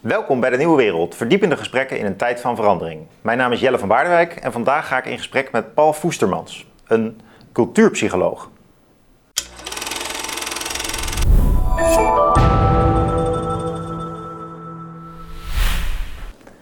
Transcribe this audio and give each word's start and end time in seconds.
Welkom 0.00 0.40
bij 0.40 0.50
de 0.50 0.56
Nieuwe 0.56 0.76
Wereld, 0.76 1.14
verdiepende 1.14 1.56
gesprekken 1.56 1.98
in 1.98 2.06
een 2.06 2.16
tijd 2.16 2.40
van 2.40 2.56
verandering. 2.56 3.00
Mijn 3.22 3.38
naam 3.38 3.52
is 3.52 3.60
Jelle 3.60 3.78
van 3.78 3.88
Baardewijk 3.88 4.36
en 4.36 4.52
vandaag 4.52 4.86
ga 4.88 4.98
ik 4.98 5.04
in 5.04 5.16
gesprek 5.16 5.52
met 5.52 5.74
Paul 5.74 5.92
Voestermans, 5.92 6.66
een 6.86 7.20
cultuurpsycholoog. 7.52 8.50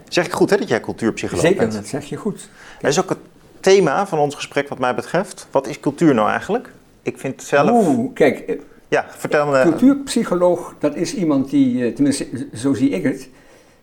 Zeg 0.08 0.26
ik 0.26 0.32
goed 0.32 0.50
hè, 0.50 0.56
dat 0.56 0.68
jij 0.68 0.80
cultuurpsycholoog 0.80 1.44
Zeker, 1.44 1.58
bent? 1.58 1.72
dat 1.72 1.86
zeg 1.86 2.04
je 2.04 2.16
goed. 2.16 2.48
Dat 2.80 2.90
is 2.90 3.00
ook 3.00 3.08
het 3.08 3.18
thema 3.60 4.06
van 4.06 4.18
ons 4.18 4.34
gesprek 4.34 4.68
wat 4.68 4.78
mij 4.78 4.94
betreft. 4.94 5.48
Wat 5.50 5.66
is 5.66 5.80
cultuur 5.80 6.14
nou 6.14 6.30
eigenlijk? 6.30 6.70
Ik 7.02 7.18
vind 7.18 7.42
zelf... 7.42 7.70
Oeh, 7.70 8.14
kijk, 8.14 8.38
eh, 8.38 8.56
Ja, 8.88 9.04
vertel 9.08 9.46
me... 9.46 9.62
cultuurpsycholoog, 9.62 10.74
dat 10.78 10.96
is 10.96 11.14
iemand 11.14 11.50
die, 11.50 11.84
eh, 11.84 11.94
tenminste 11.94 12.26
zo 12.54 12.74
zie 12.74 12.90
ik 12.90 13.02
het, 13.02 13.28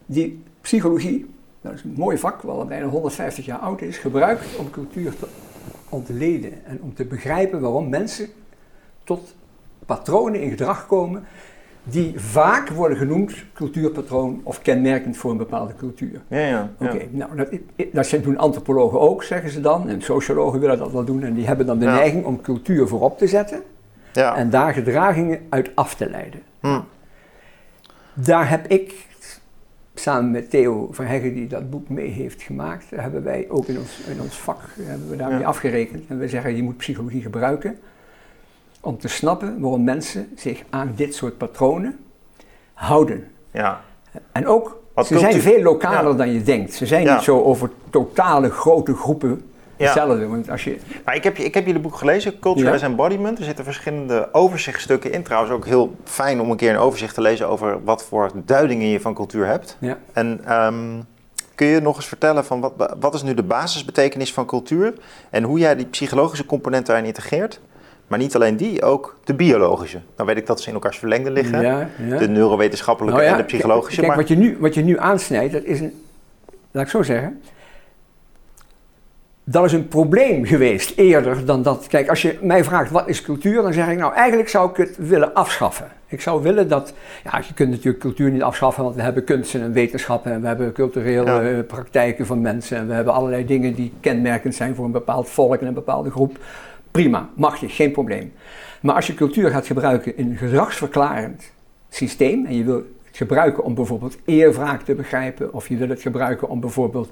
die 0.06 0.44
psychologie, 0.62 1.26
dat 1.62 1.74
is 1.74 1.84
een 1.84 1.94
mooi 1.98 2.18
vak, 2.18 2.42
al 2.42 2.66
bijna 2.66 2.86
150 2.86 3.46
jaar 3.46 3.60
oud 3.60 3.82
is, 3.82 3.98
gebruikt 3.98 4.46
om 4.58 4.70
cultuur 4.70 5.16
te 5.16 5.28
ontleden 5.90 6.66
en 6.66 6.80
om 6.82 6.94
te 6.94 7.06
begrijpen 7.06 7.62
waarom 7.62 7.90
mensen 7.90 8.28
tot 9.04 9.36
patronen 9.86 10.42
in 10.42 10.50
gedrag 10.50 10.88
komen 10.88 11.24
die 11.84 12.14
vaak 12.20 12.70
worden 12.70 12.98
genoemd 12.98 13.34
cultuurpatroon 13.54 14.42
of 14.44 14.62
kenmerkend 14.62 15.18
voor 15.18 15.32
een 15.32 15.38
bepaalde 15.38 15.76
cultuur. 15.76 16.22
Ja, 16.28 16.40
ja. 16.40 16.48
ja. 16.48 16.70
Oké, 16.80 17.08
nou 17.10 17.36
dat, 17.36 17.48
dat 17.92 18.24
doen 18.24 18.38
antropologen 18.38 19.00
ook, 19.00 19.24
zeggen 19.24 19.50
ze 19.50 19.62
dan, 19.62 19.90
en 19.90 20.02
sociologen 20.02 20.60
willen 20.60 20.78
dat 20.78 20.92
wel 20.92 21.06
doen, 21.06 21.24
en 21.24 21.34
die 21.34 21.46
hebben 21.46 21.66
dan 21.66 21.80
de 21.80 21.86
Ja. 21.86 21.96
neiging 21.96 22.26
om 22.26 22.42
cultuur 22.42 22.88
voorop 22.88 23.18
te 23.18 23.28
zetten 23.28 23.64
ja. 24.16 24.36
en 24.36 24.50
daar 24.50 24.74
gedragingen 24.74 25.40
uit 25.50 25.72
af 25.76 25.96
te 25.96 26.10
leiden. 26.10 26.42
Hm. 26.60 26.80
Daar 28.14 28.50
heb 28.50 28.68
ik, 28.68 29.06
samen 29.96 30.32
met 30.32 30.50
Theo 30.50 30.88
Verheggen, 30.92 31.34
die 31.34 31.48
dat 31.48 31.70
boek 31.70 31.90
mee 31.90 32.10
heeft 32.10 32.42
gemaakt, 32.42 32.86
hebben 32.96 33.24
wij 33.24 33.46
ook 33.50 33.66
in 33.66 33.78
ons, 33.78 34.00
in 34.10 34.22
ons 34.22 34.38
vak 34.40 34.60
hebben 34.82 35.10
we 35.10 35.16
daarmee 35.16 35.40
Ja. 35.40 35.46
afgerekend. 35.46 36.04
En 36.08 36.20
we 36.20 36.28
zeggen, 36.28 36.56
je 36.56 36.64
moet 36.64 36.78
psychologie 36.78 37.22
gebruiken 37.22 37.80
om 38.80 38.98
te 38.98 39.08
snappen 39.08 39.60
waarom 39.60 39.84
mensen 39.84 40.28
zich 40.36 40.64
aan 40.70 40.94
dit 40.96 41.16
soort 41.16 41.38
patronen 41.38 41.98
houden. 42.74 43.28
ja. 43.52 43.82
En 44.32 44.48
ook, 44.48 44.82
Wat 44.94 45.08
ze 45.08 45.20
zijn 45.20 45.42
veel 45.42 45.62
lokaler 45.62 46.12
Ja. 46.12 46.18
dan 46.18 46.32
je 46.34 46.42
denkt. 46.44 46.74
Ze 46.74 46.86
zijn 46.86 47.04
Ja. 47.04 47.14
niet 47.14 47.24
zo 47.24 47.42
over 47.44 47.70
totale 47.90 48.50
grote 48.50 48.94
groepen 48.96 49.42
Ja. 49.78 49.86
hetzelfde. 49.86 50.28
Want 50.28 50.50
als 50.50 50.64
je, 50.64 50.78
Maar 51.06 51.16
ik 51.16 51.24
heb, 51.24 51.38
ik 51.38 51.54
heb 51.54 51.66
jullie 51.66 51.82
boek 51.82 51.96
gelezen, 51.96 52.40
Culture 52.40 52.72
as 52.72 52.82
Embodiment. 52.82 53.38
Er 53.38 53.44
zitten 53.44 53.64
verschillende 53.64 54.30
overzichtstukken 54.32 55.12
in. 55.12 55.24
Trouwens 55.24 55.54
ook 55.54 55.66
heel 55.66 55.96
fijn 56.04 56.42
om 56.42 56.52
een 56.52 56.58
keer 56.58 56.70
een 56.70 56.78
overzicht 56.78 57.14
te 57.14 57.22
lezen 57.22 57.48
over 57.48 57.84
wat 57.84 58.04
voor 58.04 58.32
duidingen 58.46 58.88
je 58.88 59.00
van 59.00 59.14
cultuur 59.14 59.46
hebt. 59.46 59.78
ja, 59.80 59.98
En 60.14 60.42
ehm, 60.46 61.02
kun 61.56 61.68
je 61.68 61.80
nog 61.80 61.96
eens 61.96 62.08
vertellen 62.08 62.46
van 62.46 62.60
wat, 62.60 62.96
wat 63.00 63.14
is 63.14 63.24
nu 63.24 63.34
de 63.34 63.44
basisbetekenis 63.44 64.34
van 64.34 64.46
cultuur 64.46 64.94
en 65.30 65.44
hoe 65.44 65.60
jij 65.60 65.76
die 65.76 65.86
psychologische 65.86 66.46
component 66.46 66.86
daarin 66.86 67.06
integreert? 67.06 67.60
Maar 68.08 68.20
niet 68.20 68.36
alleen 68.36 68.58
die, 68.58 68.84
ook 68.84 69.18
de 69.24 69.34
biologische. 69.34 70.00
Nou 70.16 70.28
weet 70.30 70.38
ik 70.38 70.46
dat 70.46 70.62
ze 70.62 70.68
in 70.68 70.74
elkaars 70.74 70.98
verlengde 70.98 71.32
liggen. 71.32 71.62
ja, 71.62 71.90
ja. 72.08 72.18
De 72.18 72.28
neurowetenschappelijke 72.28 73.18
Nou 73.20 73.30
ja, 73.30 73.38
en 73.38 73.42
de 73.42 73.48
psychologische. 73.48 73.96
Kijk, 73.96 74.08
maar, 74.08 74.18
wat, 74.18 74.28
je 74.28 74.36
nu, 74.36 74.58
wat 74.60 74.74
je 74.74 74.82
nu 74.82 75.00
aansnijdt, 75.00 75.54
dat 75.54 75.64
is 75.64 75.80
een, 75.80 76.02
laat 76.72 76.84
ik 76.84 76.90
zo 76.90 77.04
zeggen, 77.04 77.42
dat 79.48 79.66
is 79.66 79.72
een 79.74 79.88
probleem 79.88 80.46
geweest 80.46 80.98
eerder 80.98 81.46
dan 81.46 81.64
dat. 81.64 81.88
Kijk, 81.88 82.10
als 82.10 82.22
je 82.22 82.38
mij 82.42 82.64
vraagt 82.64 82.92
wat 82.92 83.08
is 83.08 83.22
cultuur, 83.22 83.62
dan 83.62 83.74
zeg 83.74 83.88
ik 83.88 83.98
nou 83.98 84.14
eigenlijk 84.14 84.50
zou 84.50 84.70
ik 84.70 84.78
het 84.78 84.98
willen 84.98 85.34
afschaffen. 85.34 85.88
Ik 86.08 86.22
zou 86.22 86.42
willen 86.44 86.68
dat, 86.68 86.94
ja, 87.24 87.38
je 87.48 87.54
kunt 87.54 87.70
natuurlijk 87.70 88.00
cultuur 88.00 88.32
niet 88.32 88.42
afschaffen, 88.42 88.84
want 88.84 88.96
we 88.96 89.02
hebben 89.02 89.24
kunsten 89.24 89.62
en 89.62 89.74
wetenschappen 89.74 90.32
en 90.32 90.42
we 90.42 90.48
hebben 90.48 90.72
culturele 90.74 91.32
Ja. 91.32 91.42
eh, 91.42 91.60
praktijken 91.68 92.26
van 92.26 92.42
mensen 92.42 92.78
en 92.78 92.88
we 92.88 92.94
hebben 92.94 93.14
allerlei 93.14 93.46
dingen 93.46 93.74
die 93.74 93.94
kenmerkend 94.00 94.56
zijn 94.56 94.76
voor 94.76 94.86
een 94.86 94.92
bepaald 94.92 95.30
volk 95.30 95.62
en 95.62 95.68
een 95.68 95.74
bepaalde 95.74 96.12
groep. 96.12 96.38
Prima, 96.92 97.30
mag 97.36 97.58
je, 97.60 97.70
geen 97.70 97.92
probleem. 97.92 98.34
Maar 98.82 98.96
als 98.96 99.08
je 99.08 99.14
cultuur 99.14 99.50
gaat 99.50 99.66
gebruiken 99.66 100.18
in 100.18 100.30
een 100.30 100.38
gedragsverklarend 100.38 101.52
systeem 101.90 102.46
en 102.46 102.58
je 102.58 102.64
wil 102.64 102.76
het 102.76 103.18
gebruiken 103.18 103.64
om 103.64 103.76
bijvoorbeeld 103.76 104.18
eerwraak 104.26 104.82
te 104.82 104.96
begrijpen 104.96 105.54
of 105.54 105.68
je 105.68 105.78
wil 105.78 105.90
het 105.90 106.02
gebruiken 106.02 106.50
om 106.50 106.60
bijvoorbeeld 106.60 107.10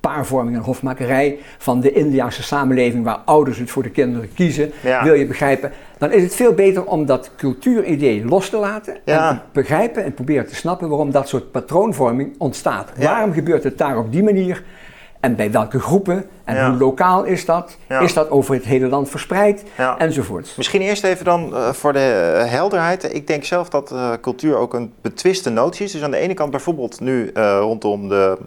paarvorming 0.00 0.56
en 0.56 0.62
hofmakerij 0.62 1.38
van 1.58 1.80
de 1.80 1.92
Indiaanse 1.92 2.42
samenleving 2.42 3.04
waar 3.04 3.18
ouders 3.24 3.58
het 3.58 3.70
voor 3.70 3.82
de 3.82 3.90
kinderen 3.90 4.34
kiezen, 4.34 4.72
Ja. 4.82 5.02
wil 5.04 5.14
je 5.14 5.26
begrijpen, 5.26 5.72
dan 5.98 6.12
is 6.12 6.22
het 6.22 6.34
veel 6.34 6.52
beter 6.52 6.84
om 6.84 7.06
dat 7.06 7.30
cultuuridee 7.36 8.24
los 8.24 8.48
te 8.50 8.56
laten 8.56 8.96
Ja. 9.04 9.28
en 9.30 9.34
te 9.36 9.40
begrijpen 9.52 10.04
en 10.04 10.14
proberen 10.14 10.46
te 10.46 10.54
snappen 10.54 10.88
waarom 10.88 11.10
dat 11.10 11.28
soort 11.28 11.50
patroonvorming 11.50 12.34
ontstaat. 12.38 12.90
Ja. 12.98 13.10
Waarom 13.12 13.32
gebeurt 13.32 13.64
het 13.64 13.78
daar 13.78 13.98
op 13.98 14.12
die 14.12 14.22
manier 14.22 14.62
en 15.20 15.36
bij 15.36 15.50
welke 15.50 15.80
groepen 15.80 16.24
en 16.44 16.54
Ja. 16.54 16.68
hoe 16.70 16.78
lokaal 16.78 17.24
is 17.24 17.44
dat? 17.44 17.76
Ja. 17.88 18.00
Is 18.00 18.14
dat 18.14 18.30
over 18.30 18.54
het 18.54 18.64
hele 18.64 18.88
land 18.88 19.08
verspreid? 19.08 19.64
Ja. 19.76 19.98
Enzovoorts. 19.98 20.56
Misschien 20.56 20.80
eerst 20.80 21.04
even 21.04 21.24
dan 21.24 21.54
eh, 21.56 21.72
voor 21.72 21.92
de 21.92 22.34
eh, 22.44 22.50
helderheid. 22.50 23.14
Ik 23.14 23.26
denk 23.26 23.44
zelf 23.44 23.68
dat 23.68 23.92
eh, 23.92 24.12
cultuur 24.20 24.56
ook 24.56 24.74
een 24.74 24.92
betwiste 25.00 25.50
notie 25.50 25.84
is. 25.84 25.92
Dus 25.92 26.02
aan 26.02 26.10
de 26.10 26.16
ene 26.16 26.34
kant 26.34 26.50
bijvoorbeeld 26.50 27.00
nu 27.00 27.30
rondom 27.60 28.08
de, 28.08 28.38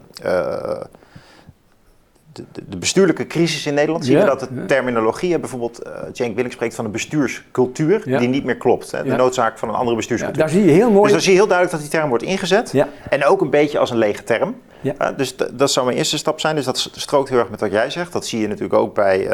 de, 2.34 2.78
bestuurlijke 2.78 3.28
crisis 3.28 3.66
in 3.66 3.74
Nederland... 3.74 4.06
zien 4.06 4.16
Ja, 4.18 4.22
we 4.22 4.30
dat 4.30 4.40
de 4.40 4.48
ja. 4.56 4.66
terminologie... 4.66 5.34
eh, 5.34 5.40
bijvoorbeeld 5.40 5.82
eh 5.82 5.92
Cenk 6.12 6.36
Willink 6.36 6.54
spreekt 6.54 6.76
van 6.76 6.86
een 6.86 6.92
bestuurscultuur... 6.92 8.10
Ja. 8.10 8.20
die 8.20 8.28
niet 8.28 8.44
meer 8.44 8.58
klopt. 8.58 8.92
Hè? 8.92 9.04
De 9.04 9.16
noodzaak 9.16 9.58
van 9.58 9.68
een 9.68 9.74
andere 9.74 9.92
Ja, 9.92 9.98
bestuurscultuur. 9.98 10.42
daar 10.42 10.52
zie 10.52 10.66
je 10.66 10.72
heel 10.72 10.92
mooi. 10.92 11.04
Dus 11.04 11.12
dan 11.12 11.22
zie 11.22 11.32
je 11.32 11.38
heel 11.38 11.48
duidelijk 11.48 11.78
dat 11.78 11.90
die 11.90 12.00
term 12.00 12.10
wordt 12.10 12.24
ingezet. 12.24 12.74
En 13.10 13.26
ook 13.26 13.42
een 13.42 13.50
beetje 13.50 13.80
als 13.80 13.90
een 13.90 13.98
lege 13.98 14.24
term. 14.24 14.56
Uh, 14.84 15.08
dus 15.18 15.36
dat 15.52 15.72
zou 15.72 15.86
mijn 15.86 15.98
eerste 15.98 16.18
stap 16.18 16.40
zijn. 16.40 16.56
Dus 16.56 16.66
dat 16.66 16.90
strookt 16.94 17.30
heel 17.30 17.40
erg 17.40 17.50
met 17.50 17.60
wat 17.60 17.72
jij 17.72 17.90
zegt. 17.90 18.14
Dat 18.14 18.26
zie 18.26 18.40
je 18.40 18.48
natuurlijk 18.48 18.74
ook 18.74 18.96
bij 18.96 19.24
uh, 19.24 19.30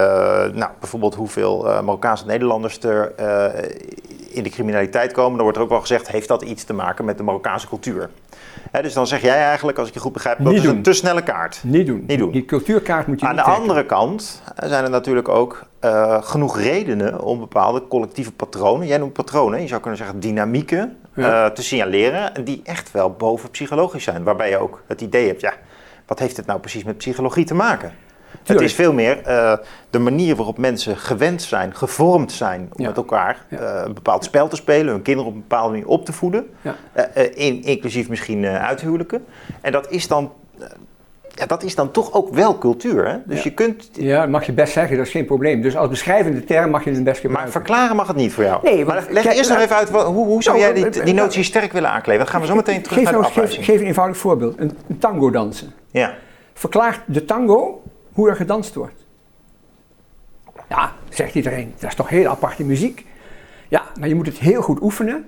nou, 0.53 0.71
bijvoorbeeld 0.79 1.15
hoeveel 1.15 1.67
uh, 1.67 1.81
Marokkaanse 1.81 2.25
Nederlanders 2.25 2.79
er 2.79 3.13
uh, 3.19 3.45
in 4.29 4.43
de 4.43 4.49
criminaliteit 4.49 5.11
komen. 5.11 5.33
Dan 5.33 5.41
wordt 5.41 5.57
er 5.57 5.63
ook 5.63 5.69
wel 5.69 5.79
gezegd, 5.79 6.11
heeft 6.11 6.27
dat 6.27 6.41
iets 6.41 6.63
te 6.63 6.73
maken 6.73 7.05
met 7.05 7.17
de 7.17 7.23
Marokkaanse 7.23 7.67
cultuur? 7.67 8.09
Dus 8.81 8.93
dan 8.93 9.07
zeg 9.07 9.21
jij 9.21 9.35
eigenlijk, 9.43 9.77
als 9.77 9.87
ik 9.87 9.93
je 9.93 9.99
goed 9.99 10.13
begrijp, 10.13 10.37
dat 10.37 10.47
Niet 10.47 10.55
is 10.57 10.63
doen. 10.63 10.75
een 10.75 10.81
te 10.81 10.93
snelle 10.93 11.23
kaart. 11.23 11.59
Niet 11.63 11.87
doen. 11.87 12.03
Niet 12.07 12.19
doen. 12.19 12.31
Die 12.31 12.45
cultuurkaart 12.45 13.07
moet 13.07 13.19
je 13.19 13.25
Aan 13.25 13.35
de 13.35 13.41
trekken. 13.41 13.61
andere 13.61 13.85
kant 13.85 14.41
zijn 14.55 14.83
er 14.83 14.89
natuurlijk 14.89 15.27
ook 15.27 15.65
uh, 15.85 16.17
genoeg 16.23 16.59
redenen 16.59 17.21
om 17.21 17.39
bepaalde 17.39 17.87
collectieve 17.87 18.31
patronen, 18.31 18.87
jij 18.87 18.97
noemt 18.97 19.13
patronen, 19.13 19.61
je 19.61 19.67
zou 19.67 19.81
kunnen 19.81 19.99
zeggen 19.99 20.19
dynamieken, 20.19 20.97
Ja. 21.13 21.45
uh, 21.45 21.51
te 21.51 21.63
signaleren. 21.63 22.35
En 22.35 22.43
die 22.43 22.61
echt 22.63 22.91
wel 22.91 23.11
boven 23.11 23.49
psychologisch 23.49 24.03
zijn. 24.03 24.23
Waarbij 24.23 24.49
je 24.49 24.57
ook 24.57 24.81
het 24.87 25.01
idee 25.01 25.27
hebt, 25.27 25.41
ja, 25.41 25.53
wat 26.05 26.19
heeft 26.19 26.37
het 26.37 26.45
nou 26.45 26.59
precies 26.59 26.83
met 26.83 26.97
psychologie 26.97 27.45
te 27.45 27.53
maken? 27.53 27.91
Het 28.47 28.61
is 28.61 28.73
veel 28.73 28.93
meer 28.93 29.17
uh, 29.27 29.53
de 29.89 29.99
manier 29.99 30.35
waarop 30.35 30.57
mensen 30.57 30.97
gewend 30.97 31.41
zijn, 31.41 31.75
gevormd 31.75 32.31
zijn 32.31 32.61
om 32.61 32.81
Ja. 32.81 32.87
met 32.87 32.97
elkaar 32.97 33.45
Ja. 33.49 33.59
uh, 33.59 33.81
een 33.85 33.93
bepaald 33.93 34.23
spel 34.23 34.47
te 34.47 34.55
spelen, 34.55 34.93
hun 34.93 35.01
kinderen 35.01 35.29
op 35.29 35.35
een 35.35 35.41
bepaalde 35.47 35.71
manier 35.71 35.87
op 35.87 36.05
te 36.05 36.13
voeden, 36.13 36.49
Ja. 36.61 36.75
uh, 36.97 37.03
uh, 37.17 37.23
in, 37.47 37.63
inclusief 37.63 38.09
misschien 38.09 38.45
uithuwelijken. 38.45 39.25
En 39.61 39.71
dat 39.71 39.91
is 39.91 40.07
dan, 40.07 40.31
ja, 41.35 41.45
dat 41.45 41.63
is 41.63 41.75
dan 41.75 41.91
toch 41.91 42.13
ook 42.13 42.33
wel 42.33 42.57
cultuur. 42.57 43.07
Hè? 43.07 43.17
Dus 43.25 43.37
Ja. 43.37 43.43
je 43.43 43.53
kunt. 43.53 43.89
Ja, 43.93 44.19
dat 44.21 44.29
mag 44.29 44.45
je 44.45 44.51
best 44.51 44.73
zeggen, 44.73 44.97
dat 44.97 45.05
is 45.05 45.11
geen 45.11 45.25
probleem. 45.25 45.61
Dus 45.61 45.75
als 45.75 45.89
beschrijvende 45.89 46.43
term 46.43 46.69
mag 46.69 46.83
je 46.83 46.89
het 46.91 47.03
best 47.03 47.15
Maar 47.15 47.21
gebruiken. 47.23 47.51
verklaren 47.51 47.95
mag 47.95 48.07
het 48.07 48.15
niet 48.15 48.33
voor 48.33 48.43
jou. 48.43 48.59
Nee, 48.63 48.85
maar 48.85 49.05
leg 49.09 49.25
eerst 49.25 49.49
nog 49.49 49.59
even 49.59 49.75
uit, 49.75 49.89
hoe, 49.89 50.03
hoe 50.25 50.43
zou 50.43 50.57
Nou, 50.59 50.69
jij 50.73 50.83
eh, 50.83 50.91
die, 50.91 50.99
eh, 51.01 51.05
die 51.05 51.13
notie 51.13 51.43
sterk 51.43 51.71
willen 51.71 51.89
aankleven? 51.91 52.21
Dan 52.23 52.31
gaan 52.31 52.41
we 52.41 52.47
zo 52.47 52.55
meteen 52.55 52.81
terug 52.81 52.97
geef, 52.97 53.03
naar 53.11 53.21
de 53.21 53.29
nou 53.35 53.47
geef, 53.47 53.65
geef 53.65 53.79
een 53.79 53.85
eenvoudig 53.85 54.17
voorbeeld. 54.17 54.59
Een, 54.59 54.77
een 54.89 54.97
tango 54.97 55.29
dansen. 55.31 55.73
Ja. 55.91 56.13
Verklaart 56.53 56.99
de 57.05 57.25
tango 57.25 57.81
hoe 58.17 58.29
er 58.29 58.35
gedanst 58.35 58.75
wordt. 58.75 59.05
Ja, 60.69 60.93
zegt 61.09 61.35
iedereen, 61.35 61.73
dat 61.79 61.89
is 61.89 61.95
toch 61.95 62.09
heel 62.09 62.27
aparte 62.29 62.63
muziek. 62.63 63.05
Ja, 63.67 63.83
maar 63.99 64.07
je 64.07 64.15
moet 64.15 64.25
het 64.25 64.37
heel 64.37 64.61
goed 64.61 64.81
oefenen. 64.81 65.27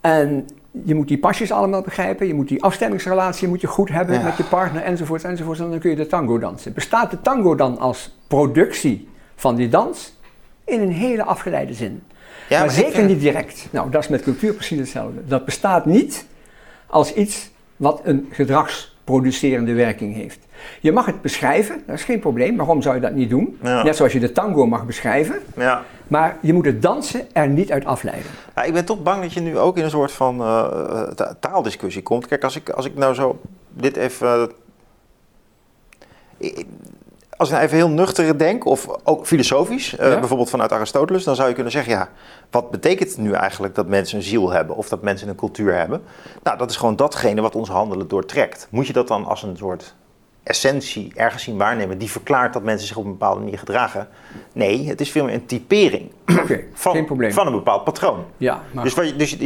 En 0.00 0.46
je 0.84 0.94
moet 0.94 1.08
die 1.08 1.18
pasjes 1.18 1.52
allemaal 1.52 1.82
begrijpen. 1.82 2.26
Je 2.26 2.34
moet 2.34 2.48
die 2.48 2.62
afstemmingsrelatie 2.62 3.48
moet 3.48 3.60
je 3.60 3.66
goed 3.66 3.88
hebben 3.88 4.14
Ja. 4.18 4.22
met 4.22 4.36
je 4.36 4.44
partner, 4.44 4.82
enzovoort, 4.82 5.24
enzovoort. 5.24 5.58
En 5.58 5.70
dan 5.70 5.78
kun 5.78 5.90
je 5.90 5.96
de 5.96 6.06
tango 6.06 6.38
dansen. 6.38 6.72
Bestaat 6.72 7.10
de 7.10 7.20
tango 7.20 7.54
dan 7.54 7.78
als 7.78 8.16
productie 8.26 9.08
van 9.36 9.56
die 9.56 9.68
dans? 9.68 10.18
In 10.64 10.80
een 10.80 10.92
hele 10.92 11.24
afgeleide 11.24 11.74
zin. 11.74 12.02
Ja, 12.48 12.60
maar 12.60 12.70
zeker 12.70 12.92
vind- 12.92 13.08
niet 13.08 13.20
direct. 13.20 13.68
Nou, 13.70 13.90
dat 13.90 14.02
is 14.02 14.08
met 14.08 14.22
cultuur 14.22 14.52
precies 14.54 14.78
hetzelfde. 14.78 15.24
Dat 15.26 15.44
bestaat 15.44 15.84
niet 15.86 16.26
als 16.86 17.14
iets 17.14 17.50
wat 17.76 18.00
een 18.04 18.28
gedragsproducerende 18.30 19.72
werking 19.72 20.14
heeft. 20.14 20.38
Je 20.80 20.92
mag 20.92 21.06
het 21.06 21.22
beschrijven, 21.22 21.82
dat 21.86 21.94
is 21.96 22.04
geen 22.04 22.20
probleem. 22.20 22.56
Waarom 22.56 22.82
zou 22.82 22.94
je 22.94 23.00
dat 23.00 23.12
niet 23.12 23.30
doen? 23.30 23.58
Ja. 23.62 23.82
Net 23.82 23.96
zoals 23.96 24.12
je 24.12 24.20
de 24.20 24.32
tango 24.32 24.66
mag 24.66 24.86
beschrijven. 24.86 25.36
Ja. 25.56 25.82
Maar 26.08 26.36
je 26.40 26.52
moet 26.52 26.64
het 26.64 26.82
dansen 26.82 27.26
er 27.32 27.48
niet 27.48 27.72
uit 27.72 27.84
afleiden. 27.84 28.30
Ja, 28.54 28.62
ik 28.62 28.72
ben 28.72 28.84
toch 28.84 29.02
bang 29.02 29.22
dat 29.22 29.32
je 29.32 29.40
nu 29.40 29.58
ook 29.58 29.76
in 29.76 29.84
een 29.84 29.90
soort 29.90 30.12
van 30.12 30.40
eh, 30.40 31.02
ta- 31.02 31.34
taaldiscussie 31.40 32.02
komt. 32.02 32.26
Kijk, 32.26 32.44
als 32.44 32.56
ik, 32.56 32.68
als 32.70 32.86
ik 32.86 32.94
nou 32.96 33.14
zo 33.14 33.40
dit 33.72 33.96
even. 33.96 34.50
eh, 36.40 36.48
als 37.36 37.48
ik 37.48 37.54
nou 37.54 37.66
even 37.66 37.76
heel 37.76 37.88
nuchter 37.90 38.38
denk, 38.38 38.64
of 38.64 38.86
ook 39.04 39.26
filosofisch, 39.26 39.94
uh, 40.00 40.10
Ja. 40.12 40.18
bijvoorbeeld 40.18 40.50
vanuit 40.50 40.72
Aristoteles, 40.72 41.24
dan 41.24 41.34
zou 41.36 41.48
je 41.48 41.54
kunnen 41.54 41.72
zeggen, 41.72 41.92
ja, 41.92 42.08
wat 42.50 42.70
betekent 42.70 43.08
het 43.08 43.18
nu 43.18 43.32
eigenlijk 43.32 43.74
dat 43.74 43.86
mensen 43.86 44.16
een 44.18 44.24
ziel 44.24 44.50
hebben 44.50 44.76
of 44.76 44.88
dat 44.88 45.02
mensen 45.02 45.28
een 45.28 45.34
cultuur 45.34 45.74
hebben? 45.74 46.02
Nou, 46.42 46.58
dat 46.58 46.70
is 46.70 46.76
gewoon 46.76 46.96
datgene 46.96 47.40
wat 47.40 47.54
ons 47.56 47.68
handelen 47.68 48.08
doortrekt. 48.08 48.66
Moet 48.70 48.86
je 48.86 48.92
dat 48.92 49.08
dan 49.08 49.24
als 49.24 49.42
een 49.42 49.56
soort 49.56 49.94
essentie 50.42 51.12
ergens 51.14 51.42
zien 51.42 51.56
waarnemen 51.56 51.98
die 51.98 52.10
verklaart 52.10 52.52
dat 52.52 52.62
mensen 52.62 52.86
zich 52.88 52.96
op 52.96 53.04
een 53.04 53.10
bepaalde 53.10 53.40
manier 53.40 53.58
gedragen? 53.58 54.08
Nee, 54.52 54.88
het 54.88 55.00
is 55.00 55.10
veel 55.10 55.24
meer 55.24 55.34
een 55.34 55.46
typering 55.46 56.10
van, 56.72 57.06
van 57.32 57.46
een 57.46 57.52
bepaald 57.52 57.84
patroon. 57.84 58.24
Ja, 58.36 58.62
maar, 58.72 58.84
Dus, 58.84 58.94
je- 58.94 59.16
dus, 59.16 59.36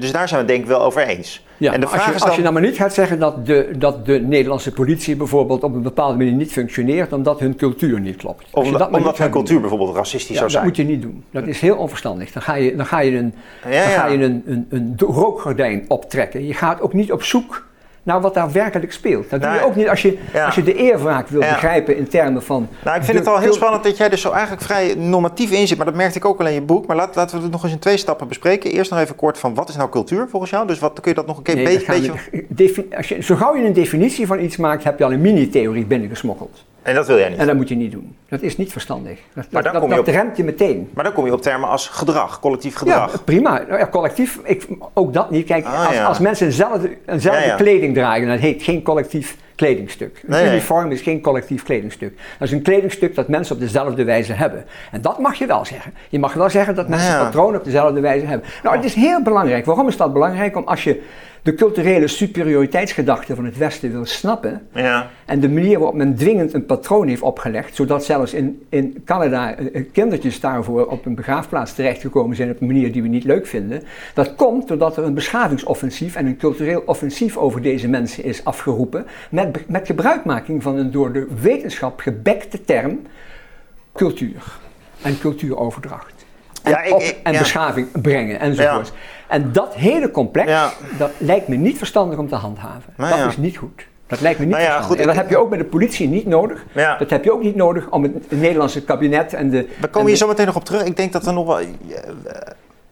dus 0.00 0.12
daar 0.12 0.28
zijn 0.28 0.30
we 0.30 0.36
het 0.36 0.48
denk 0.48 0.60
ik 0.60 0.66
wel 0.66 0.80
over 0.82 1.02
eens. 1.02 1.44
ja, 1.56 1.72
en 1.72 1.80
de 1.80 1.86
vraag 1.86 1.98
als, 2.00 2.08
je, 2.08 2.14
is 2.14 2.20
als 2.20 2.24
dan... 2.30 2.36
je 2.36 2.42
nou 2.42 2.54
maar 2.54 2.62
niet 2.62 2.76
gaat 2.76 2.94
zeggen 2.94 3.18
dat 3.18 3.46
de, 3.46 3.70
dat 3.76 4.06
de 4.06 4.20
Nederlandse 4.20 4.72
politie 4.72 5.16
bijvoorbeeld 5.16 5.62
op 5.62 5.74
een 5.74 5.82
bepaalde 5.82 6.16
manier 6.16 6.32
niet 6.32 6.52
functioneert 6.52 7.12
omdat 7.12 7.40
hun 7.40 7.56
cultuur 7.56 8.00
niet 8.00 8.16
klopt. 8.16 8.46
Als 8.50 8.64
omdat 8.66 8.78
dat 8.80 8.88
omdat 8.98 9.18
hun 9.18 9.26
doen. 9.26 9.34
cultuur 9.36 9.60
bijvoorbeeld 9.60 9.94
racistisch 9.96 10.28
Ja, 10.28 10.34
zou 10.34 10.42
dat 10.42 10.50
zijn. 10.52 10.64
moet 10.64 10.76
je 10.76 10.84
niet 10.84 11.02
doen. 11.02 11.24
Dat 11.30 11.46
is 11.46 11.60
heel 11.60 11.76
onverstandig. 11.76 12.32
Dan 12.32 12.42
ga 12.42 12.54
je, 12.54 12.76
dan 12.76 12.86
ga 12.86 13.00
je, 13.00 13.16
een, 13.16 13.34
Ja, 13.70 13.70
dan 13.84 13.90
ga 13.92 14.06
je 14.06 14.18
een, 14.18 14.42
een, 14.46 14.66
een 14.68 14.94
rookgordijn 14.98 15.84
optrekken. 15.88 16.46
Je 16.46 16.54
gaat 16.54 16.80
ook 16.80 16.92
niet 16.92 17.12
op 17.12 17.22
zoek 17.22 17.66
naar 18.04 18.20
wat 18.20 18.34
daar 18.34 18.52
werkelijk 18.52 18.92
speelt. 18.92 19.30
Dat 19.30 19.40
doe 19.42 19.50
je 19.50 19.56
Nee. 19.56 19.64
ook 19.66 19.74
niet 19.76 19.88
als 19.88 20.02
je, 20.02 20.18
Ja. 20.32 20.44
als 20.46 20.54
je 20.54 20.62
de 20.62 20.74
eerwraak 20.74 21.28
wil 21.28 21.40
Ja. 21.40 21.52
begrijpen 21.52 21.96
in 21.96 22.08
termen 22.08 22.42
van... 22.42 22.68
Nou, 22.84 22.96
ik 22.96 23.02
vind 23.04 23.12
de 23.18 23.24
het 23.24 23.32
al 23.32 23.38
heel 23.42 23.52
spannend 23.52 23.84
dat 23.84 23.96
jij 23.96 24.10
er 24.10 24.18
zo 24.18 24.30
eigenlijk 24.30 24.62
vrij 24.62 24.94
normatief 24.94 25.50
in 25.50 25.66
zit. 25.66 25.76
Maar 25.76 25.86
dat 25.86 25.94
merkte 25.94 26.18
ik 26.18 26.24
ook 26.24 26.40
al 26.40 26.46
in 26.46 26.52
je 26.52 26.60
boek. 26.62 26.86
Maar 26.86 26.96
laat, 26.96 27.14
laten 27.14 27.36
we 27.36 27.42
het 27.42 27.52
nog 27.52 27.62
eens 27.62 27.72
in 27.72 27.78
twee 27.78 27.96
stappen 27.96 28.28
bespreken. 28.28 28.70
Eerst 28.70 28.90
nog 28.90 29.00
even 29.00 29.16
kort 29.16 29.38
van 29.38 29.54
wat 29.54 29.68
is 29.68 29.76
nou 29.76 29.88
cultuur 29.90 30.26
volgens 30.28 30.50
jou? 30.50 30.66
Dus 30.66 30.78
wat 30.78 31.00
kun 31.00 31.10
je 31.10 31.16
dat 31.16 31.26
nog 31.26 31.36
een 31.36 31.42
keer 31.42 31.54
Nee, 31.54 31.64
beetje... 31.64 32.12
we- 32.48 32.86
als 32.96 33.08
je, 33.08 33.22
zo 33.22 33.34
gauw 33.36 33.56
je 33.56 33.64
een 33.66 33.72
definitie 33.72 34.26
van 34.26 34.40
iets 34.40 34.56
maakt, 34.56 34.84
heb 34.84 34.98
je 34.98 35.04
al 35.04 35.12
een 35.12 35.20
mini-theorie 35.20 35.84
binnengesmokkeld. 35.86 36.64
En 36.84 36.94
dat 36.94 37.06
wil 37.06 37.18
jij 37.18 37.28
niet. 37.28 37.38
En 37.38 37.46
dat 37.46 37.56
moet 37.56 37.68
je 37.68 37.74
niet 37.74 37.92
doen. 37.92 38.16
Dat 38.28 38.42
is 38.42 38.56
niet 38.56 38.72
verstandig. 38.72 39.18
Dat, 39.34 39.46
Maar 39.50 39.62
dat, 39.62 39.72
dan 39.72 39.80
kom 39.80 39.90
je 39.90 39.96
dat 39.96 40.08
op- 40.08 40.14
remt 40.14 40.36
je 40.36 40.44
meteen. 40.44 40.90
Maar 40.94 41.04
dan 41.04 41.12
kom 41.12 41.26
je 41.26 41.32
op 41.32 41.42
termen 41.42 41.68
als 41.68 41.88
gedrag, 41.88 42.40
collectief 42.40 42.72
Ja, 42.72 42.78
gedrag. 42.78 43.24
prima. 43.24 43.62
Nou 43.68 43.78
ja, 43.78 43.86
collectief, 43.88 44.38
ik, 44.42 44.66
ook 44.92 45.12
dat 45.12 45.30
niet. 45.30 45.46
Kijk, 45.46 45.64
Ah, 45.64 45.86
als, 45.86 45.94
ja. 45.94 46.04
als 46.04 46.18
mensen 46.18 46.46
eenzelfde, 46.46 46.96
eenzelfde 47.06 47.40
Ja, 47.42 47.46
ja. 47.46 47.54
kleding 47.56 47.94
dragen, 47.94 48.26
dat 48.28 48.38
heet 48.38 48.62
geen 48.62 48.82
collectief 48.82 49.36
kledingstuk. 49.54 50.20
Een 50.24 50.30
Nee, 50.30 50.46
uniform 50.48 50.90
is 50.90 51.00
geen 51.00 51.20
collectief 51.20 51.62
kledingstuk. 51.62 52.16
Dat 52.38 52.48
is 52.48 52.54
een 52.54 52.62
kledingstuk 52.62 53.14
dat 53.14 53.28
mensen 53.28 53.54
op 53.54 53.60
dezelfde 53.60 54.04
wijze 54.04 54.32
hebben. 54.32 54.64
En 54.90 55.00
dat 55.00 55.18
mag 55.18 55.34
je 55.34 55.46
wel 55.46 55.64
zeggen. 55.64 55.92
Je 56.08 56.18
mag 56.18 56.32
wel 56.34 56.50
zeggen 56.50 56.74
dat 56.74 56.88
mensen 56.88 57.10
Ja. 57.12 57.24
patronen 57.24 57.58
op 57.58 57.64
dezelfde 57.64 58.00
wijze 58.00 58.26
hebben. 58.26 58.48
Nou, 58.62 58.76
het 58.76 58.84
is 58.84 58.94
heel 58.94 59.22
belangrijk. 59.22 59.64
Waarom 59.64 59.88
is 59.88 59.96
dat 59.96 60.12
belangrijk? 60.12 60.56
Om 60.56 60.64
als 60.64 60.84
je 60.84 61.02
de 61.44 61.54
culturele 61.54 62.06
superioriteitsgedachte 62.08 63.34
van 63.34 63.44
het 63.44 63.56
Westen 63.56 63.90
wil 63.92 64.04
snappen, 64.04 64.66
Ja. 64.74 65.10
en 65.24 65.40
de 65.40 65.48
manier 65.48 65.78
waarop 65.78 65.96
men 65.96 66.14
dwingend 66.14 66.54
een 66.54 66.66
patroon 66.66 67.08
heeft 67.08 67.22
opgelegd, 67.22 67.74
zodat 67.74 68.04
zelfs 68.04 68.34
in, 68.34 68.62
in 68.68 69.02
Canada 69.04 69.54
eh, 69.54 69.84
kindertjes 69.92 70.40
daarvoor 70.40 70.86
op 70.86 71.06
een 71.06 71.14
begraafplaats 71.14 71.74
terechtgekomen 71.74 72.36
zijn 72.36 72.50
op 72.50 72.60
een 72.60 72.66
manier 72.66 72.92
die 72.92 73.02
we 73.02 73.08
niet 73.08 73.24
leuk 73.24 73.46
vinden, 73.46 73.82
dat 74.14 74.34
komt 74.34 74.68
doordat 74.68 74.96
er 74.96 75.04
een 75.04 75.14
beschavingsoffensief 75.14 76.14
en 76.16 76.26
een 76.26 76.36
cultureel 76.36 76.82
offensief 76.86 77.36
over 77.36 77.62
deze 77.62 77.88
mensen 77.88 78.24
is 78.24 78.44
afgeroepen, 78.44 79.06
met, 79.30 79.68
met 79.68 79.86
gebruikmaking 79.86 80.62
van 80.62 80.76
een 80.76 80.90
door 80.90 81.12
de 81.12 81.26
wetenschap 81.40 82.00
gebekte 82.00 82.64
term 82.64 83.00
cultuur 83.92 84.58
en 85.02 85.18
cultuuroverdracht. 85.18 86.13
En, 86.64 86.70
Ja, 86.70 86.82
ik- 86.82 86.94
op- 86.94 87.00
ik- 87.00 87.16
en 87.22 87.32
ja. 87.32 87.38
beschaving 87.38 87.88
brengen 88.02 88.40
enzovoort. 88.40 88.92
En 89.28 89.52
dat 89.52 89.74
hele 89.74 90.10
complex, 90.10 90.52
dat 90.98 91.10
lijkt 91.18 91.48
me 91.48 91.56
niet 91.56 91.78
verstandig 91.78 92.18
om 92.18 92.28
te 92.28 92.34
handhaven. 92.34 92.92
Nou 92.96 93.18
dat 93.18 93.28
is 93.28 93.36
niet 93.36 93.56
goed. 93.56 93.86
Dat 94.06 94.20
lijkt 94.20 94.38
me 94.38 94.44
niet 94.44 94.54
Nou 94.54 94.66
ja, 94.66 94.80
goed, 94.80 94.98
en 94.98 95.06
dat 95.06 95.14
heb 95.16 95.30
je 95.30 95.36
ook 95.36 95.50
met 95.50 95.58
de 95.58 95.64
politie 95.64 96.08
niet 96.08 96.26
nodig. 96.26 96.64
Ja. 96.72 96.96
Dat 96.98 97.10
heb 97.10 97.24
je 97.24 97.32
ook 97.32 97.42
niet 97.42 97.54
nodig 97.54 97.90
om 97.90 98.02
het, 98.02 98.12
Nederlandse 98.30 98.84
kabinet 98.84 99.32
en 99.32 99.50
de... 99.50 99.56
We 99.62 99.68
en 99.80 99.90
komen 99.90 100.08
hier 100.08 100.18
de- 100.18 100.22
zo 100.24 100.26
meteen 100.28 100.46
nog 100.46 100.56
op 100.56 100.64
terug. 100.64 100.84
Ik 100.84 100.96
denk 100.96 101.12
dat 101.12 101.26
er 101.26 101.32
nog 101.32 101.46
wel... 101.46 101.58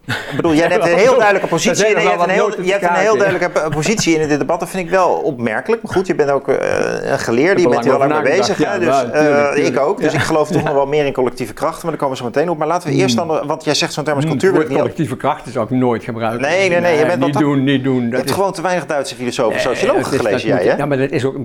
Ik 0.06 0.36
bedoel, 0.36 0.54
jij 0.54 0.68
hebt 0.74 0.86
een 0.86 0.94
heel 0.98 1.14
duidelijke 1.16 1.48
positie 1.48 1.86
je 1.88 1.94
wel 1.94 2.08
hebt 2.08 2.22
een 2.22 2.28
heel, 2.28 2.62
je 2.62 2.70
hebt 2.70 2.82
een 2.84 2.88
heel 2.94 3.14
notificaties. 3.14 3.18
duidelijke 3.18 3.70
positie 3.78 4.18
in 4.20 4.28
dit 4.28 4.38
debat. 4.38 4.60
Dat 4.60 4.68
vind 4.68 4.84
ik 4.84 4.90
wel 4.90 5.08
opmerkelijk. 5.12 5.82
Maar 5.82 5.92
goed, 5.92 6.06
je 6.06 6.14
bent 6.14 6.30
ook 6.30 6.48
eh, 6.48 7.10
een 7.10 7.18
geleerde, 7.18 7.60
je 7.60 7.68
bent 7.68 7.84
hier 7.84 7.92
al 7.92 7.98
lang 7.98 8.12
mee 8.12 8.22
bezig. 8.36 8.58
Ja, 8.58 8.78
Dus 8.78 8.86
tuurlijk, 8.98 9.14
eh, 9.14 9.52
tuurlijk. 9.52 9.74
ik 9.74 9.78
ook. 9.80 10.00
Dus 10.00 10.12
Ja. 10.12 10.18
ik 10.18 10.24
geloof 10.24 10.48
toch 10.50 10.62
nog 10.64 10.74
wel 10.82 10.86
meer 10.86 11.06
in 11.06 11.12
collectieve 11.12 11.52
krachten. 11.52 11.80
Maar 11.82 11.90
daar 11.90 12.00
komen 12.00 12.16
we 12.16 12.22
zo 12.22 12.28
meteen 12.28 12.50
op. 12.50 12.58
Maar 12.58 12.66
laten 12.66 12.88
we 12.88 12.94
eerst 12.94 13.16
dan, 13.16 13.30
eh, 13.30 13.46
want 13.46 13.64
jij 13.64 13.74
zegt 13.74 13.92
zo'n 13.92 14.04
term 14.04 14.16
als 14.16 14.26
cultuur. 14.26 14.52
Niet 14.52 14.68
collectieve 14.78 15.16
krachten 15.16 15.52
zou 15.52 15.64
ik 15.64 15.70
nooit 15.70 16.04
gebruiken. 16.04 16.40
Nee, 16.40 16.68
nee, 16.68 16.80
nee, 16.80 16.98
je 16.98 17.06
bent 17.06 17.20
niet 17.24 17.34
wat- 17.34 17.42
doen, 17.42 17.64
niet 17.64 17.84
doen. 17.84 18.02
Je 18.02 18.08
Dat 18.08 18.16
hebt 18.18 18.28
is- 18.28 18.34
gewoon 18.34 18.52
te 18.52 18.62
weinig 18.62 18.86
Duitse 18.86 19.14
filosofen 19.14 19.54
en 19.56 19.60
sociologen 19.60 20.12
is- 20.12 20.18
gelezen, 20.20 20.48
jij? 20.48 20.64
Ja, 20.64 20.86
maar 20.86 20.98
dat 20.98 21.10
is 21.10 21.24
ook... 21.24 21.36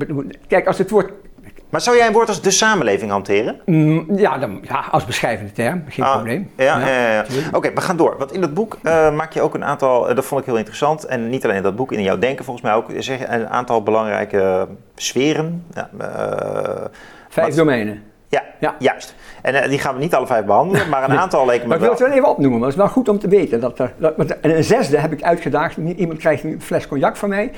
Kijk, 0.47 0.67
als 0.67 0.77
het 0.77 0.89
woord... 0.89 1.09
Maar 1.69 1.81
zou 1.81 1.97
jij 1.97 2.07
een 2.07 2.13
woord 2.13 2.27
als 2.27 2.41
de 2.41 2.51
samenleving 2.51 3.11
hanteren? 3.11 3.59
mm, 3.65 4.05
Ja, 4.17 4.37
dan, 4.37 4.59
ja 4.61 4.85
als 4.91 5.05
beschrijvende 5.05 5.51
term, 5.51 5.83
geen 5.89 6.05
Ah, 6.05 6.13
probleem. 6.13 6.51
Ja, 6.57 6.79
ja, 6.79 6.87
ja, 6.87 7.11
ja. 7.13 7.21
tuurlijk. 7.23 7.55
Oké, 7.55 7.71
we 7.73 7.81
gaan 7.81 7.97
door. 7.97 8.15
Want 8.17 8.31
in 8.31 8.41
dat 8.41 8.53
boek 8.53 8.77
eh, 8.83 9.15
maak 9.15 9.33
je 9.33 9.41
ook 9.41 9.53
een 9.53 9.63
aantal, 9.65 10.09
eh, 10.09 10.15
dat 10.15 10.25
vond 10.25 10.41
ik 10.41 10.47
heel 10.47 10.57
interessant. 10.57 11.05
En 11.05 11.29
niet 11.29 11.43
alleen 11.43 11.55
in 11.57 11.63
dat 11.63 11.75
boek, 11.75 11.91
in 11.91 12.01
jouw 12.01 12.17
denken 12.17 12.45
volgens 12.45 12.65
mij 12.65 12.75
ook, 12.75 12.85
zeg 12.97 13.27
een 13.27 13.47
aantal 13.49 13.83
belangrijke 13.83 14.67
sferen. 14.95 15.63
Ja, 15.73 15.89
eh, 15.97 16.85
Vijf 17.29 17.47
wat- 17.47 17.55
domeinen. 17.57 18.03
ja, 18.29 18.43
Ja. 18.59 18.75
juist. 18.79 19.15
En 19.41 19.69
die 19.69 19.79
gaan 19.79 19.93
we 19.95 19.99
niet 20.01 20.15
alle 20.15 20.27
vijf 20.27 20.45
behandelen, 20.45 20.89
maar 20.89 21.09
een 21.09 21.17
aantal 21.17 21.45
leken 21.45 21.61
me 21.61 21.67
Maar 21.67 21.75
ik 21.77 21.81
wil 21.83 21.91
het 21.91 21.99
wel. 21.99 22.11
even 22.11 22.29
opnoemen, 22.29 22.59
maar 22.59 22.67
het 22.69 22.77
is 22.77 22.83
wel 22.83 22.91
goed 22.93 23.09
om 23.09 23.19
te 23.19 23.27
weten. 23.27 23.59
Dat 23.59 23.79
er, 23.79 23.93
dat, 23.97 24.15
en 24.17 24.55
een 24.57 24.63
zesde 24.63 24.97
heb 24.99 25.11
ik 25.11 25.23
uitgedaagd. 25.23 25.77
Iemand 25.77 26.19
krijgt 26.19 26.43
een 26.43 26.61
fles 26.61 26.87
cognac 26.87 27.15
van 27.15 27.29
mij. 27.29 27.51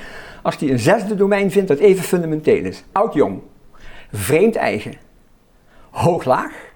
Als 0.43 0.57
die 0.57 0.71
een 0.71 0.79
zesde 0.79 1.15
domein 1.15 1.51
vindt 1.51 1.67
dat 1.67 1.77
even 1.77 2.03
fundamenteel 2.03 2.63
is. 2.63 2.83
Oud-jong. 2.91 3.39
Vreemd-eigen. 4.13 4.93
Hoog-laag. 5.89 6.67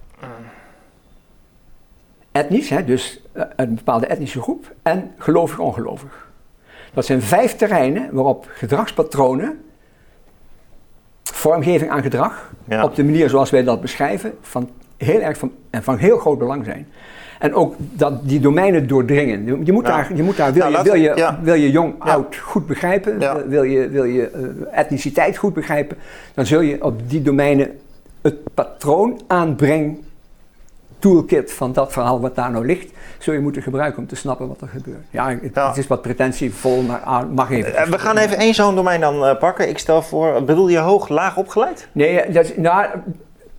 Etnisch, 2.32 2.70
hè, 2.70 2.84
dus 2.84 3.22
eh, 3.32 3.44
een 3.56 3.76
bepaalde 3.76 4.06
etnische 4.08 4.42
groep. 4.42 4.74
En 4.82 5.12
gelovig-ongelovig. 5.18 6.32
Dat 6.94 7.06
zijn 7.06 7.22
vijf 7.22 7.56
terreinen 7.56 8.14
waarop 8.14 8.46
gedragspatronen, 8.54 9.64
vormgeving 11.24 11.92
aan 11.92 12.02
gedrag, 12.02 12.52
Ja. 12.66 12.84
op 12.84 12.96
de 12.96 13.04
manier 13.04 13.30
zoals 13.30 13.50
wij 13.50 13.64
dat 13.64 13.82
beschrijven, 13.82 14.38
van 14.42 14.70
heel 14.98 15.20
erg 15.20 15.38
van, 15.38 15.52
en 15.70 15.84
van 15.84 15.98
heel 15.98 16.18
groot 16.18 16.38
belang 16.38 16.66
zijn. 16.66 16.88
En 17.44 17.54
ook 17.54 17.76
dat 17.78 18.14
die 18.28 18.40
domeinen 18.40 18.88
doordringen. 18.88 19.46
Je- 19.66 19.72
moet, 19.72 19.86
Ja. 19.88 19.96
daar, 19.96 20.16
je 20.16 20.24
moet 20.24 20.38
daar, 20.38 20.54
wil, 20.54 20.70
Nou, 20.70 20.78
je, 20.78 20.84
wil, 20.92 21.02
je, 21.02 21.12
ja. 21.16 21.40
wil 21.42 21.54
je 21.54 21.72
jong, 21.72 21.94
oud 22.00 22.36
goed 22.36 22.68
begrijpen, 22.68 23.20
wil 23.50 23.64
je, 23.64 23.90
wil 23.90 24.04
je 24.04 24.30
etniciteit 24.72 25.38
goed 25.38 25.54
begrijpen, 25.54 25.98
dan 26.34 26.46
zul 26.46 26.62
je 26.62 26.84
op 26.84 27.10
die 27.10 27.22
domeinen 27.22 27.80
het 28.22 28.54
patroon 28.54 29.22
aanbreng 29.28 29.98
toolkit 31.00 31.52
van 31.54 31.74
dat 31.74 31.92
verhaal 31.92 32.22
wat 32.22 32.36
daar 32.36 32.52
nou 32.52 32.66
ligt, 32.66 32.92
zul 33.18 33.34
je 33.34 33.40
moeten 33.40 33.62
gebruiken 33.62 34.00
om 34.02 34.08
te 34.08 34.16
snappen 34.16 34.48
wat 34.48 34.62
er 34.62 34.68
gebeurt. 34.68 35.06
Ja, 35.10 35.30
het, 35.30 35.52
Ja. 35.56 35.68
het 35.68 35.78
is 35.78 35.88
wat 35.88 36.02
pretentievol, 36.02 36.82
maar 36.82 37.28
mag 37.34 37.52
even. 37.52 37.76
Eh, 37.76 37.88
we 37.88 38.00
gaan 38.00 38.18
even 38.18 38.38
één 38.38 38.54
zo'n 38.54 38.76
domein 38.76 39.00
dan 39.02 39.26
eh, 39.26 39.38
pakken. 39.40 39.70
Ik 39.70 39.78
stel 39.78 40.02
voor, 40.02 40.44
bedoel 40.44 40.68
je 40.68 40.78
hoog, 40.78 41.10
laag 41.10 41.38
opgeleid? 41.38 41.88
Nee, 41.92 42.20
eh, 42.20 42.34
dat 42.34 42.44
is, 42.46 42.56
nou, 42.56 42.86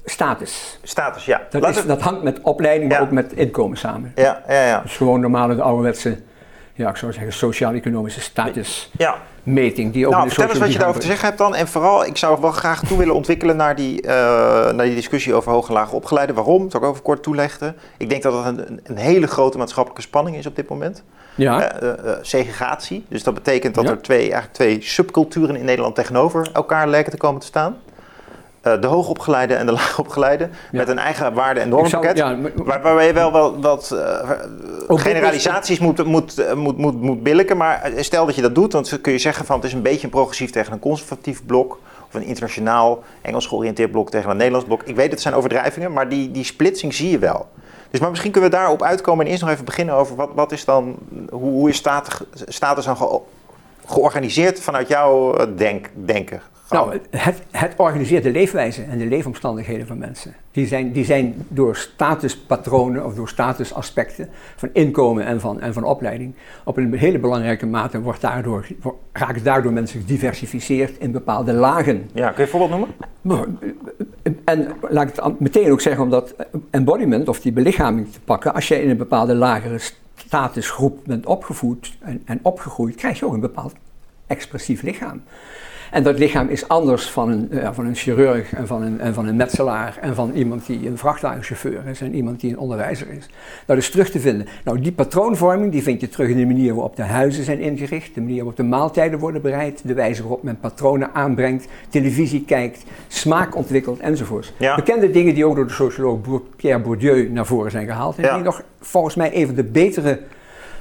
status. 0.05 0.79
Status, 0.83 1.25
ja. 1.25 1.41
Dat, 1.51 1.69
is, 1.77 1.87
dat 1.87 2.01
hangt 2.01 2.23
met 2.23 2.41
opleiding, 2.41 2.89
maar 2.91 2.99
Ja. 2.99 3.05
ook 3.05 3.11
met 3.13 3.33
inkomen 3.33 3.77
samen. 3.79 4.13
Ja, 4.15 4.43
ja, 4.49 4.67
ja. 4.67 4.81
Dus 4.81 4.97
gewoon 4.97 5.21
normale, 5.21 5.55
de 5.55 5.63
ouderwetse, 5.63 6.19
ja, 6.75 6.89
ik 6.91 6.97
zou 6.97 7.13
zeggen, 7.13 7.33
sociaal-economische 7.33 8.21
statusmeting. 8.21 9.87
ja. 9.87 9.93
Die 9.93 10.07
ook 10.07 10.13
Nou, 10.13 10.29
vertel 10.29 10.49
eens 10.49 10.59
wat 10.59 10.73
je 10.73 10.79
daarover 10.79 11.01
te 11.01 11.07
zeggen 11.07 11.27
hebt 11.27 11.39
dan. 11.39 11.55
En 11.55 11.69
vooral, 11.69 12.05
ik 12.07 12.17
zou 12.17 12.41
wel 12.41 12.51
graag 12.51 12.85
toe 12.85 12.99
willen 12.99 13.15
ontwikkelen 13.15 13.57
naar 13.57 13.77
die, 13.77 14.03
eh, 14.03 14.13
naar 14.73 14.85
die 14.85 14.95
discussie 14.95 15.35
over 15.35 15.53
hoge 15.53 15.69
en 15.69 15.75
lage 15.75 15.95
opgeleiden. 15.95 16.35
Waarom? 16.35 16.63
Dat 16.63 16.71
zal 16.71 16.81
ik 16.81 16.87
over 16.87 17.03
kort 17.03 17.23
toelichten. 17.23 17.77
Ik 17.99 18.09
denk 18.09 18.23
dat 18.23 18.33
dat 18.33 18.45
een, 18.47 18.81
een 18.83 18.97
hele 18.97 19.27
grote 19.27 19.59
maatschappelijke 19.59 20.03
spanning 20.07 20.37
is 20.37 20.47
op 20.47 20.57
dit 20.57 20.69
moment. 20.69 21.03
Ja, 21.35 21.73
Eh, 21.73 21.91
eh, 21.91 22.19
segregatie. 22.23 23.05
Dus 23.09 23.23
dat 23.23 23.35
betekent 23.35 23.75
dat 23.75 23.85
Ja. 23.85 23.91
er 23.91 24.03
twee, 24.03 24.21
eigenlijk 24.21 24.53
twee 24.53 24.83
subculturen 24.83 25.57
in 25.57 25.65
Nederland 25.65 25.95
tegenover 25.95 26.49
elkaar 26.53 26.89
lijken 26.89 27.13
te 27.13 27.19
komen 27.19 27.41
te 27.41 27.47
staan. 27.47 27.77
Eh, 28.65 28.81
de 28.81 28.87
hoogopgeleide 28.87 29.55
en 29.55 29.67
de 29.67 29.73
laagopgeleide. 29.81 30.45
Ja. 30.73 30.79
Met 30.79 30.89
een 30.89 30.99
eigen 30.99 31.35
waarde- 31.35 31.61
en 31.61 31.69
normpakket. 31.69 32.17
ja, 32.17 32.35
maar- 32.37 32.51
Waar, 32.55 32.83
waarbij 32.83 33.07
je 33.07 33.13
wel, 33.13 33.33
wel 33.33 33.61
wat 33.61 33.91
eh, 33.91 34.31
generalisaties 34.89 35.79
moet, 35.79 36.05
moet, 36.05 36.39
eh, 36.39 36.55
moet, 36.55 36.79
moet, 36.79 37.01
moet 37.01 37.23
billiken. 37.23 37.57
Maar 37.57 37.91
stel 37.97 38.27
dat 38.27 38.35
je 38.35 38.43
dat 38.43 38.55
doet, 38.55 38.71
dan 38.71 38.85
kun 39.01 39.13
je 39.13 39.19
zeggen 39.19 39.45
van 39.47 39.57
het 39.57 39.65
is 39.65 39.73
een 39.73 39.83
beetje 39.83 40.05
een 40.05 40.11
progressief 40.11 40.51
tegen 40.51 40.73
een 40.73 40.79
conservatief 40.79 41.47
blok. 41.47 41.79
Of 42.07 42.15
een 42.15 42.23
internationaal 42.23 43.03
Engels 43.23 43.47
georiënteerd 43.47 43.91
blok 43.91 44.11
tegen 44.11 44.31
een 44.31 44.37
Nederlands 44.37 44.67
blok. 44.67 44.83
Ik 44.83 44.97
weet 44.97 45.11
het 45.11 45.21
zijn 45.21 45.35
overdrijvingen, 45.35 45.93
maar 45.93 46.09
die, 46.09 46.31
die 46.31 46.45
splitsing 46.45 46.95
zie 46.95 47.11
je 47.11 47.19
wel. 47.19 47.47
Dus 47.91 48.01
maar 48.01 48.11
misschien 48.11 48.33
kunnen 48.33 48.51
we 48.51 48.57
daarop 48.57 48.83
uitkomen 48.83 49.25
en 49.25 49.31
eerst 49.31 49.43
nog 49.43 49.53
even 49.53 49.65
beginnen 49.65 49.95
over 49.95 50.17
wat, 50.17 50.29
wat 50.35 50.53
is 50.53 50.65
dan, 50.65 50.97
hoe, 51.31 51.41
hoe 51.41 51.69
is 51.69 51.77
status, 51.77 52.21
status 52.47 52.85
dan 52.85 52.97
ge- 52.97 53.21
georganiseerd 53.87 54.61
vanuit 54.61 54.89
jouw 54.89 55.35
denk, 55.55 55.91
denken? 55.95 56.41
Nou, 56.71 56.99
het, 57.11 57.43
het 57.51 57.75
organiseert 57.77 58.23
de 58.23 58.31
leefwijze 58.31 58.83
en 58.83 58.99
de 58.99 59.07
leefomstandigheden 59.07 59.87
van 59.87 59.99
mensen. 59.99 60.35
Die 60.51 60.67
zijn, 60.67 60.93
die 60.93 61.05
zijn 61.05 61.35
door 61.49 61.77
statuspatronen 61.77 63.05
of 63.05 63.15
door 63.15 63.29
statusaspecten 63.29 64.29
van 64.57 64.69
inkomen 64.73 65.25
en 65.25 65.41
van, 65.41 65.61
en 65.61 65.73
van 65.73 65.85
opleiding 65.85 66.35
op 66.65 66.77
een 66.77 66.95
hele 66.95 67.19
belangrijke 67.19 67.67
mate 67.67 68.01
wordt 68.01 68.21
daardoor, 68.21 68.67
raken 69.13 69.45
daardoor 69.45 69.73
mensen 69.73 70.01
gediversificeerd 70.01 70.99
in 70.99 71.13
bepaalde 71.13 71.53
lagen. 71.53 72.11
ja, 72.13 72.29
kun 72.29 72.37
je 72.37 72.43
een 72.43 72.59
voorbeeld 72.59 72.95
noemen? 73.23 73.59
en 74.45 74.69
laat 74.89 75.09
ik 75.09 75.15
het 75.17 75.41
meteen 75.41 75.71
ook 75.71 75.81
zeggen, 75.81 76.03
om 76.03 76.11
dat 76.11 76.35
embodiment 76.71 77.29
of 77.29 77.41
die 77.41 77.53
belichaming 77.53 78.13
te 78.13 78.21
pakken, 78.21 78.55
als 78.55 78.69
je 78.69 78.83
in 78.83 78.91
een 78.91 78.97
bepaalde 78.97 79.35
lagere 79.35 79.79
statusgroep 80.15 80.99
bent 81.07 81.27
opgevoed 81.27 81.97
en, 82.01 82.23
en 82.25 82.39
opgegroeid, 82.43 82.95
krijg 82.95 83.19
je 83.19 83.27
ook 83.27 83.33
een 83.33 83.41
bepaald 83.41 83.73
expressief 84.27 84.83
lichaam. 84.83 85.23
En 85.95 86.03
dat 86.03 86.19
lichaam 86.19 86.49
is 86.49 86.69
anders 86.69 87.11
van 87.11 87.29
een, 87.29 87.49
uh, 87.51 87.69
van 87.73 87.87
een 87.87 87.95
chirurg 87.95 88.53
en 88.53 88.67
van 88.67 88.83
een, 88.83 89.01
en 89.01 89.15
van 89.15 89.27
een 89.27 89.37
metselaar 89.37 89.99
en 90.01 90.15
van 90.15 90.33
iemand 90.33 90.67
die 90.67 90.89
een 90.89 90.99
vrachtwagenchauffeur 90.99 91.87
is 91.87 92.01
en 92.01 92.15
iemand 92.15 92.41
die 92.41 92.51
een 92.51 92.59
onderwijzer 92.59 93.07
is. 93.11 93.29
Dat 93.67 93.77
is 93.77 93.91
terug 93.91 94.11
te 94.11 94.21
vinden. 94.21 94.47
Nou, 94.65 94.81
die 94.81 94.93
patroonvorming 94.93 95.73
die 95.73 95.83
vind 95.83 96.01
je 96.01 96.09
terug 96.09 96.29
in 96.29 96.37
de 96.37 96.47
manier 96.47 96.75
waarop 96.75 96.97
de 96.97 97.03
huizen 97.03 97.45
zijn 97.45 97.61
ingericht, 97.61 98.15
de 98.15 98.21
manier 98.21 98.37
waarop 98.37 98.57
de 98.57 98.63
maaltijden 98.63 99.19
worden 99.19 99.43
bereid, 99.43 99.83
de 99.85 99.95
wijze 99.95 100.23
waarop 100.23 100.43
men 100.43 100.59
patronen 100.61 101.15
aanbrengt, 101.15 101.67
televisie 101.89 102.45
kijkt, 102.45 102.85
smaak 103.09 103.57
ontwikkelt 103.57 104.01
enzovoort. 104.01 104.53
Bekende 104.77 105.11
dingen 105.11 105.35
die 105.35 105.47
ook 105.47 105.57
door 105.57 105.67
de 105.67 105.73
socioloog 105.73 106.19
Pierre 106.57 106.83
Bourdieu 106.83 107.29
naar 107.31 107.47
voren 107.47 107.71
zijn 107.71 107.87
gehaald 107.87 108.19
en 108.19 108.35
die 108.35 108.43
nog 108.43 108.63
volgens 108.81 109.15
mij 109.15 109.31
even 109.31 109.55
de 109.55 109.65
betere 109.65 110.21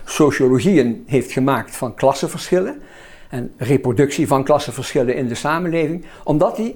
sociologieën 0.05 1.03
heeft 1.07 1.31
gemaakt 1.31 1.75
van 1.75 1.93
klassenverschillen 1.93 2.81
en 3.33 3.51
reproductie 3.57 4.27
van 4.27 4.43
klassenverschillen 4.43 5.15
in 5.15 5.27
de 5.27 5.35
samenleving, 5.35 6.05
omdat 6.23 6.57
hij 6.57 6.75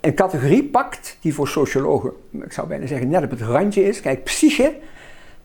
een 0.00 0.14
categorie 0.14 0.64
pakt 0.64 1.16
die 1.20 1.34
voor 1.34 1.48
sociologen, 1.48 2.12
ik 2.30 2.52
zou 2.52 2.68
bijna 2.68 2.86
zeggen, 2.86 3.08
net 3.08 3.24
op 3.24 3.30
het 3.30 3.40
randje 3.40 3.84
is. 3.84 4.00
Kijk, 4.00 4.24
psyche 4.24 4.74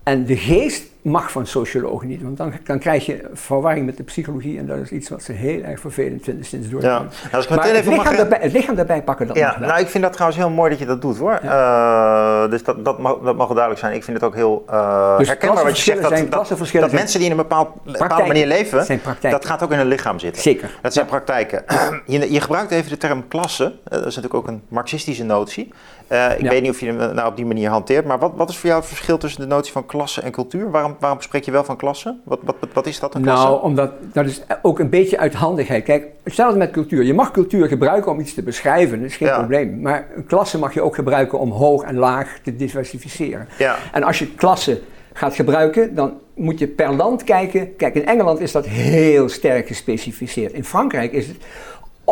en 0.03 0.25
de 0.25 0.37
geest 0.37 0.83
mag 1.09 1.31
van 1.31 1.47
sociologen 1.47 2.07
niet, 2.07 2.21
want 2.21 2.37
dan, 2.37 2.53
dan 2.63 2.79
krijg 2.79 3.05
je 3.05 3.29
verwarring 3.33 3.85
met 3.85 3.97
de 3.97 4.03
psychologie 4.03 4.57
en 4.57 4.65
dat 4.65 4.77
is 4.77 4.91
iets 4.91 5.09
wat 5.09 5.23
ze 5.23 5.31
heel 5.31 5.61
erg 5.61 5.79
vervelend 5.79 6.23
vinden 6.23 6.45
sinds 6.45 6.69
door. 6.69 6.81
Ja. 6.81 6.87
Nou, 7.31 7.45
maar 7.49 7.67
het, 7.67 7.85
lichaam 7.85 8.03
mag... 8.03 8.15
daarbij, 8.15 8.37
het 8.41 8.51
lichaam 8.51 8.75
daarbij 8.75 9.03
pakken 9.03 9.27
dan. 9.27 9.37
Ja, 9.37 9.59
nou 9.59 9.79
ik 9.79 9.87
vind 9.87 10.03
dat 10.03 10.13
trouwens 10.13 10.39
heel 10.39 10.49
mooi 10.49 10.69
dat 10.69 10.79
je 10.79 10.85
dat 10.85 11.01
doet 11.01 11.17
hoor. 11.17 11.39
Uh, 11.43 12.49
dus 12.49 12.63
dat, 12.63 12.85
dat, 12.85 12.99
mag, 12.99 13.17
dat 13.23 13.35
mag 13.35 13.47
duidelijk 13.47 13.79
zijn. 13.79 13.93
Ik 13.93 14.03
vind 14.03 14.17
het 14.17 14.25
ook 14.25 14.35
heel 14.35 14.65
uh, 14.69 15.17
dus 15.17 15.27
herkenbaar 15.27 15.63
wat 15.63 15.77
je 15.77 15.83
zegt. 15.83 16.01
Dat, 16.01 16.31
dat, 16.31 16.71
dat 16.71 16.91
mensen 16.91 17.19
die 17.19 17.29
in 17.29 17.31
een 17.31 17.41
bepaald, 17.47 17.69
bepaalde 17.83 18.27
manier 18.27 18.47
leven, 18.47 19.01
dat 19.21 19.45
gaat 19.45 19.63
ook 19.63 19.71
in 19.71 19.77
hun 19.77 19.87
lichaam 19.87 20.19
zitten. 20.19 20.41
Zeker. 20.41 20.77
Dat 20.81 20.93
zijn 20.93 21.05
praktijken. 21.05 21.63
je, 22.05 22.31
je, 22.31 22.41
gebruikt 22.41 22.71
even 22.71 22.89
de 22.89 22.97
term 22.97 23.27
klasse. 23.27 23.63
Uh, 23.63 23.71
dat 23.83 24.05
is 24.05 24.15
natuurlijk 24.15 24.33
ook 24.33 24.47
een 24.47 24.61
marxistische 24.67 25.23
notie. 25.23 25.73
ik 26.37 26.49
weet 26.49 26.61
niet 26.61 26.71
of 26.71 26.79
je 26.79 26.85
hem 26.85 27.15
nou 27.15 27.27
op 27.27 27.35
die 27.35 27.45
manier 27.45 27.69
hanteert, 27.69 28.05
maar 28.05 28.19
wat, 28.19 28.31
wat 28.35 28.49
is 28.49 28.57
voor 28.57 28.69
jou 28.69 28.79
het 28.79 28.89
verschil 28.89 29.17
tussen 29.17 29.41
de 29.41 29.47
notie 29.47 29.71
van 29.71 29.85
klasse 29.85 30.21
en 30.21 30.31
cultuur? 30.31 30.71
Waarom, 30.71 30.95
waarom 30.99 31.21
spreek 31.21 31.43
je 31.43 31.51
wel 31.51 31.63
van 31.63 31.77
klasse? 31.77 32.15
Wat, 32.23 32.39
wat, 32.43 32.55
wat 32.73 32.87
is 32.87 32.99
dat, 32.99 33.15
een 33.15 33.21
klasse? 33.21 33.47
Nou, 33.47 33.61
omdat 33.61 33.91
dat 34.13 34.25
is 34.25 34.41
ook 34.61 34.79
een 34.79 34.89
beetje 34.89 35.17
uit 35.17 35.33
handigheid. 35.33 35.83
Kijk, 35.83 36.05
hetzelfde 36.23 36.57
met 36.57 36.71
cultuur. 36.71 37.03
Je 37.03 37.13
mag 37.13 37.31
cultuur 37.31 37.67
gebruiken 37.67 38.11
om 38.11 38.19
iets 38.19 38.33
te 38.33 38.43
beschrijven, 38.43 39.01
dat 39.01 39.09
is 39.09 39.17
geen 39.17 39.33
probleem. 39.33 39.81
Maar 39.81 40.07
een 40.15 40.25
klasse 40.25 40.57
mag 40.57 40.73
je 40.73 40.81
ook 40.81 40.95
gebruiken 40.95 41.39
om 41.39 41.51
hoog 41.51 41.83
en 41.83 41.95
laag 41.95 42.39
te 42.43 42.55
diversificeren. 42.55 43.47
Ja. 43.57 43.75
En 43.91 44.03
als 44.03 44.19
je 44.19 44.33
klasse 44.35 44.81
gaat 45.13 45.35
gebruiken, 45.35 45.95
dan 45.95 46.13
moet 46.35 46.59
je 46.59 46.67
per 46.67 46.93
land 46.93 47.23
kijken. 47.23 47.75
Kijk, 47.75 47.95
in 47.95 48.05
Engeland 48.05 48.39
is 48.39 48.51
dat 48.51 48.65
heel 48.65 49.29
sterk 49.29 49.67
gespecificeerd. 49.67 50.53
In 50.53 50.63
Frankrijk 50.63 51.11
is 51.11 51.27
het 51.27 51.37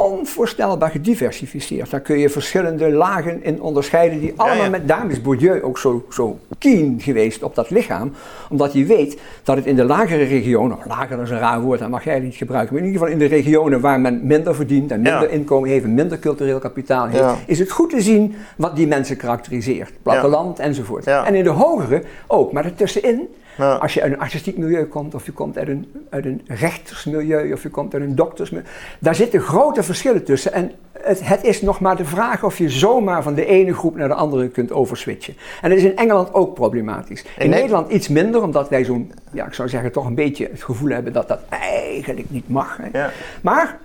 onvoorstelbaar 0.03 0.89
gediversificeerd. 0.89 1.89
Daar 1.89 1.99
kun 1.99 2.17
je 2.17 2.29
verschillende 2.29 2.89
lagen 2.89 3.43
in 3.43 3.61
onderscheiden 3.61 4.19
die 4.19 4.33
allemaal 4.35 4.69
met... 4.69 4.87
Daarom 4.87 5.09
is 5.09 5.21
Bourdieu 5.21 5.61
ook 5.61 5.77
zo, 5.77 6.05
zo 6.09 6.39
keen 6.57 6.99
geweest 7.01 7.43
op 7.43 7.55
dat 7.55 7.69
lichaam. 7.69 8.11
Omdat 8.49 8.73
hij 8.73 8.85
weet 8.85 9.19
dat 9.43 9.55
het 9.55 9.65
in 9.65 9.75
de 9.75 9.83
lagere 9.83 10.23
regionen... 10.23 10.77
lager 10.87 11.21
is 11.21 11.29
een 11.29 11.39
raar 11.39 11.61
woord, 11.61 11.79
dat 11.79 11.89
mag 11.89 12.03
jij 12.03 12.19
niet 12.19 12.35
gebruiken. 12.35 12.73
Maar 12.73 12.83
in 12.83 12.89
ieder 12.89 13.07
geval 13.07 13.21
in 13.21 13.29
de 13.29 13.35
regionen 13.35 13.79
waar 13.79 13.99
men 13.99 14.27
minder 14.27 14.55
verdient... 14.55 14.91
en 14.91 15.01
minder 15.01 15.31
inkomen 15.31 15.69
heeft 15.69 15.85
minder 15.85 16.19
cultureel 16.19 16.59
kapitaal 16.59 17.07
heeft... 17.07 17.33
is 17.45 17.59
het 17.59 17.71
goed 17.71 17.89
te 17.89 18.01
zien 18.01 18.35
wat 18.57 18.75
die 18.75 18.87
mensen 18.87 19.17
karakteriseert. 19.17 19.91
Platteland 20.01 20.59
enzovoort. 20.59 21.07
En 21.07 21.35
in 21.35 21.43
de 21.43 21.49
hogere 21.49 22.03
ook. 22.27 22.51
Maar 22.51 22.65
ertussenin 22.65 23.27
als 23.57 23.93
je 23.93 24.01
uit 24.01 24.13
een 24.13 24.19
artistiek 24.19 24.57
milieu 24.57 24.85
komt, 24.85 25.15
of 25.15 25.25
je 25.25 25.31
komt 25.31 25.57
uit 25.57 25.67
een, 25.67 25.91
uit 26.09 26.25
een 26.25 26.41
rechtersmilieu, 26.47 27.53
of 27.53 27.63
je 27.63 27.69
komt 27.69 27.93
uit 27.93 28.03
een 28.03 28.15
doktersmilieu, 28.15 28.67
daar 28.99 29.15
zitten 29.15 29.41
grote 29.41 29.83
verschillen 29.83 30.23
tussen. 30.23 30.53
En 30.53 30.71
het, 30.91 31.27
het, 31.27 31.43
is 31.43 31.61
nog 31.61 31.79
maar 31.79 31.95
de 31.95 32.05
vraag 32.05 32.43
of 32.43 32.57
je 32.57 32.69
zomaar 32.69 33.23
van 33.23 33.33
de 33.33 33.45
ene 33.45 33.73
groep 33.73 33.95
naar 33.95 34.07
de 34.07 34.13
andere 34.13 34.47
kunt 34.47 34.71
overswitchen. 34.71 35.35
En 35.61 35.69
dat 35.69 35.77
is 35.77 35.83
in 35.83 35.95
Engeland 35.95 36.33
ook 36.33 36.53
problematisch. 36.53 37.25
In, 37.37 37.49
Nederland 37.49 37.91
iets 37.91 38.07
minder, 38.07 38.41
omdat 38.41 38.69
wij 38.69 38.83
zo'n, 38.83 39.11
ja, 39.31 39.45
ik 39.45 39.53
zou 39.53 39.69
zeggen, 39.69 39.91
toch 39.91 40.05
een 40.05 40.15
beetje 40.15 40.47
het 40.51 40.63
gevoel 40.63 40.89
hebben 40.89 41.13
dat 41.13 41.27
dat 41.27 41.39
eigenlijk 41.49 42.29
niet 42.29 42.49
mag. 42.49 42.79
Ja. 42.93 43.11
Maar 43.41 43.77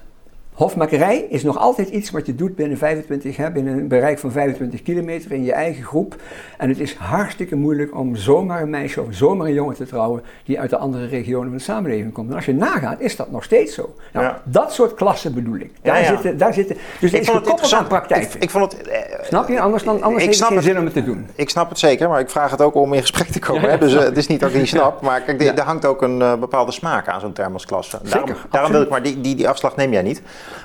Hofmakerij 0.52 1.26
is 1.28 1.42
nog 1.42 1.58
altijd 1.58 1.88
iets 1.88 2.10
wat 2.10 2.26
je 2.26 2.34
doet 2.34 2.54
binnen 2.56 2.78
25, 2.78 3.36
hè, 3.36 3.50
binnen 3.50 3.78
een 3.78 3.88
bereik 3.88 4.18
van 4.18 4.32
25 4.32 4.82
kilometer 4.82 5.32
in 5.32 5.44
je 5.44 5.52
eigen 5.52 5.84
groep. 5.84 6.16
En 6.58 6.68
het 6.68 6.78
is 6.80 6.94
hartstikke 6.94 7.56
moeilijk 7.56 7.94
om 7.96 8.16
zomaar 8.16 8.62
een 8.62 8.70
meisje 8.70 9.00
of 9.00 9.06
zomaar 9.10 9.46
een 9.46 9.52
jongen 9.54 9.74
te 9.74 9.86
trouwen 9.86 10.22
die 10.44 10.60
uit 10.60 10.70
de 10.70 10.76
andere 10.76 11.06
regionen 11.06 11.48
van 11.48 11.56
de 11.56 11.62
samenleving 11.62 12.12
komt. 12.12 12.28
En 12.30 12.34
als 12.34 12.44
je 12.44 12.54
nagaat, 12.54 13.00
is 13.00 13.16
dat 13.16 13.30
nog 13.30 13.44
steeds 13.44 13.74
zo. 13.74 13.94
Nou, 14.12 14.34
Dat 14.44 14.72
soort 14.72 14.94
klassen 14.94 15.34
bedoel 15.34 15.56
ik. 15.56 15.70
Daar, 15.82 16.04
Zitten, 16.04 16.38
daar 16.38 16.54
zitten. 16.54 16.76
Dus 17.00 17.12
het 17.12 17.20
is 17.20 17.28
gekoppeld 17.28 17.72
aan 17.72 17.86
praktijk. 17.86 18.22
Ik, 18.34 18.42
ik, 18.42 18.50
vond 18.50 18.72
het. 18.72 18.88
Eh, 18.88 19.00
snap 19.22 19.48
je? 19.48 19.60
Anders, 19.60 19.82
dan, 19.82 20.02
anders 20.02 20.24
heeft 20.24 20.38
het 20.38 20.48
geen 20.48 20.62
zin 20.62 20.78
om 20.78 20.84
het 20.84 20.94
te 20.94 21.04
doen. 21.04 21.26
Ik 21.34 21.50
snap 21.50 21.68
het 21.68 21.78
zeker, 21.78 22.08
maar 22.08 22.20
ik 22.20 22.30
vraag 22.30 22.50
het 22.50 22.60
ook 22.60 22.74
om 22.74 22.92
in 22.92 23.00
gesprek 23.00 23.26
te 23.28 23.38
komen. 23.38 23.70
hè? 23.70 23.78
Dus 23.78 23.94
uh, 23.94 24.00
het 24.00 24.16
is 24.16 24.26
niet 24.26 24.40
dat 24.40 24.50
ik 24.50 24.56
niet 24.56 24.68
snap, 24.78 25.00
maar 25.00 25.20
kijk, 25.20 25.42
er 25.42 25.64
hangt 25.64 25.84
ook 25.86 26.02
een 26.02 26.18
uh, 26.18 26.34
bepaalde 26.34 26.72
smaak 26.72 27.08
aan 27.08 27.20
zo'n 27.20 27.32
term 27.32 27.52
als 27.52 27.66
klasse. 27.66 27.98
Daarom, 28.02 28.28
zeker, 28.28 28.46
daarom 28.50 28.72
wil 28.72 28.82
ik, 28.82 28.88
maar 28.88 29.02
die, 29.02 29.20
die, 29.20 29.34
die 29.34 29.48
afslag 29.48 29.76
neem 29.76 29.92
jij 29.92 30.02
niet. 30.02 30.22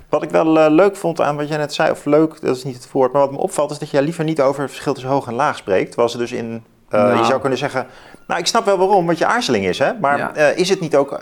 Wat 0.09 0.23
ik 0.23 0.29
wel 0.29 0.57
uh, 0.57 0.65
leuk 0.69 0.95
vond 0.95 1.21
aan 1.21 1.35
wat 1.35 1.47
jij 1.47 1.57
net 1.57 1.73
zei, 1.73 1.91
of 1.91 2.05
leuk, 2.05 2.41
dat 2.41 2.55
is 2.55 2.63
niet 2.63 2.75
het 2.75 2.91
woord, 2.91 3.11
maar 3.11 3.21
wat 3.21 3.31
me 3.31 3.37
opvalt 3.37 3.71
is 3.71 3.79
dat 3.79 3.89
jij 3.89 4.01
liever 4.01 4.23
niet 4.23 4.41
over 4.41 4.61
het 4.61 4.71
verschil 4.71 4.93
tussen 4.93 5.11
hoog 5.11 5.27
en 5.27 5.33
laag 5.33 5.57
spreekt. 5.57 5.87
Terwijl 5.87 6.09
ze 6.09 6.17
dus 6.17 6.31
in, 6.31 6.63
uh, 6.89 7.01
nou. 7.01 7.17
je 7.17 7.25
zou 7.25 7.39
kunnen 7.39 7.57
zeggen, 7.57 7.87
nou 8.27 8.39
ik 8.39 8.47
snap 8.47 8.65
wel 8.65 8.77
waarom, 8.77 9.05
wat 9.05 9.17
je 9.17 9.25
aarzeling 9.25 9.65
is, 9.65 9.79
hè? 9.79 9.93
maar 9.99 10.17
ja. 10.17 10.37
uh, 10.37 10.57
is 10.57 10.69
het 10.69 10.79
niet 10.79 10.95
ook, 10.95 11.19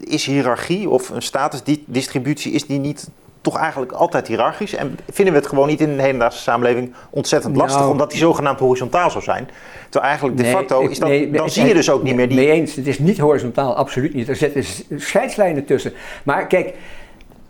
is 0.00 0.26
hiërarchie 0.26 0.88
of 0.88 1.08
een 1.08 1.22
statusdistributie, 1.22 2.52
is 2.52 2.66
die 2.66 2.78
niet 2.78 3.08
toch 3.44 3.58
eigenlijk 3.58 3.92
altijd 3.92 4.26
hiërarchisch. 4.26 4.74
En 4.74 4.98
vinden 5.10 5.34
we 5.34 5.40
het 5.40 5.48
gewoon 5.48 5.68
niet 5.68 5.80
in 5.80 5.88
een 5.88 5.98
hedendaagse 5.98 6.38
samenleving 6.38 6.94
ontzettend 7.10 7.56
lastig, 7.56 7.80
nou, 7.80 7.90
omdat 7.90 8.10
die 8.10 8.18
zogenaamd 8.18 8.58
horizontaal 8.58 9.10
zou 9.10 9.24
zijn. 9.24 9.48
Terwijl 9.82 10.04
eigenlijk 10.04 10.36
de 10.38 10.44
facto 10.44 10.80
is 10.80 10.98
dat, 10.98 11.08
nee, 11.08 11.30
dan 11.30 11.50
zie 11.50 11.66
je 11.66 11.74
dus 11.74 11.90
ook 11.90 12.02
niet 12.02 12.14
meer 12.14 12.28
die... 12.28 12.36
Nee 12.36 12.50
eens, 12.50 12.74
het 12.74 12.86
is 12.86 12.98
niet 12.98 13.18
horizontaal, 13.18 13.76
absoluut 13.76 14.14
niet. 14.14 14.28
Er 14.28 14.36
zitten 14.36 14.64
scheidslijnen 14.96 15.64
tussen. 15.64 15.92
Maar 16.22 16.46
kijk, 16.46 16.74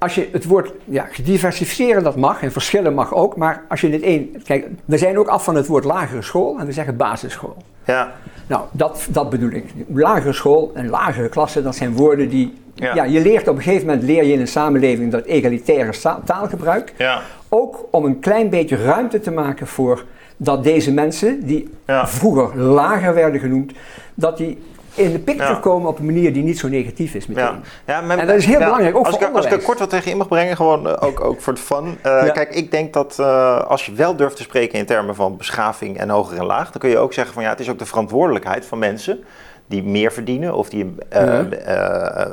als 0.04 0.14
je 0.14 0.28
het 0.32 0.44
woord 0.44 0.72
ja, 0.84 1.06
diversificeren, 1.24 2.02
dat 2.02 2.16
mag 2.16 2.42
en 2.42 2.52
verschillen 2.52 2.94
mag 2.94 3.14
ook, 3.14 3.36
maar 3.36 3.62
als 3.68 3.80
je 3.80 3.90
het 3.90 4.02
één. 4.02 4.42
Kijk, 4.44 4.66
we 4.84 4.98
zijn 4.98 5.18
ook 5.18 5.28
af 5.28 5.44
van 5.44 5.54
het 5.54 5.66
woord 5.66 5.84
lagere 5.84 6.22
school 6.22 6.58
en 6.58 6.66
we 6.66 6.72
zeggen 6.72 6.96
basisschool. 6.96 7.56
Ja. 7.84 8.12
Nou, 8.46 8.62
dat, 8.72 9.06
dat 9.10 9.30
bedoel 9.30 9.50
ik. 9.50 9.64
Lagere 9.94 10.32
school 10.32 10.70
en 10.74 10.88
lagere 10.88 11.28
klasse, 11.28 11.62
dat 11.62 11.76
zijn 11.76 11.92
woorden 11.92 12.28
die. 12.28 12.54
Ja. 12.74 13.04
je 13.04 13.20
leert 13.20 13.48
op 13.48 13.56
een 13.56 13.62
gegeven 13.62 13.86
moment 13.86 14.04
leer 14.04 14.24
je 14.24 14.32
in 14.32 14.40
een 14.40 14.48
samenleving 14.48 15.12
dat 15.12 15.24
egalitaire 15.24 16.20
taalgebruik. 16.24 16.92
Ja. 16.96 17.20
Ook 17.48 17.86
om 17.90 18.04
een 18.04 18.18
klein 18.18 18.48
beetje 18.48 18.76
ruimte 18.76 19.20
te 19.20 19.30
maken 19.30 19.66
voor 19.66 20.04
dat 20.36 20.64
deze 20.64 20.92
mensen, 20.92 21.46
die 21.46 21.70
vroeger 22.04 22.58
lager 22.58 23.14
werden 23.14 23.40
genoemd, 23.40 23.72
dat 24.14 24.36
die 24.36 24.58
in 24.94 25.12
de 25.12 25.18
picture 25.18 25.60
komen 25.60 25.88
op 25.88 25.98
een 25.98 26.04
manier 26.04 26.32
die 26.32 26.42
niet 26.42 26.58
zo 26.58 26.68
negatief 26.68 27.14
is 27.14 27.26
meteen. 27.26 27.60
Ja. 27.86 28.00
Ja, 28.02 28.16
en 28.16 28.26
dat 28.26 28.36
is 28.36 28.46
heel 28.46 28.58
belangrijk, 28.58 28.96
ook 28.96 29.06
als 29.06 29.16
voor 29.16 29.28
ik, 29.28 29.34
Als 29.34 29.44
ik 29.44 29.52
er 29.52 29.62
kort 29.62 29.78
wat 29.78 29.90
tegen 29.90 30.10
in 30.10 30.16
mag 30.16 30.28
brengen, 30.28 30.56
gewoon 30.56 30.86
uh, 30.86 30.92
ook, 31.00 31.20
ook 31.20 31.40
voor 31.40 31.52
het 31.52 31.62
fun. 31.62 31.98
Uh, 32.06 32.32
kijk, 32.32 32.54
ik 32.54 32.70
denk 32.70 32.92
dat 32.92 33.16
uh, 33.20 33.60
als 33.60 33.86
je 33.86 33.92
wel 33.92 34.16
durft 34.16 34.36
te 34.36 34.42
spreken 34.42 34.78
in 34.78 34.86
termen 34.86 35.14
van 35.14 35.36
beschaving 35.36 35.98
en 35.98 36.08
hoger 36.08 36.38
en 36.38 36.44
laag, 36.44 36.70
dan 36.70 36.80
kun 36.80 36.90
je 36.90 36.98
ook 36.98 37.12
zeggen 37.12 37.34
van 37.34 37.42
ja, 37.42 37.48
het 37.48 37.60
is 37.60 37.70
ook 37.70 37.78
de 37.78 37.86
verantwoordelijkheid 37.86 38.66
van 38.66 38.78
mensen 38.78 39.24
die 39.66 39.82
meer 39.82 40.12
verdienen 40.12 40.54
of 40.54 40.68
die 40.68 40.94
een, 41.08 41.54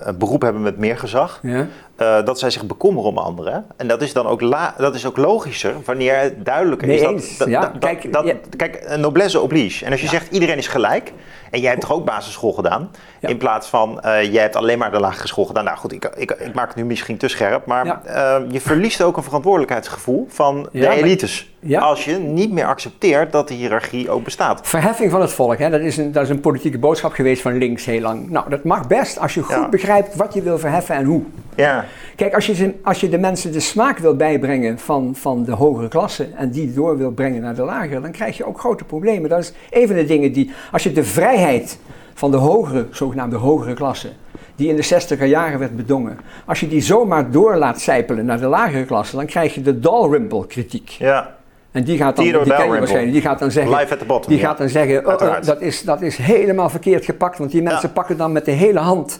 een 0.07 0.17
beroep 0.17 0.41
hebben 0.41 0.61
met 0.61 0.77
meer 0.77 0.97
gezag, 0.97 1.39
ja. 1.41 1.67
Uh, 1.97 2.25
dat 2.25 2.39
zij 2.39 2.49
zich 2.49 2.65
bekommeren 2.65 3.09
om 3.09 3.17
anderen. 3.17 3.65
En 3.77 3.87
dat 3.87 4.01
is 4.01 4.13
dan 4.13 4.27
ook, 4.27 4.41
la, 4.41 4.73
dat 4.77 4.95
is 4.95 5.05
ook 5.05 5.17
logischer 5.17 5.75
wanneer 5.85 6.17
het 6.17 6.45
duidelijker 6.45 6.87
nee, 6.87 6.95
is 6.97 7.03
dat, 7.03 7.11
eens. 7.11 7.37
dat, 7.37 7.47
ja, 7.47 7.61
dat, 7.61 7.77
kijk, 7.79 8.13
dat, 8.13 8.33
kijk, 8.55 8.97
noblesse 8.97 9.39
oblige. 9.39 9.85
En 9.85 9.91
als 9.91 10.01
je 10.01 10.07
zegt 10.07 10.31
iedereen 10.31 10.57
is 10.57 10.67
gelijk, 10.67 11.13
en 11.51 11.59
jij 11.59 11.69
hebt 11.69 11.81
toch 11.81 11.91
ook 11.91 12.05
basisschool 12.05 12.53
gedaan, 12.53 12.91
in 13.19 13.37
plaats 13.37 13.67
van 13.67 14.01
uh, 14.05 14.33
jij 14.33 14.41
hebt 14.41 14.55
alleen 14.55 14.77
maar 14.77 14.91
de 14.91 14.99
lagere 14.99 15.27
school 15.27 15.45
gedaan. 15.45 15.63
Nou 15.63 15.77
goed, 15.77 15.91
ik, 15.91 16.05
ik, 16.15 16.31
ik 16.31 16.53
maak 16.53 16.67
het 16.67 16.75
nu 16.75 16.85
misschien 16.85 17.17
te 17.17 17.27
scherp, 17.27 17.65
maar 17.65 17.85
uh, 17.85 18.35
je 18.49 18.61
verliest 18.61 19.01
ook 19.01 19.17
een 19.17 19.23
verantwoordelijkheidsgevoel 19.23 20.25
van 20.29 20.69
de 20.71 20.89
elites. 20.89 21.49
Als 21.79 22.05
je 22.05 22.17
niet 22.17 22.51
meer 22.51 22.65
accepteert 22.65 23.31
dat 23.31 23.47
de 23.47 23.53
hiërarchie 23.53 24.09
ook 24.09 24.23
bestaat. 24.23 24.67
Verheffing 24.67 25.11
van 25.11 25.21
het 25.21 25.33
volk, 25.33 25.57
hè? 25.57 25.69
Dat, 25.69 25.79
is 25.79 25.97
een, 25.97 26.11
dat 26.11 26.23
is 26.23 26.29
een 26.29 26.39
politieke 26.39 26.77
boodschap 26.77 27.11
geweest 27.11 27.41
van 27.41 27.57
links 27.57 27.85
heel 27.85 28.01
lang. 28.01 28.29
Nou, 28.29 28.49
dat 28.49 28.63
mag 28.63 28.87
best 28.87 29.19
als 29.19 29.33
je 29.33 29.41
goed 29.41 29.69
begrijpt 29.69 30.15
wat 30.15 30.33
je 30.33 30.41
wil 30.41 30.59
verheffen 30.59 30.95
en 30.95 31.05
hoe. 31.05 31.23
Ja. 31.55 31.85
Kijk, 32.15 32.33
als 32.33 32.45
je, 32.45 32.73
als 32.83 32.99
je 32.99 33.09
de 33.09 33.17
mensen 33.17 33.51
de 33.51 33.59
smaak 33.59 33.97
wil 33.97 34.15
bijbrengen 34.15 34.79
van, 34.79 35.15
van 35.15 35.43
de 35.43 35.51
hogere 35.51 35.87
klasse 35.87 36.27
en 36.35 36.51
die 36.51 36.73
door 36.73 36.97
wil 36.97 37.11
brengen 37.11 37.41
naar 37.41 37.55
de 37.55 37.63
lagere, 37.63 38.01
dan 38.01 38.11
krijg 38.11 38.37
je 38.37 38.45
ook 38.45 38.59
grote 38.59 38.83
problemen. 38.83 39.29
Dat 39.29 39.39
is 39.39 39.53
een 39.69 39.87
van 39.87 39.95
de 39.95 40.05
dingen 40.05 40.31
die, 40.31 40.51
als 40.71 40.83
je 40.83 40.91
de 40.91 41.03
vrijheid 41.03 41.79
van 42.13 42.31
de 42.31 42.37
hogere, 42.37 42.87
zogenaamde 42.91 43.35
hogere 43.35 43.73
klasse, 43.73 44.09
die 44.55 44.69
in 44.69 44.75
de 44.75 45.01
60er 45.17 45.25
jaren 45.25 45.59
werd 45.59 45.75
bedongen, 45.75 46.17
als 46.45 46.59
je 46.59 46.67
die 46.67 46.81
zomaar 46.81 47.31
door 47.31 47.55
laat 47.55 47.81
zijpelen 47.81 48.25
naar 48.25 48.39
de 48.39 48.47
lagere 48.47 48.85
klasse, 48.85 49.15
dan 49.15 49.25
krijg 49.25 49.55
je 49.55 49.61
de 49.61 49.79
Dalrymple 49.79 50.47
kritiek. 50.47 50.89
Ja. 50.89 51.35
En 51.71 51.83
die 51.83 51.97
gaat 51.97 52.15
dan, 52.15 52.25
die 52.25 52.33
waarschijnlijk, 52.33 53.11
die 53.11 53.21
gaat 53.21 53.39
dan 53.39 53.51
zeggen, 53.51 53.77
Live 53.77 53.93
at 53.93 53.99
the 53.99 54.05
bottom. 54.05 54.31
die 54.31 54.41
ja. 54.41 54.47
gaat 54.47 54.57
dan 54.57 54.69
zeggen, 54.69 55.07
oh, 55.07 55.13
oh, 55.13 55.41
dat, 55.41 55.61
is, 55.61 55.83
dat 55.83 56.01
is 56.01 56.17
helemaal 56.17 56.69
verkeerd 56.69 57.05
gepakt, 57.05 57.37
want 57.37 57.51
die 57.51 57.61
mensen 57.61 57.87
Ja. 57.87 57.93
pakken 57.93 58.17
dan 58.17 58.31
met 58.31 58.45
de 58.45 58.51
hele 58.51 58.79
hand. 58.79 59.19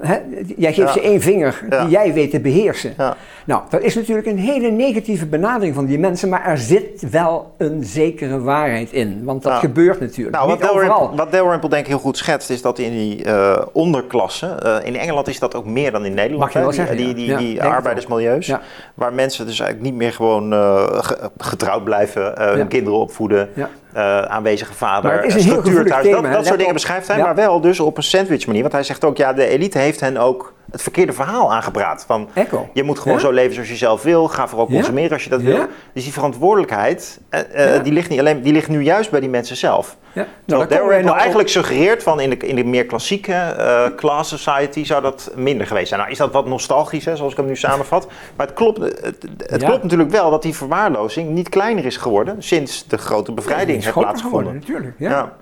Hè, 0.00 0.16
jij 0.56 0.72
geeft 0.72 0.86
Ja. 0.88 0.92
ze 0.92 1.00
één 1.00 1.20
vinger 1.20 1.64
Ja. 1.70 1.80
die 1.80 1.90
jij 1.90 2.12
weet 2.12 2.30
te 2.30 2.40
beheersen. 2.40 2.94
Ja. 2.98 3.16
Nou, 3.46 3.62
dat 3.70 3.82
is 3.82 3.94
natuurlijk 3.94 4.26
een 4.26 4.38
hele 4.38 4.70
negatieve 4.70 5.26
benadering 5.26 5.74
van 5.74 5.86
die 5.86 5.98
mensen, 5.98 6.28
maar 6.28 6.44
er 6.46 6.58
zit 6.58 7.10
wel 7.10 7.54
een 7.58 7.84
zekere 7.84 8.40
waarheid 8.40 8.92
in. 8.92 9.20
Want 9.24 9.42
dat 9.42 9.52
gebeurt 9.52 10.00
natuurlijk. 10.00 10.36
Nou, 10.36 10.48
wat 10.48 10.60
Niet 10.60 10.68
overal. 10.70 10.88
Dalrymple, 10.98 11.16
wat 11.24 11.32
Dalrymple 11.32 11.68
denk 11.68 11.82
ik 11.82 11.88
heel 11.88 11.98
goed 11.98 12.16
schetst, 12.16 12.50
is 12.50 12.62
dat 12.62 12.78
in 12.78 12.90
die 12.90 13.24
eh, 13.24 13.62
onderklasse, 13.72 14.46
eh, 14.46 14.76
in 14.86 14.96
Engeland 14.96 15.28
is 15.28 15.38
dat 15.38 15.54
ook 15.54 15.64
meer 15.66 15.92
dan 15.92 16.04
in 16.04 16.14
Nederland, 16.14 16.40
Mag 16.40 16.52
je 16.52 16.58
wel 16.58 16.68
hè, 16.68 16.74
die, 16.74 16.86
zeggen, 16.86 17.16
die, 17.16 17.36
die, 17.36 17.62
arbeidersmilieus, 17.62 18.52
waar 18.94 19.12
mensen 19.12 19.46
dus 19.46 19.60
eigenlijk 19.60 19.90
niet 19.90 20.00
meer 20.00 20.12
gewoon 20.12 20.52
eh, 20.52 20.84
ge- 21.02 21.30
getrouwd 21.38 21.84
blijven, 21.84 22.32
hun 22.56 22.68
kinderen 22.68 22.98
opvoeden, 22.98 23.48
Eh, 23.96 24.22
aanwezige 24.22 24.74
vader, 24.74 25.10
Maar 25.10 25.22
het 25.22 25.34
is 25.34 25.34
een 25.34 25.50
heel 25.50 25.60
structuur 25.60 25.86
thuis, 25.86 26.04
thema, 26.04 26.20
dat, 26.20 26.32
dat 26.32 26.46
soort 26.46 26.58
dingen 26.58 26.72
beschrijft 26.72 27.08
hij, 27.08 27.18
maar 27.18 27.34
wel 27.34 27.60
dus 27.60 27.80
op 27.80 27.96
een 27.96 28.02
sandwich 28.02 28.46
manier, 28.46 28.60
want 28.60 28.72
hij 28.72 28.82
zegt 28.82 29.04
ook, 29.04 29.16
ja, 29.16 29.32
de 29.32 29.46
elite 29.46 29.78
heeft 29.78 30.00
hen 30.00 30.16
ook 30.16 30.54
het 30.76 30.84
verkeerde 30.84 31.12
verhaal 31.12 31.52
aangepraat. 31.52 32.04
Van, 32.06 32.28
Echo. 32.34 32.68
je 32.72 32.82
moet 32.82 32.98
gewoon 32.98 33.16
Ja? 33.18 33.22
zo 33.24 33.30
leven 33.30 33.54
zoals 33.54 33.68
je 33.68 33.76
zelf 33.76 34.02
wil, 34.02 34.28
ga 34.28 34.48
vooral 34.48 34.66
Ja? 34.68 34.74
consumeren 34.74 35.12
als 35.12 35.24
je 35.24 35.30
dat 35.30 35.40
wil. 35.42 35.66
Dus 35.92 36.04
die 36.04 36.12
verantwoordelijkheid, 36.12 37.20
eh, 37.28 37.74
eh, 37.76 37.82
die, 37.84 37.92
ligt 37.92 38.08
niet 38.08 38.18
alleen, 38.20 38.42
die 38.42 38.52
ligt 38.52 38.68
nu 38.68 38.82
juist 38.82 39.10
bij 39.10 39.20
die 39.20 39.28
mensen 39.28 39.56
zelf. 39.56 39.96
Ja. 40.12 40.26
Nou, 40.44 40.66
wij 40.68 40.78
Dalrymple 40.78 41.04
nou 41.04 41.18
eigenlijk 41.18 41.48
suggereert 41.48 42.02
van 42.02 42.20
in 42.20 42.30
de, 42.30 42.36
in 42.36 42.56
de 42.56 42.64
meer 42.64 42.86
klassieke 42.86 43.32
eh, 43.32 43.84
class 43.96 44.30
society 44.30 44.84
zou 44.84 45.02
dat 45.02 45.30
minder 45.36 45.66
geweest 45.66 45.88
zijn. 45.88 46.00
Nou 46.00 46.12
is 46.12 46.18
dat 46.18 46.32
wat 46.32 46.46
nostalgisch, 46.46 47.04
hè, 47.04 47.16
zoals 47.16 47.32
ik 47.32 47.38
hem 47.38 47.46
nu 47.46 47.56
samenvat. 47.56 48.06
Maar 48.36 48.46
het 48.46 48.54
klopt, 48.54 48.78
het, 48.78 49.26
het 49.38 49.64
klopt 49.64 49.82
natuurlijk 49.82 50.10
wel 50.10 50.30
dat 50.30 50.42
die 50.42 50.54
verwaarlozing 50.54 51.30
niet 51.30 51.48
kleiner 51.48 51.84
is 51.84 51.96
geworden 51.96 52.42
sinds 52.42 52.86
de 52.88 52.98
grote 52.98 53.30
op- 53.30 53.36
bevrijding 53.36 53.82
heeft 53.82 53.98
plaatsgevonden. 53.98 54.54
natuurlijk. 54.54 54.94
Ja. 54.98 55.32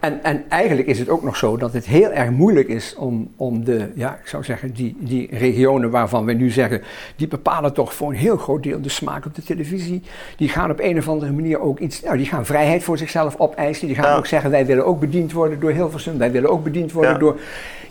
En, 0.00 0.24
en 0.24 0.44
eigenlijk 0.48 0.88
is 0.88 0.98
het 0.98 1.08
ook 1.08 1.22
nog 1.22 1.36
zo 1.36 1.56
dat 1.56 1.72
het 1.72 1.86
heel 1.86 2.10
erg 2.10 2.30
moeilijk 2.30 2.68
is 2.68 2.94
om, 2.98 3.28
om 3.36 3.64
de, 3.64 3.88
ja, 3.94 4.18
ik 4.22 4.28
zou 4.28 4.44
zeggen, 4.44 4.72
die, 4.72 4.96
die 4.98 5.28
regionen 5.32 5.90
waarvan 5.90 6.24
we 6.24 6.32
nu 6.32 6.50
zeggen, 6.50 6.82
die 7.16 7.28
bepalen 7.28 7.72
toch 7.72 7.94
voor 7.94 8.08
een 8.10 8.16
heel 8.16 8.36
groot 8.36 8.62
deel 8.62 8.80
de 8.80 8.88
smaak 8.88 9.26
op 9.26 9.34
de 9.34 9.42
televisie. 9.42 10.02
Die 10.36 10.48
gaan 10.48 10.70
op 10.70 10.80
een 10.80 10.98
of 10.98 11.08
andere 11.08 11.32
manier 11.32 11.60
ook 11.60 11.78
iets, 11.78 12.00
nou, 12.02 12.16
die 12.16 12.26
gaan 12.26 12.46
vrijheid 12.46 12.82
voor 12.82 12.98
zichzelf 12.98 13.34
opeisen. 13.38 13.86
Die 13.86 13.96
gaan 13.96 14.10
Ja. 14.10 14.16
ook 14.16 14.26
zeggen, 14.26 14.50
wij 14.50 14.66
willen 14.66 14.86
ook 14.86 15.00
bediend 15.00 15.32
worden 15.32 15.60
door 15.60 15.70
Hilversum, 15.70 16.18
wij 16.18 16.30
willen 16.30 16.50
ook 16.50 16.64
bediend 16.64 16.92
worden 16.92 17.12
Ja. 17.12 17.18
door... 17.18 17.38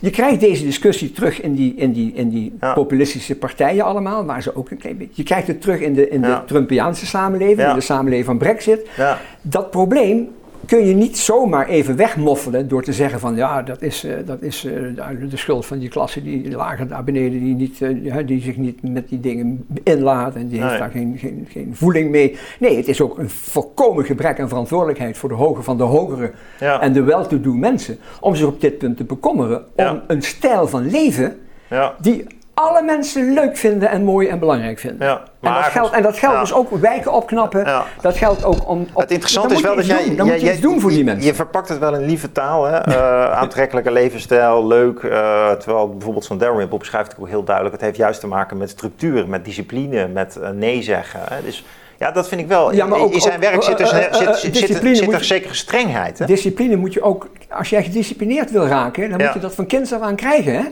Je 0.00 0.10
krijgt 0.10 0.40
deze 0.40 0.64
discussie 0.64 1.12
terug 1.12 1.40
in 1.40 1.54
die, 1.54 1.74
in 1.74 1.92
die, 1.92 2.12
in 2.14 2.28
die 2.28 2.52
Ja. 2.60 2.72
populistische 2.72 3.34
partijen 3.36 3.84
allemaal, 3.84 4.24
waar 4.24 4.42
ze 4.42 4.56
ook 4.56 4.70
een 4.70 4.76
klein 4.76 4.96
beetje... 4.96 5.12
Je 5.14 5.22
krijgt 5.22 5.46
het 5.46 5.60
terug 5.60 5.80
in 5.80 5.94
de, 5.94 6.08
in 6.08 6.20
de 6.20 6.38
Trumpiaanse 6.46 7.06
samenleving, 7.06 7.68
in 7.68 7.74
de 7.74 7.80
samenleving 7.80 8.26
van 8.26 8.38
Brexit. 8.38 8.88
Ja. 8.96 9.18
Dat 9.42 9.70
probleem 9.70 10.28
kun 10.66 10.86
je 10.86 10.94
niet 10.94 11.18
zomaar 11.18 11.68
even 11.68 11.96
wegmoffelen 11.96 12.68
door 12.68 12.82
te 12.82 12.92
zeggen 12.92 13.20
van 13.20 13.34
ja, 13.36 13.62
dat 13.62 13.82
is, 13.82 14.04
eh, 14.04 14.12
dat 14.24 14.42
is 14.42 14.64
eh, 14.64 14.72
de- 15.18 15.26
de 15.28 15.36
schuld 15.36 15.66
van 15.66 15.78
die 15.78 15.88
klasse 15.88 16.22
die 16.22 16.50
lager 16.50 16.88
daar 16.88 17.04
beneden, 17.04 17.40
die, 17.44 17.54
niet, 17.54 17.82
eh, 17.82 18.26
die 18.26 18.40
zich 18.40 18.56
niet 18.56 18.82
met 18.90 19.08
die 19.08 19.20
dingen 19.20 19.66
inlaat 19.82 20.34
en 20.34 20.48
die 20.48 20.62
heeft 20.62 20.78
daar 20.78 20.90
geen, 20.90 21.14
geen, 21.18 21.46
geen 21.50 21.70
voeling 21.74 22.10
mee. 22.10 22.36
Nee, 22.58 22.76
het 22.76 22.88
is 22.88 23.00
ook 23.00 23.18
een 23.18 23.30
volkomen 23.30 24.04
gebrek 24.04 24.40
aan 24.40 24.48
verantwoordelijkheid 24.48 25.16
voor 25.18 25.28
de 25.28 25.34
hoge 25.34 25.62
van 25.62 25.76
de 25.76 25.82
hogere 25.82 26.30
Ja. 26.60 26.80
en 26.80 26.92
de 26.92 27.02
wel-to-do 27.02 27.52
mensen 27.52 27.98
om 28.20 28.34
zich 28.34 28.46
op 28.46 28.60
dit 28.60 28.78
punt 28.78 28.96
te 28.96 29.04
bekommeren 29.04 29.58
om 29.58 29.64
Ja. 29.84 30.04
een 30.06 30.22
stijl 30.22 30.66
van 30.68 30.90
leven 30.90 31.36
Ja. 31.70 31.94
die 32.00 32.24
alle 32.60 32.82
mensen 32.82 33.32
leuk 33.32 33.56
vinden 33.56 33.88
en 33.90 34.04
mooi 34.04 34.28
en 34.28 34.38
belangrijk 34.38 34.78
vinden. 34.78 35.06
Ja, 35.06 35.14
en, 35.18 35.20
dat 35.40 35.52
maar- 35.52 35.62
geldt, 35.62 35.92
en 35.94 36.02
dat 36.02 36.18
geldt 36.18 36.34
ja. 36.34 36.40
dus 36.40 36.52
ook 36.54 36.70
wijken 36.70 37.12
opknappen. 37.12 37.64
Ja. 37.64 37.84
Dat 38.00 38.16
geldt 38.16 38.44
ook 38.44 38.68
om. 38.68 38.86
op- 38.92 39.00
Het 39.00 39.10
interessante 39.10 39.54
is 39.54 39.60
wel 39.60 39.76
dat 39.76 39.86
jij, 39.86 40.04
doen. 40.04 40.16
Dan 40.16 40.26
jij, 40.26 40.34
moet 40.34 40.44
je 40.44 40.52
iets 40.52 40.60
doen 40.60 40.80
voor 40.80 40.90
die 40.90 41.04
mensen. 41.04 41.24
Je 41.26 41.34
verpakt 41.34 41.68
het 41.68 41.78
wel 41.78 41.94
in 41.94 42.06
lieve 42.06 42.32
taal, 42.32 42.64
hè? 42.64 42.76
eh, 42.76 43.32
aantrekkelijke 43.42 43.90
levensstijl, 43.90 44.66
leuk. 44.66 44.98
eh, 45.02 45.50
terwijl 45.50 45.88
bijvoorbeeld 45.88 46.24
zo'n 46.24 46.38
Dalrymple 46.38 46.78
beschrijft 46.78 47.10
het 47.12 47.20
ook 47.20 47.28
heel 47.28 47.44
duidelijk. 47.44 47.74
Het 47.76 47.84
heeft 47.84 47.96
juist 47.96 48.20
te 48.20 48.26
maken 48.26 48.56
met 48.56 48.70
structuur, 48.70 49.28
met 49.28 49.44
discipline, 49.44 50.08
met 50.08 50.36
eh, 50.36 50.50
nee 50.50 50.82
zeggen. 50.82 51.20
Hè? 51.24 51.42
Dus 51.44 51.64
ja, 51.98 52.10
dat 52.10 52.28
vind 52.28 52.40
ik 52.40 52.46
wel. 52.48 52.72
Ja, 52.72 52.86
maar 52.86 52.98
in, 52.98 53.04
ook- 53.04 53.12
in 53.12 53.20
zijn 53.20 53.34
ook- 53.34 53.40
werk 53.40 53.62
zit, 53.62 53.80
eh, 53.80 53.86
zit, 53.86 55.12
er 55.12 55.24
zekere 55.24 55.54
strengheid. 55.54 56.18
Hè? 56.18 56.26
Discipline 56.26 56.76
moet 56.76 56.92
je 56.92 57.02
ook. 57.02 57.28
Als 57.50 57.70
jij 57.70 57.82
gedisciplineerd 57.82 58.50
wil 58.50 58.66
raken, 58.66 59.10
dan 59.10 59.18
Ja. 59.18 59.24
moet 59.24 59.34
je 59.34 59.40
dat 59.40 59.54
van 59.54 59.66
kinds 59.66 59.92
af 59.92 60.00
aan 60.00 60.16
krijgen. 60.16 60.54
Hè? 60.54 60.62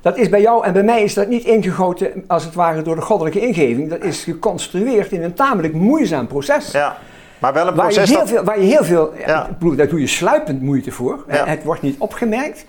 Dat 0.00 0.16
is 0.18 0.28
bij 0.28 0.40
jou 0.40 0.64
en 0.64 0.72
bij 0.72 0.82
mij 0.82 1.02
is 1.02 1.14
dat 1.14 1.28
niet 1.28 1.44
ingegoten 1.44 2.24
als 2.26 2.44
het 2.44 2.54
ware 2.54 2.82
door 2.82 2.94
de 2.94 3.00
goddelijke 3.00 3.40
ingeving. 3.40 3.90
Dat 3.90 4.02
is 4.02 4.24
geconstrueerd 4.24 5.12
in 5.12 5.22
een 5.22 5.34
tamelijk 5.34 5.74
moeizaam 5.74 6.26
proces. 6.26 6.70
Ja, 6.70 6.96
maar 7.38 7.52
wel 7.52 7.66
een 7.66 7.74
Waar 7.74 7.88
je, 7.88 7.92
proces 7.94 8.10
heel 8.10 8.18
dat... 8.18 8.28
veel, 8.28 8.44
waar 8.44 8.60
je 8.60 8.66
heel 8.66 8.84
veel, 8.84 9.12
Ja. 9.26 9.48
daar 9.76 9.88
doe 9.88 10.00
je 10.00 10.06
sluipend 10.06 10.62
moeite 10.62 10.90
voor. 10.90 11.24
Ja. 11.28 11.46
Het 11.46 11.64
wordt 11.64 11.82
niet 11.82 11.98
opgemerkt. 11.98 12.64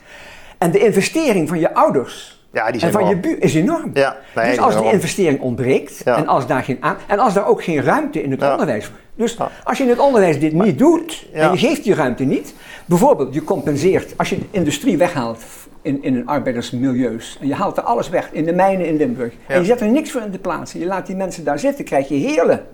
En 0.57 0.71
de 0.71 0.79
investering 0.79 1.47
van 1.47 1.59
je 1.59 1.73
ouders 1.73 2.41
Ja, 2.53 2.63
die 2.65 2.73
en 2.73 2.79
zijn 2.79 2.91
van 2.91 3.01
wel... 3.01 3.09
je 3.09 3.17
buur 3.17 3.41
is 3.43 3.55
enorm. 3.55 3.91
Ja, 3.93 4.17
nee, 4.35 4.49
dus 4.49 4.59
als 4.59 4.77
die 4.81 4.91
investering 4.91 5.39
ontbreekt 5.41 6.01
Ja. 6.05 6.15
en 6.17 6.27
als 6.27 6.47
daar 6.47 6.63
geen 6.63 6.77
aan, 6.79 6.95
en 7.07 7.19
als 7.19 7.33
daar 7.33 7.47
ook 7.47 7.63
geen 7.63 7.83
ruimte 7.83 8.23
in 8.23 8.31
het 8.31 8.39
Ja. 8.39 8.51
onderwijs. 8.51 8.91
Dus 9.15 9.37
als 9.63 9.77
je 9.77 9.83
in 9.83 9.89
het 9.89 9.99
onderwijs 9.99 10.39
dit 10.39 10.53
niet 10.53 10.77
doet 10.79 11.25
en 11.33 11.51
je 11.51 11.57
geeft 11.57 11.83
die 11.83 11.93
ruimte 11.93 12.23
niet, 12.23 12.53
bijvoorbeeld 12.85 13.33
je 13.33 13.43
compenseert 13.43 14.13
als 14.17 14.29
je 14.29 14.37
de 14.39 14.45
industrie 14.51 14.97
weghaalt 14.97 15.43
in, 15.81 16.03
in 16.03 16.15
een 16.15 16.27
arbeidersmilieus 16.27 17.37
en 17.41 17.47
je 17.47 17.53
haalt 17.55 17.77
er 17.77 17.83
alles 17.83 18.09
weg 18.09 18.29
in 18.31 18.45
de 18.45 18.53
mijnen 18.53 18.85
in 18.87 18.97
Limburg 18.97 19.33
Ja. 19.47 19.53
en 19.55 19.59
je 19.59 19.65
zet 19.65 19.81
er 19.81 19.87
niks 19.89 20.11
voor 20.11 20.21
in 20.21 20.31
de 20.31 20.39
plaats 20.39 20.71
je 20.73 20.85
laat 20.85 21.05
die 21.07 21.15
mensen 21.15 21.43
daar 21.43 21.59
zitten, 21.59 21.85
krijg 21.85 22.07
je 22.07 22.15
heerlen. 22.15 22.65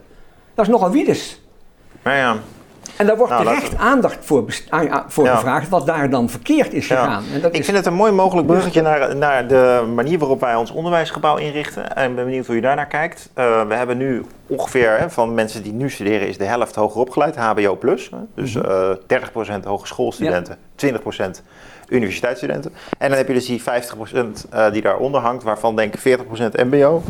Dat 0.54 0.66
is 0.66 0.72
nogal 0.72 0.92
wiedes. 0.92 1.42
Nou 2.04 2.18
ja, 2.18 2.36
En 2.98 3.06
daar 3.06 3.18
wordt 3.18 3.32
Nou, 3.32 3.46
terecht 3.46 3.78
aandacht 3.78 4.18
voor, 4.26 4.44
voor 5.08 5.26
Ja. 5.26 5.36
gevraagd 5.36 5.70
wat 5.70 5.86
daar 5.86 6.10
dan 6.10 6.30
verkeerd 6.30 6.74
is 6.74 6.88
Ja. 6.88 6.96
gegaan. 7.04 7.24
En 7.34 7.42
dat 7.42 7.54
Ik 7.54 7.60
is, 7.60 7.66
vind 7.66 7.78
het 7.78 7.86
een 7.86 7.94
mooi 7.94 8.12
mogelijk 8.12 8.48
bruggetje 8.48 8.82
naar, 8.82 9.16
naar 9.16 9.48
de 9.48 9.92
manier 9.96 10.20
waarop 10.20 10.40
wij 10.40 10.56
ons 10.56 10.72
onderwijsgebouw 10.72 11.38
inrichten. 11.38 11.96
En 11.96 12.10
ik 12.10 12.16
ben 12.16 12.26
benieuwd 12.26 12.46
hoe 12.46 12.56
je 12.56 12.62
daarnaar 12.62 12.88
kijkt. 12.88 13.30
Eh, 13.34 13.68
we 13.68 13.74
hebben 13.74 13.98
nu 13.98 14.24
ongeveer 14.48 14.98
hè, 15.00 15.10
van 15.10 15.34
mensen 15.34 15.64
die 15.64 15.74
nu 15.74 15.90
studeren, 15.90 16.28
is 16.28 16.38
de 16.38 16.44
helft 16.44 16.76
hoger 16.76 17.02
opgeleid, 17.02 17.36
HBO 17.36 17.76
plus. 17.76 18.10
Hè? 18.10 18.18
Dus 18.36 18.54
Mhm. 18.56 18.66
eh 18.66 18.90
30% 19.08 19.66
hogeschoolstudenten, 19.66 20.58
20% 20.76 21.44
universiteitsstudenten. 21.90 22.72
En 22.98 23.10
dan 23.10 23.18
heb 23.18 23.28
je 23.28 23.34
dus 23.34 23.46
die 23.46 23.62
50% 23.62 23.64
eh, 24.50 24.72
die 24.72 24.82
daaronder 24.82 25.22
hangt, 25.22 25.44
waarvan 25.44 25.76
denk 25.76 25.94
ik 25.94 26.20
40% 26.20 26.22
MBO, 26.70 27.04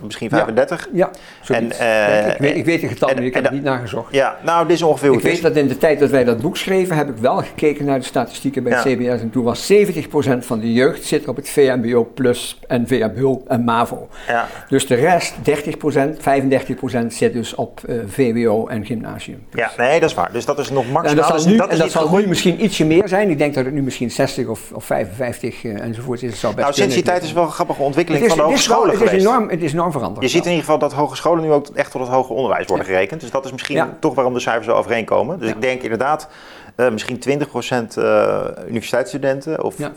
misschien 0.00 0.28
Ja. 0.30 0.36
35. 0.36 0.88
ja, 0.92 1.10
zoiets. 1.42 1.78
En, 1.78 1.86
eh, 1.86 2.26
ik. 2.26 2.32
ik, 2.32 2.38
weet, 2.38 2.56
ik 2.56 2.64
weet 2.64 2.80
de 2.80 2.88
getallen, 2.88 3.14
en- 3.16 3.20
niet, 3.20 3.28
ik 3.30 3.34
heb 3.34 3.44
het 3.44 3.52
niet 3.52 3.62
nagezocht. 3.62 4.12
Ja, 4.12 4.36
nou, 4.42 4.66
dit 4.66 4.76
is 4.76 4.82
ongeveer 4.82 5.12
Ik 5.12 5.20
weet 5.20 5.42
dat 5.42 5.56
in 5.56 5.68
de 5.68 5.76
tijd 5.78 5.98
dat 5.98 6.10
wij 6.10 6.24
dat 6.24 6.40
boek 6.40 6.56
schreven, 6.56 6.96
heb 6.96 7.08
ik 7.08 7.16
wel 7.16 7.36
gekeken 7.36 7.84
naar 7.84 7.98
de 7.98 8.04
statistieken 8.04 8.62
bij 8.62 8.72
het 8.72 8.84
Ja. 8.84 8.94
CBS. 8.96 9.20
En 9.20 9.30
toen 9.30 9.44
was 9.44 9.66
70% 9.66 10.46
van 10.46 10.60
de 10.60 10.72
jeugd 10.72 11.04
zit 11.04 11.28
op 11.28 11.36
het 11.36 11.48
VMBO 11.48 12.04
plus 12.14 12.60
en 12.68 12.86
VMBO 12.88 13.42
en 13.48 13.64
MAVO. 13.64 14.08
Ja. 14.28 14.46
Dus 14.68 14.86
de 14.86 14.94
rest, 14.94 15.34
30%, 15.42 16.16
35% 16.20 17.14
zit 17.14 17.32
dus 17.32 17.54
op 17.54 17.80
eh, 17.88 17.94
VWO 18.06 18.66
en 18.66 18.86
gymnasium. 18.86 19.46
ja, 19.52 19.70
nee, 19.76 20.00
dat 20.00 20.08
is 20.10 20.14
waar. 20.16 20.32
Dus 20.32 20.44
dat 20.44 20.58
is 20.58 20.70
nog 20.70 20.90
maximaal. 20.90 21.04
En 21.10 21.16
dat 21.16 21.26
zal, 21.26 21.36
Dus 21.36 21.44
nu, 21.46 21.56
dat 21.56 21.68
en 21.68 21.78
dat 21.78 21.90
zal 21.90 22.16
nu 22.16 22.26
misschien 22.26 22.64
ietsje 22.64 22.84
meer 22.84 23.08
zijn. 23.08 23.30
Ik 23.30 23.38
denk 23.38 23.54
dat 23.54 23.64
het 23.64 23.74
nu 23.74 23.82
misschien 23.82 24.10
60 24.10 24.46
of, 24.46 24.70
of 24.72 24.84
55 24.84 25.64
eh, 25.64 25.80
enzovoort 25.80 26.22
is. 26.22 26.30
Het 26.30 26.38
zou 26.38 26.52
best 26.54 26.64
Nou, 26.66 26.78
sinds 26.78 26.94
die 26.94 27.04
tijd 27.04 27.22
is 27.22 27.32
wel 27.32 27.42
een 27.44 27.50
grappige 27.50 27.82
ontwikkeling 27.82 28.24
is, 28.24 28.28
van 28.32 28.38
de 28.38 28.44
het 28.50 28.58
is 28.60 28.66
wel- 28.66 28.76
hogescholen 28.76 29.04
het 29.08 29.12
is 29.12 29.22
enorm, 29.24 29.48
het 29.50 29.62
is 29.62 29.72
enorm 29.72 29.83
veranderd. 29.92 30.22
Je 30.24 30.30
ziet 30.30 30.44
in 30.44 30.50
ieder 30.50 30.64
geval 30.64 30.78
dat 30.78 30.92
hogescholen 30.92 31.44
nu 31.44 31.52
ook 31.52 31.66
echt 31.68 31.90
tot 31.90 32.00
het 32.00 32.10
hoger 32.10 32.34
onderwijs 32.36 32.66
worden 32.66 32.86
gerekend. 32.86 33.20
Dus 33.20 33.30
dat 33.30 33.44
is 33.44 33.52
misschien 33.52 33.84
toch 34.00 34.14
waarom 34.14 34.34
de 34.34 34.40
cijfers 34.40 34.66
zo 34.66 34.72
overeenkomen. 34.72 35.38
Dus 35.38 35.50
ik 35.50 35.60
denk 35.60 35.82
inderdaad 35.82 36.28
eh, 36.76 36.90
misschien 36.90 37.22
20% 37.28 37.98
eh 37.98 38.44
universiteitsstudenten 38.68 39.62
of 39.64 39.78
Ja. 39.78 39.92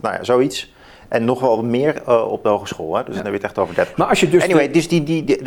nou 0.00 0.14
ja, 0.14 0.18
zoiets. 0.24 0.72
En 1.08 1.24
nog 1.24 1.40
wel 1.40 1.62
meer 1.64 2.02
eh, 2.06 2.30
op 2.30 2.42
de 2.42 2.48
hogeschool. 2.48 2.96
Hè? 2.96 3.04
Dus 3.04 3.14
dan 3.14 3.24
heb 3.24 3.32
je 3.34 3.38
het 3.38 3.42
echt 3.46 3.58
over 3.58 3.74
30%. 3.88 3.94
Maar 3.96 4.06
als 4.06 4.20
je 4.20 4.28
dus 4.28 4.40
de- 4.42 4.48
anyway, 4.48 4.70
dus 4.70 4.88
die, 4.88 5.02
die, 5.02 5.38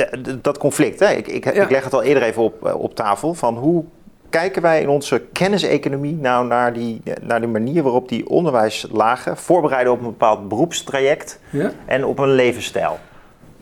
dat 0.42 0.58
conflict, 0.58 1.00
hè? 1.00 1.12
Ik, 1.12 1.28
ik, 1.28 1.44
Ja. 1.54 1.64
ik 1.64 1.70
leg 1.70 1.84
het 1.84 1.94
al 1.94 2.04
eerder 2.04 2.24
even 2.24 2.42
op, 2.44 2.74
op 2.78 2.96
tafel, 2.96 3.34
van 3.34 3.56
hoe 3.58 3.84
kijken 4.30 4.62
wij 4.62 4.82
in 4.82 4.90
onze 4.90 5.20
kenniseconomie 5.34 6.16
nou 6.16 6.48
naar, 6.48 6.74
die, 6.74 7.02
naar 7.22 7.42
de 7.42 7.48
manier 7.48 7.84
waarop 7.84 8.10
die 8.10 8.30
onderwijslagen 8.30 9.38
voorbereiden 9.38 9.94
op 9.94 10.00
een 10.00 10.06
bepaald 10.06 10.48
beroepstraject 10.48 11.40
Ja. 11.50 11.72
en 11.86 12.06
op 12.06 12.20
een 12.20 12.32
levensstijl. 12.32 13.00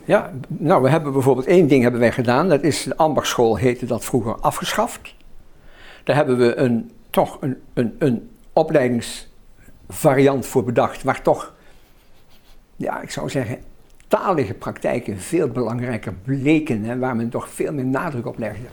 Ja, 0.06 0.32
nou, 0.48 0.82
we 0.82 0.90
hebben 0.90 1.14
bijvoorbeeld 1.14 1.48
één 1.48 1.68
ding 1.68 1.82
hebben 1.84 2.00
wij 2.00 2.12
gedaan. 2.12 2.50
Dat 2.50 2.64
is, 2.64 2.84
de 2.84 2.98
ambachtschool 2.98 3.56
heette 3.56 3.86
dat 3.86 4.06
vroeger 4.06 4.36
afgeschaft. 4.36 5.16
Daar 6.04 6.16
hebben 6.16 6.38
we 6.38 6.56
een, 6.56 6.92
toch 7.10 7.38
een, 7.42 7.62
een, 7.74 7.96
een 8.00 8.30
opleidingsvariant 8.54 10.46
voor 10.46 10.64
bedacht, 10.64 11.04
waar 11.04 11.22
toch, 11.22 11.54
ja, 12.76 13.02
ik 13.02 13.10
zou 13.10 13.30
zeggen, 13.30 13.58
talige 14.08 14.54
praktijken 14.54 15.20
veel 15.20 15.48
belangrijker 15.48 16.14
bleken 16.14 16.86
en 16.86 17.00
waar 17.00 17.16
men 17.16 17.30
toch 17.30 17.50
veel 17.50 17.74
meer 17.74 17.86
nadruk 17.86 18.26
op 18.26 18.38
legde. 18.38 18.68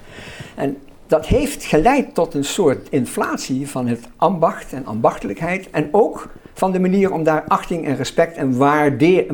En 0.55 0.77
dat 1.07 1.27
heeft 1.27 1.65
geleid 1.65 2.15
tot 2.15 2.35
een 2.35 2.45
soort 2.45 2.89
inflatie 2.89 3.69
van 3.69 3.87
het 3.87 4.09
ambacht 4.17 4.73
en 4.73 4.87
ambachtelijkheid 4.87 5.71
en 5.71 5.89
ook 5.91 6.29
van 6.53 6.73
de 6.73 6.81
manier 6.81 7.13
om 7.13 7.25
daar 7.25 7.45
achting 7.49 7.87
en 7.87 7.97
respect 7.97 8.37
en 8.37 8.57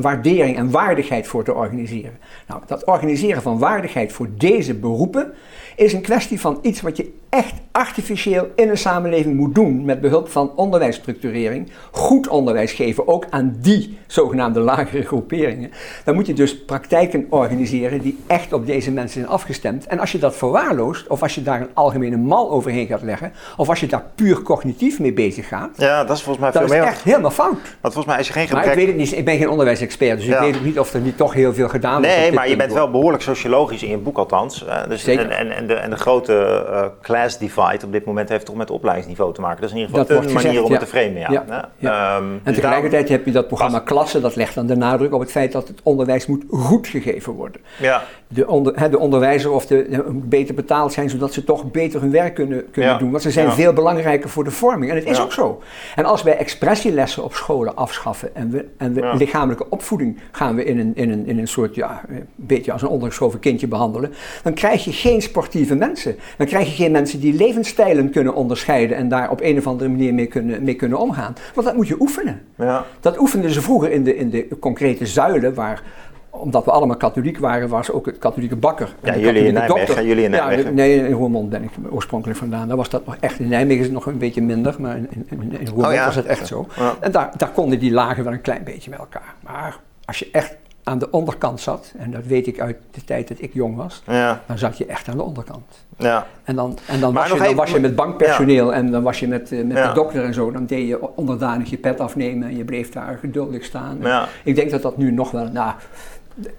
waardering 0.01 0.57
en 0.57 0.71
waardigheid 0.71 1.27
voor 1.27 1.43
te 1.43 1.53
organiseren. 1.53 2.17
Nou, 2.47 2.61
dat 2.67 2.83
organiseren 2.83 3.41
van 3.41 3.59
waardigheid 3.59 4.11
voor 4.11 4.27
deze 4.37 4.73
beroepen 4.73 5.33
is 5.75 5.93
een 5.93 6.01
kwestie 6.01 6.39
van 6.39 6.59
iets 6.61 6.81
wat 6.81 6.97
je 6.97 7.11
echt 7.29 7.53
artificieel 7.71 8.47
in 8.55 8.69
een 8.69 8.77
samenleving 8.77 9.35
moet 9.35 9.55
doen 9.55 9.85
met 9.85 10.01
behulp 10.01 10.29
van 10.29 10.51
onderwijsstructurering, 10.55 11.71
goed 11.91 12.27
onderwijs 12.27 12.71
geven, 12.71 13.07
ook 13.07 13.25
aan 13.29 13.55
die 13.61 13.97
zogenaamde 14.07 14.59
lagere 14.59 15.01
groeperingen. 15.03 15.71
Dan 16.05 16.15
moet 16.15 16.27
je 16.27 16.33
dus 16.33 16.63
praktijken 16.65 17.25
organiseren 17.29 18.01
die 18.01 18.17
echt 18.27 18.53
op 18.53 18.65
deze 18.65 18.91
mensen 18.91 19.19
zijn 19.19 19.31
afgestemd. 19.33 19.87
En 19.87 19.99
als 19.99 20.11
je 20.11 20.17
dat 20.17 20.35
verwaarloost, 20.35 21.07
of 21.07 21.21
als 21.21 21.35
je 21.35 21.43
daar 21.43 21.61
een 21.61 21.69
algemene 21.73 22.17
mal 22.17 22.51
overheen 22.51 22.87
gaat 22.87 23.01
leggen, 23.01 23.31
of 23.57 23.69
als 23.69 23.79
je 23.79 23.87
daar 23.87 24.03
puur 24.15 24.41
cognitief 24.41 24.99
mee 24.99 25.13
bezig 25.13 25.47
gaat, 25.47 25.69
ja, 25.75 26.03
dat 26.03 26.17
is 26.17 26.23
volgens 26.23 26.43
mij 26.43 26.51
veel 26.51 26.61
dat 26.61 26.69
meer. 26.69 26.81
is 26.81 26.87
echt 26.89 27.03
helemaal 27.03 27.31
fout. 27.31 27.57
Want 27.81 27.93
volgens 27.93 28.05
mij 28.05 28.19
is 28.19 28.27
er 28.27 28.33
geen 28.33 28.47
Maar 28.51 28.63
gebrek. 28.63 28.71
ik 28.71 28.77
weet 28.85 28.87
het 28.87 28.95
niet, 28.95 29.17
ik 29.17 29.25
ben 29.25 29.37
geen 29.37 29.49
onderwijsexpert, 29.49 30.17
dus 30.17 30.25
Ja. 30.27 30.35
ik 30.35 30.41
weet 30.45 30.55
ook 30.55 30.65
niet 30.65 30.79
of 30.79 30.93
er 30.93 30.99
niet 30.99 31.17
toch 31.17 31.33
heel 31.33 31.53
veel 31.53 31.69
gedaan 31.69 32.01
wordt. 32.01 32.17
Nee, 32.17 32.31
maar 32.31 32.49
je 32.49 32.55
bent 32.55 32.73
wel 32.73 32.91
behoorlijk 32.91 33.23
sociologisch 33.23 33.83
in 33.83 33.89
je 33.89 33.97
boek 33.97 34.17
althans. 34.17 34.65
Dus 34.87 35.03
Zeker. 35.03 35.29
En, 35.29 35.37
en, 35.49 35.55
en, 35.57 35.67
de, 35.67 35.73
en 35.73 35.89
de 35.89 35.95
grote 35.95 36.65
eh, 36.71 36.85
class 37.19 37.37
divide 37.37 37.85
op 37.85 37.91
dit 37.91 38.05
moment 38.05 38.29
heeft 38.29 38.45
toch 38.45 38.55
met 38.55 38.71
opleidingsniveau 38.71 39.33
te 39.33 39.41
maken. 39.41 39.61
Dat 39.61 39.69
is 39.69 39.75
in 39.75 39.81
ieder 39.81 39.97
geval 39.97 40.15
Dat 40.15 40.25
een 40.25 40.33
manier 40.33 40.49
gezegd, 40.49 40.65
om 40.65 40.71
het 40.71 40.79
te 40.79 40.87
framen. 40.87 41.19
Ja. 41.19 41.31
Ja, 41.31 41.43
Ja. 41.47 41.69
ja. 41.77 42.15
Ehm, 42.15 42.23
En 42.23 42.39
dus 42.43 42.55
tegelijkertijd 42.55 43.09
heb 43.09 43.25
je 43.25 43.31
dat 43.31 43.47
programma 43.47 43.79
Klassen, 43.79 44.21
dat 44.21 44.35
legt 44.35 44.55
dan 44.55 44.67
de 44.67 44.75
nadruk 44.75 45.13
op 45.13 45.19
het 45.19 45.31
feit 45.31 45.51
dat 45.51 45.67
het 45.67 45.79
onderwijs 45.83 46.25
moet 46.25 46.43
goed 46.49 46.87
gegeven 46.87 47.33
worden. 47.33 47.61
Ja. 47.77 48.03
De, 48.27 48.47
onder, 48.47 48.89
de 48.91 48.99
onderwijzer 48.99 49.51
of 49.51 49.65
de, 49.65 50.03
beter 50.11 50.55
betaald 50.55 50.93
zijn, 50.93 51.09
zodat 51.09 51.33
ze 51.33 51.43
toch 51.43 51.71
beter 51.71 52.01
hun 52.01 52.11
werk 52.11 52.33
kunnen, 52.33 52.71
kunnen 52.71 52.99
doen. 52.99 53.11
Want 53.11 53.23
ze 53.23 53.31
zijn 53.31 53.51
veel 53.51 53.73
belangrijker 53.73 54.29
voor 54.29 54.43
de 54.43 54.51
vorming. 54.51 54.91
En 54.91 54.97
het 54.97 55.05
is 55.05 55.21
ook 55.21 55.33
zo. 55.33 55.61
En 55.95 56.05
als 56.05 56.23
wij 56.23 56.37
expressielessen 56.37 57.23
op 57.23 57.33
scholen 57.33 57.75
afschaffen 57.75 58.35
en 58.35 58.49
we, 58.49 58.65
en 58.77 58.93
we 58.93 59.15
lichamelijke 59.17 59.69
opvoeding 59.69 60.19
gaan 60.31 60.55
we 60.55 60.63
in 60.63 60.79
een, 60.79 60.91
in, 60.95 61.11
een, 61.11 61.27
in 61.27 61.39
een 61.39 61.47
soort, 61.47 61.75
ja, 61.75 62.01
een 62.07 62.27
beetje 62.35 62.71
als 62.71 62.81
een 62.81 62.87
ondergeschoven 62.87 63.39
kindje 63.39 63.67
behandelen, 63.67 64.13
dan 64.43 64.53
krijg 64.53 64.83
je 64.83 64.91
geen 64.91 65.21
sportieve 65.21 65.75
mensen. 65.75 66.15
Dan 66.37 66.47
krijg 66.47 66.67
je 66.67 66.83
geen 66.83 66.91
mensen 66.91 67.08
die 67.17 67.33
levensstijlen 67.33 68.09
kunnen 68.11 68.33
onderscheiden 68.35 68.97
en 68.97 69.07
daar 69.09 69.29
op 69.31 69.41
een 69.41 69.57
of 69.57 69.67
andere 69.67 69.89
manier 69.89 70.13
mee 70.13 70.25
kunnen, 70.25 70.63
mee 70.63 70.75
kunnen 70.75 70.99
omgaan. 70.99 71.35
Want 71.53 71.67
dat 71.67 71.75
moet 71.75 71.87
je 71.87 71.95
oefenen. 71.99 72.41
Ja. 72.57 72.85
Dat 72.99 73.19
oefenden 73.19 73.51
ze 73.51 73.61
vroeger 73.61 73.91
in 73.91 74.03
de, 74.03 74.15
in 74.15 74.29
de 74.29 74.47
concrete 74.59 75.05
zuilen, 75.05 75.53
waar, 75.53 75.81
omdat 76.29 76.65
we 76.65 76.71
allemaal 76.71 76.97
katholiek 76.97 77.37
waren, 77.37 77.69
was 77.69 77.91
ook 77.91 78.05
het 78.05 78.17
katholieke 78.17 78.55
bakker. 78.55 78.95
en 79.01 79.13
Ja, 79.13 79.19
jullie 79.19 79.45
in 79.47 79.53
Nijmegen, 79.53 80.05
jullie 80.05 80.23
in 80.23 80.31
Ja, 80.31 80.45
Nijmegen. 80.47 80.73
nee, 80.75 80.95
in 81.07 81.11
Roermond 81.13 81.49
ben 81.49 81.63
ik 81.63 81.69
oorspronkelijk 81.89 82.39
vandaan. 82.39 82.67
Daar 82.67 82.77
was 82.77 82.89
dat 82.89 83.05
nog 83.05 83.15
echt. 83.19 83.39
In 83.39 83.47
Nijmegen 83.47 83.79
is 83.79 83.85
het 83.85 83.93
nog 83.93 84.05
een 84.05 84.17
beetje 84.17 84.41
minder, 84.41 84.75
maar 84.79 84.97
in, 84.97 85.07
in, 85.11 85.25
in 85.29 85.67
Roermond 85.67 85.87
Oh 85.87 85.93
ja. 85.93 86.05
was 86.05 86.15
het 86.15 86.25
echt 86.25 86.47
zo. 86.47 86.67
Ja. 86.77 86.95
En 86.99 87.11
daar, 87.11 87.31
daar 87.37 87.49
konden 87.51 87.79
die 87.79 87.91
lagen 87.91 88.23
wel 88.23 88.33
een 88.33 88.41
klein 88.41 88.63
beetje 88.63 88.89
met 88.89 88.99
elkaar. 88.99 89.35
Maar 89.43 89.79
als 90.05 90.19
je 90.19 90.29
echt 90.31 90.55
aan 90.89 90.99
de 90.99 91.11
onderkant 91.11 91.59
zat, 91.61 91.93
en 91.97 92.11
dat 92.11 92.25
weet 92.25 92.47
ik 92.47 92.59
uit 92.59 92.77
de 92.91 93.03
tijd 93.03 93.27
dat 93.27 93.37
ik 93.41 93.53
jong 93.53 93.75
was, 93.75 94.03
Ja. 94.07 94.41
dan 94.47 94.57
zat 94.57 94.77
je 94.77 94.85
echt 94.85 95.07
aan 95.07 95.17
de 95.17 95.23
onderkant. 95.23 95.85
Ja. 95.97 96.25
En 96.43 96.55
dan, 96.55 96.77
en 96.87 96.99
dan, 96.99 97.13
was, 97.13 97.27
je, 97.27 97.33
dan 97.33 97.43
even- 97.43 97.55
was 97.57 97.71
je 97.71 97.79
met 97.79 97.95
bankpersoneel 97.95 98.73
en 98.73 98.91
dan 98.91 99.03
was 99.03 99.19
je 99.19 99.27
met, 99.27 99.51
eh, 99.51 99.63
met 99.63 99.83
de 99.83 99.91
dokter 99.93 100.23
en 100.23 100.33
zo. 100.33 100.51
Dan 100.51 100.65
deed 100.65 100.87
je 100.87 101.15
onderdanig 101.17 101.69
je 101.69 101.77
pet 101.77 101.99
afnemen 101.99 102.47
en 102.47 102.57
je 102.57 102.63
bleef 102.63 102.89
daar 102.91 103.17
geduldig 103.19 103.63
staan. 103.63 103.97
Ik 104.43 104.55
denk 104.55 104.71
dat 104.71 104.81
dat 104.81 104.97
nu 104.97 105.11
nog 105.11 105.31
wel, 105.31 105.47
nou, 105.51 105.73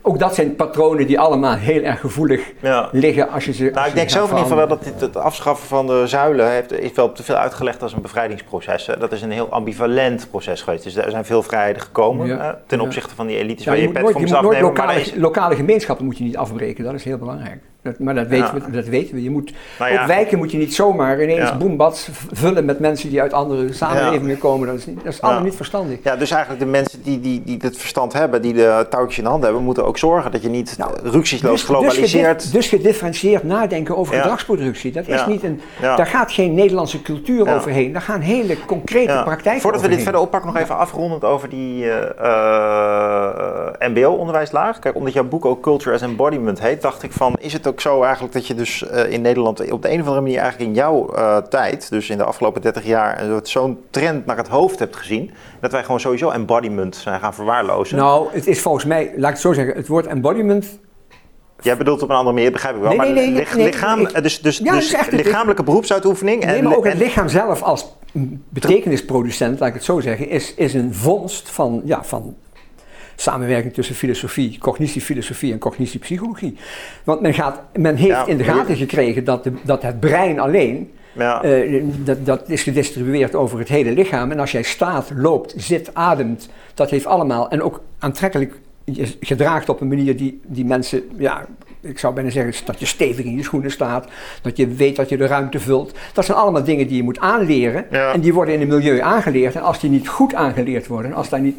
ook 0.02 0.18
dat 0.18 0.34
zijn 0.34 0.56
patronen 0.56 1.06
die 1.06 1.18
allemaal 1.20 1.54
heel 1.54 1.82
erg 1.82 2.00
gevoelig 2.00 2.52
Ja. 2.62 2.88
liggen 2.92 3.28
als 3.30 3.44
je 3.44 3.52
ze. 3.52 3.70
Nou, 3.74 3.88
ik 3.88 3.94
denk 3.94 4.10
zelf 4.10 4.30
in 4.30 4.36
ieder 4.36 4.50
geval 4.52 4.68
dat 4.68 4.84
dit, 4.84 5.00
het 5.00 5.16
afschaffen 5.16 5.68
van 5.68 5.86
de 5.86 6.02
zuilen 6.06 6.50
heeft, 6.50 6.72
is 6.72 6.92
wel 6.92 7.12
te 7.12 7.22
veel 7.22 7.34
uitgelegd 7.34 7.82
als 7.82 7.92
een 7.92 8.00
bevrijdingsproces. 8.02 8.86
Hè. 8.86 8.96
Dat 8.98 9.12
is 9.12 9.22
een 9.22 9.30
heel 9.30 9.48
ambivalent 9.50 10.26
proces 10.30 10.62
geweest. 10.62 10.84
Dus 10.84 10.96
er 10.96 11.10
zijn 11.10 11.24
veel 11.24 11.42
vrijheden 11.42 11.82
gekomen 11.82 12.26
Ja. 12.26 12.36
hè, 12.38 12.52
ten 12.66 12.78
Ja. 12.78 12.84
opzichte 12.84 13.14
van 13.14 13.26
die 13.26 13.36
elites 13.36 13.64
waar 13.66 13.74
je 13.76 13.80
je 13.80 13.86
moet 13.88 13.96
pet 13.96 14.06
je 14.08 14.18
moet 14.20 14.30
nooit. 14.30 14.52
Maar 14.52 14.62
lokale, 14.62 15.02
lokale 15.16 15.54
gemeenschappen 15.54 16.04
moet 16.04 16.18
je 16.18 16.24
niet 16.24 16.36
afbreken, 16.36 16.84
dat 16.84 16.94
is 16.94 17.04
heel 17.04 17.18
belangrijk. 17.18 17.60
Dat, 17.82 17.98
maar 17.98 18.14
dat 18.14 18.26
weten, 18.26 18.46
Ja. 18.46 18.64
we, 18.66 18.70
dat 18.70 18.84
weten 18.86 19.14
we. 19.14 19.22
Je 19.22 19.30
moet, 19.30 19.52
ja, 19.78 20.00
ook 20.00 20.06
wijken 20.06 20.38
moet 20.38 20.50
je 20.50 20.58
niet 20.58 20.74
zomaar 20.74 21.22
ineens 21.22 21.38
Ja. 21.48 21.56
boembats 21.56 22.08
vullen 22.32 22.64
met 22.64 22.78
mensen 22.80 23.08
die 23.10 23.20
uit 23.20 23.32
andere 23.32 23.72
samenlevingen 23.72 24.38
komen. 24.38 24.66
Dat 24.66 24.76
is, 24.76 24.86
niet, 24.86 25.04
dat 25.04 25.12
is 25.12 25.20
allemaal 25.20 25.42
niet 25.42 25.54
verstandig. 25.54 25.98
Ja, 26.02 26.16
dus 26.16 26.30
eigenlijk 26.30 26.62
de 26.64 26.68
mensen 26.70 27.02
die, 27.02 27.20
die, 27.20 27.42
die 27.44 27.58
het 27.60 27.76
verstand 27.76 28.12
hebben, 28.12 28.42
die 28.42 28.52
de 28.52 28.86
touwtjes 28.90 29.18
in 29.18 29.24
de 29.24 29.30
hand 29.30 29.42
hebben, 29.42 29.62
moeten 29.62 29.84
ook 29.84 29.98
zorgen 29.98 30.30
dat 30.32 30.42
je 30.42 30.48
niet 30.48 30.74
Nou, 30.78 30.92
nou, 30.92 31.08
rücksichtsloos 31.10 31.52
Dus, 31.52 31.62
globaliseert. 31.64 32.42
gedif- 32.42 32.52
dus 32.52 32.68
gedifferentieerd 32.68 33.42
nadenken 33.42 33.96
over 33.96 34.14
gedragsproductie. 34.14 34.92
Dat 34.92 35.08
is 35.08 35.26
niet 35.26 35.42
een. 35.44 35.60
Daar 35.80 36.06
gaat 36.06 36.32
geen 36.32 36.54
Nederlandse 36.54 37.02
cultuur 37.02 37.54
overheen. 37.54 37.92
Daar 37.92 38.02
gaan 38.02 38.20
hele 38.20 38.56
concrete 38.66 39.12
Ja. 39.12 39.22
praktijken 39.22 39.62
Voordat 39.62 39.80
we 39.80 39.88
dit 39.88 40.02
verder 40.02 40.20
oppakken, 40.20 40.52
nog 40.52 40.62
even 40.62 40.76
afrondend 40.76 41.24
over 41.24 41.48
die 41.48 41.90
eh, 41.90 43.88
MBO-onderwijslaag. 43.88 44.78
Kijk, 44.78 44.94
omdat 44.96 45.12
jouw 45.12 45.24
boek 45.24 45.44
ook 45.44 45.60
Culture 45.60 45.94
as 45.94 46.02
Embodiment 46.02 46.60
heet, 46.60 46.82
dacht 46.82 47.02
ik 47.02 47.12
van, 47.12 47.34
is 47.38 47.52
het 47.52 47.66
ook 47.66 47.69
zo 47.78 48.02
eigenlijk 48.02 48.32
dat 48.32 48.46
je 48.46 48.54
dus 48.54 48.88
eh, 48.88 49.12
in 49.12 49.20
Nederland 49.20 49.70
op 49.70 49.82
de 49.82 49.88
een 49.88 50.00
of 50.00 50.06
andere 50.06 50.20
manier 50.20 50.38
eigenlijk 50.38 50.70
in 50.70 50.76
jouw 50.76 51.12
eh, 51.14 51.36
tijd, 51.36 51.90
dus 51.90 52.10
in 52.10 52.18
de 52.18 52.24
afgelopen 52.24 52.62
30 52.62 52.84
jaar, 52.84 53.24
zo'n 53.42 53.78
trend 53.90 54.26
naar 54.26 54.36
het 54.36 54.48
hoofd 54.48 54.78
hebt 54.78 54.96
gezien, 54.96 55.30
dat 55.60 55.72
wij 55.72 55.82
gewoon 55.82 56.00
sowieso 56.00 56.30
embodiment 56.30 56.96
zijn 56.96 57.20
gaan 57.20 57.34
verwaarlozen? 57.34 57.96
Nou, 57.96 58.28
het 58.32 58.46
is 58.46 58.60
volgens 58.60 58.84
mij, 58.84 59.12
laat 59.16 59.28
ik 59.28 59.34
het 59.34 59.40
zo 59.40 59.52
zeggen, 59.52 59.76
het 59.76 59.88
woord 59.88 60.06
embodiment 60.06 60.78
Jij 61.62 61.76
bedoelt 61.76 62.02
op 62.02 62.08
een 62.08 62.16
andere 62.16 62.34
manier, 62.34 62.52
begrijp 62.52 62.74
ik 62.74 62.80
wel. 62.82 62.90
Nee, 62.90 62.98
nee, 62.98 63.14
maar 63.14 63.24
nee, 63.24 63.32
lich- 63.32 63.56
nee, 63.56 63.66
lichaam, 63.66 64.06
eh, 64.06 64.22
dus, 64.22 64.40
dus, 64.40 64.58
Ja, 64.58 64.72
dus 64.72 64.92
echt 64.92 65.12
lichamelijke 65.12 65.62
beroepsuitoefening. 65.62 66.44
Nee, 66.44 66.56
en, 66.56 66.64
maar 66.64 66.76
ook 66.76 66.86
het 66.86 66.98
lichaam 66.98 67.28
zelf 67.28 67.62
als 67.62 67.86
betekenisproducent, 68.48 69.60
laat 69.60 69.68
ik 69.68 69.74
het 69.74 69.84
zo 69.84 70.00
zeggen, 70.00 70.28
is, 70.28 70.54
is 70.54 70.74
een 70.74 70.94
vondst 70.94 71.50
van, 71.50 71.82
ja, 71.84 72.04
van 72.04 72.36
samenwerking 73.20 73.72
tussen 73.72 73.94
filosofie, 73.94 74.58
cognitiefilosofie 74.58 75.52
en 75.52 75.58
cognitiepsychologie. 75.58 76.56
Want 77.04 77.20
men, 77.20 77.34
gaat, 77.34 77.60
men 77.72 77.96
heeft 77.96 78.10
Ja, 78.10 78.26
in 78.26 78.36
de 78.36 78.44
gaten 78.44 78.76
gekregen 78.76 79.24
dat, 79.24 79.44
de, 79.44 79.52
dat 79.62 79.82
het 79.82 80.00
brein 80.00 80.40
alleen, 80.40 80.90
ja. 81.12 81.42
eh, 81.42 81.82
dat, 82.04 82.26
dat 82.26 82.48
is 82.48 82.62
gedistribueerd 82.62 83.34
over 83.34 83.58
het 83.58 83.68
hele 83.68 83.92
lichaam. 83.92 84.30
En 84.30 84.38
als 84.38 84.52
jij 84.52 84.62
staat, 84.62 85.10
loopt, 85.14 85.54
zit, 85.56 85.94
ademt, 85.94 86.48
dat 86.74 86.90
heeft 86.90 87.06
allemaal, 87.06 87.50
en 87.50 87.62
ook 87.62 87.82
aantrekkelijk 87.98 88.54
je 88.84 89.16
gedraagt 89.20 89.68
op 89.68 89.80
een 89.80 89.88
manier 89.88 90.16
die, 90.16 90.40
die 90.46 90.64
mensen, 90.64 91.02
ja, 91.18 91.46
ik 91.80 91.98
zou 91.98 92.14
bijna 92.14 92.30
zeggen 92.30 92.64
dat 92.66 92.80
je 92.80 92.86
stevig 92.86 93.24
in 93.24 93.36
je 93.36 93.42
schoenen 93.42 93.70
staat, 93.70 94.08
dat 94.42 94.56
je 94.56 94.66
weet 94.66 94.96
dat 94.96 95.08
je 95.08 95.16
de 95.16 95.26
ruimte 95.26 95.60
vult. 95.60 95.94
Dat 96.12 96.24
zijn 96.24 96.38
allemaal 96.38 96.64
dingen 96.64 96.86
die 96.86 96.96
je 96.96 97.02
moet 97.02 97.18
aanleren 97.18 97.84
Ja. 97.90 98.12
en 98.12 98.20
die 98.20 98.34
worden 98.34 98.54
in 98.54 98.60
een 98.60 98.68
milieu 98.68 99.00
aangeleerd. 99.00 99.54
En 99.54 99.62
als 99.62 99.80
die 99.80 99.90
niet 99.90 100.08
goed 100.08 100.34
aangeleerd 100.34 100.86
worden, 100.86 101.12
als 101.12 101.28
daar 101.28 101.40
niet, 101.40 101.56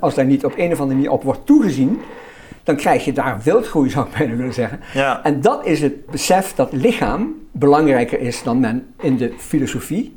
als 0.00 0.14
daar 0.14 0.24
niet 0.24 0.44
op 0.44 0.52
een 0.56 0.72
of 0.72 0.80
andere 0.80 0.94
manier 0.96 1.10
op 1.10 1.22
wordt 1.22 1.46
toegezien, 1.46 2.00
dan 2.62 2.76
krijg 2.76 3.04
je 3.04 3.12
daar 3.12 3.40
wildgroei, 3.44 3.90
zou 3.90 4.06
ik 4.06 4.18
bijna 4.18 4.34
willen 4.36 4.54
zeggen. 4.54 4.80
ja. 4.94 5.22
En 5.24 5.40
dat 5.40 5.66
is 5.66 5.80
het 5.80 6.06
besef 6.06 6.54
dat 6.54 6.72
lichaam 6.72 7.34
belangrijker 7.52 8.20
is 8.20 8.42
dan 8.42 8.60
men 8.60 8.86
in 9.00 9.16
de 9.16 9.32
filosofie, 9.38 10.12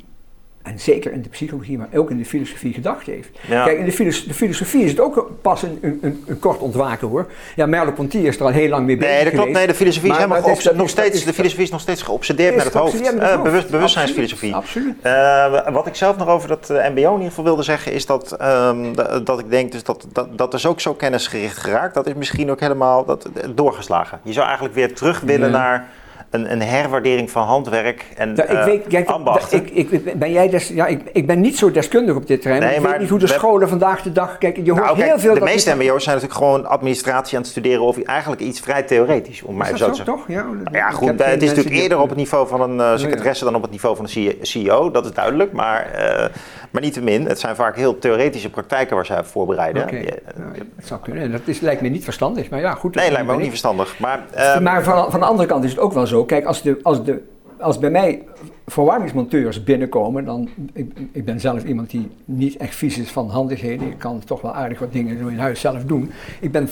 en 0.68 0.80
zeker 0.80 1.12
in 1.12 1.22
de 1.22 1.28
psychologie, 1.28 1.78
maar 1.78 1.88
ook 1.94 2.10
in 2.10 2.18
de 2.18 2.24
filosofie 2.24 2.72
gedacht 2.72 3.06
heeft. 3.06 3.28
Ja. 3.48 3.64
Kijk, 3.64 3.78
in 3.78 3.84
de, 3.84 3.92
filos- 3.92 4.26
de 4.26 4.34
filosofie 4.34 4.82
is 4.84 4.90
het 4.90 5.00
ook 5.00 5.30
pas 5.42 5.62
een, 5.62 5.98
een, 6.26 6.38
kort 6.38 6.58
ontwaken 6.60 7.08
hoor. 7.08 7.26
Ja, 7.56 7.66
Merleau-Ponty 7.66 8.16
is 8.18 8.36
er 8.36 8.42
al 8.42 8.48
heel 8.48 8.68
lang 8.68 8.86
mee 8.86 8.96
bezig 8.96 9.14
Nee, 9.14 9.24
dat 9.24 9.32
klopt. 9.32 9.46
geweest. 9.46 9.58
Nee, 9.58 9.66
de 9.66 9.74
filosofie 9.74 10.10
is 10.10 10.16
helemaal 10.16 10.48
is- 10.50 10.70
nog 10.74 10.88
steeds, 10.88 11.16
is- 11.16 11.24
de 11.24 11.32
filosofie 11.32 11.64
is 11.64 11.70
nog 11.70 11.80
steeds 11.80 12.02
geobsedeerd 12.02 12.54
met 12.56 12.64
het 12.64 12.74
hoofd. 12.74 12.90
geobsedeerd 12.90 13.20
met 13.20 13.28
het 13.30 13.38
Eh, 13.38 13.44
bewust, 13.44 13.70
bewustzijnsfilosofie. 13.70 14.54
Absoluut. 14.54 14.94
Eh, 15.02 15.68
wat 15.72 15.86
ik 15.86 15.94
zelf 15.94 16.16
nog 16.16 16.28
over 16.28 16.48
dat 16.48 16.70
eh, 16.70 16.76
MBO 16.88 17.06
in 17.08 17.12
ieder 17.12 17.28
geval 17.28 17.44
wilde 17.44 17.62
zeggen, 17.62 17.92
is 17.92 18.06
dat, 18.06 18.32
ehm, 18.32 18.92
da- 18.94 19.18
dat 19.20 19.38
ik 19.38 19.50
denk 19.50 19.72
dus 19.72 19.82
dat, 19.84 20.06
dat 20.12 20.38
dat 20.38 20.54
is 20.54 20.66
ook 20.66 20.80
zo 20.80 20.94
kennisgericht 20.94 21.56
geraakt. 21.56 21.94
Dat 21.94 22.06
is 22.06 22.14
misschien 22.14 22.50
ook 22.50 22.60
helemaal 22.60 23.04
dat, 23.04 23.28
doorgeslagen. 23.54 24.20
Je 24.22 24.32
zou 24.32 24.44
eigenlijk 24.46 24.74
weer 24.74 24.94
terug 24.94 25.20
willen 25.20 25.50
Ja. 25.50 25.56
naar 25.58 25.88
een, 26.30 26.52
een 26.52 26.62
herwaardering 26.62 27.30
van 27.30 27.42
handwerk 27.46 28.04
en 28.16 28.32
Ja, 28.36 28.42
ik 28.42 28.48
eh, 28.48 28.64
weet, 28.64 28.86
kijk, 28.86 29.08
ambachten. 29.08 29.58
ik, 29.72 29.90
ik, 29.90 30.18
ben 30.18 30.32
jij 30.32 30.48
des, 30.48 30.68
ja, 30.68 30.86
ik, 30.86 31.00
ik 31.12 31.26
ben 31.26 31.40
niet 31.40 31.58
zo 31.58 31.70
deskundig 31.70 32.14
op 32.16 32.26
dit 32.26 32.40
terrein. 32.42 32.62
Nee, 32.62 32.74
ik 32.74 32.80
maar 32.80 32.90
weet 32.90 33.00
niet 33.00 33.08
hoe 33.08 33.18
de 33.18 33.26
we- 33.26 33.32
scholen 33.32 33.68
vandaag 33.68 34.02
de 34.02 34.12
dag. 34.12 34.38
Kijk, 34.38 34.56
je 34.56 34.70
hoort 34.70 34.84
Nou, 34.84 34.96
kijk, 34.96 35.08
heel 35.08 35.18
veel. 35.18 35.32
de 35.34 35.38
dat 35.40 35.48
meeste 35.48 35.74
MBO's 35.74 36.04
zijn 36.04 36.16
natuurlijk 36.16 36.44
gewoon 36.44 36.66
administratie 36.66 37.36
aan 37.36 37.42
het 37.42 37.50
studeren 37.50 37.82
of 37.82 38.02
eigenlijk 38.02 38.40
iets 38.40 38.60
vrij 38.60 38.82
theoretisch, 38.82 39.42
om 39.42 39.56
mij 39.56 39.70
Is 39.72 39.78
zo 39.78 39.88
te 39.88 39.94
zeggen. 39.94 40.14
toch? 40.14 40.24
Ja, 40.28 40.44
Ja, 40.72 40.88
ik 40.88 40.94
goed, 40.94 41.06
heb 41.08 41.18
het 41.18 41.42
is 41.42 41.48
natuurlijk 41.48 41.74
die- 41.74 41.82
eerder 41.82 42.00
op 42.00 42.08
het 42.08 42.18
niveau 42.18 42.48
van 42.48 42.60
een 42.60 42.76
uh, 42.76 42.96
secretaresse 42.96 43.44
dan 43.44 43.54
op 43.54 43.62
het 43.62 43.70
niveau 43.70 43.96
van 43.96 44.06
een 44.14 44.36
CEO, 44.42 44.90
dat 44.90 45.04
is 45.04 45.12
duidelijk. 45.12 45.52
Maar, 45.52 45.90
uh, 45.94 46.26
maar 46.70 46.82
niettemin, 46.82 47.26
het 47.26 47.38
zijn 47.40 47.56
vaak 47.56 47.76
heel 47.76 47.98
theoretische 47.98 48.50
praktijken 48.50 48.96
waar 48.96 49.06
zij 49.06 49.18
op 49.18 49.26
voorbereiden. 49.26 49.82
Oké, 49.82 49.96
Ja, 49.96 50.02
nou, 50.36 50.52
dat 50.76 50.86
zou 50.86 51.00
kunnen. 51.00 51.32
Dat 51.32 51.40
is, 51.44 51.60
lijkt 51.60 51.80
me 51.80 51.88
niet 51.88 52.04
verstandig, 52.04 52.50
maar 52.50 52.60
ja, 52.60 52.74
goed. 52.74 52.94
nee, 52.94 53.10
lijkt 53.10 53.26
me 53.26 53.32
ook 53.32 53.38
niet 53.40 53.48
verstandig. 53.48 53.98
Maar, 53.98 54.20
uh, 54.36 54.58
maar 54.58 54.82
van, 54.82 55.10
van 55.10 55.20
de 55.20 55.26
andere 55.26 55.48
kant 55.48 55.64
is 55.64 55.70
het 55.70 55.80
ook 55.80 55.92
wel 55.92 56.06
zo. 56.06 56.17
Kijk, 56.24 56.44
als, 56.44 56.62
de, 56.62 56.78
als, 56.82 57.04
de, 57.04 57.22
als 57.58 57.78
bij 57.78 57.90
mij 57.90 58.22
verwarmingsmonteurs 58.66 59.64
binnenkomen, 59.64 60.24
dan, 60.24 60.48
ik, 60.72 60.92
ik, 61.12 61.24
ben 61.24 61.40
zelf 61.40 61.64
iemand 61.64 61.90
die 61.90 62.08
niet 62.24 62.56
echt 62.56 62.74
vies 62.74 62.98
is 62.98 63.10
van 63.10 63.28
handigheden. 63.28 63.86
Ik 63.86 63.98
kan 63.98 64.22
toch 64.24 64.40
wel 64.40 64.54
aardig 64.54 64.78
wat 64.78 64.92
dingen 64.92 65.30
in 65.30 65.38
huis 65.38 65.60
zelf 65.60 65.84
doen. 65.84 66.10
Ik 66.40 66.52
ben 66.52 66.68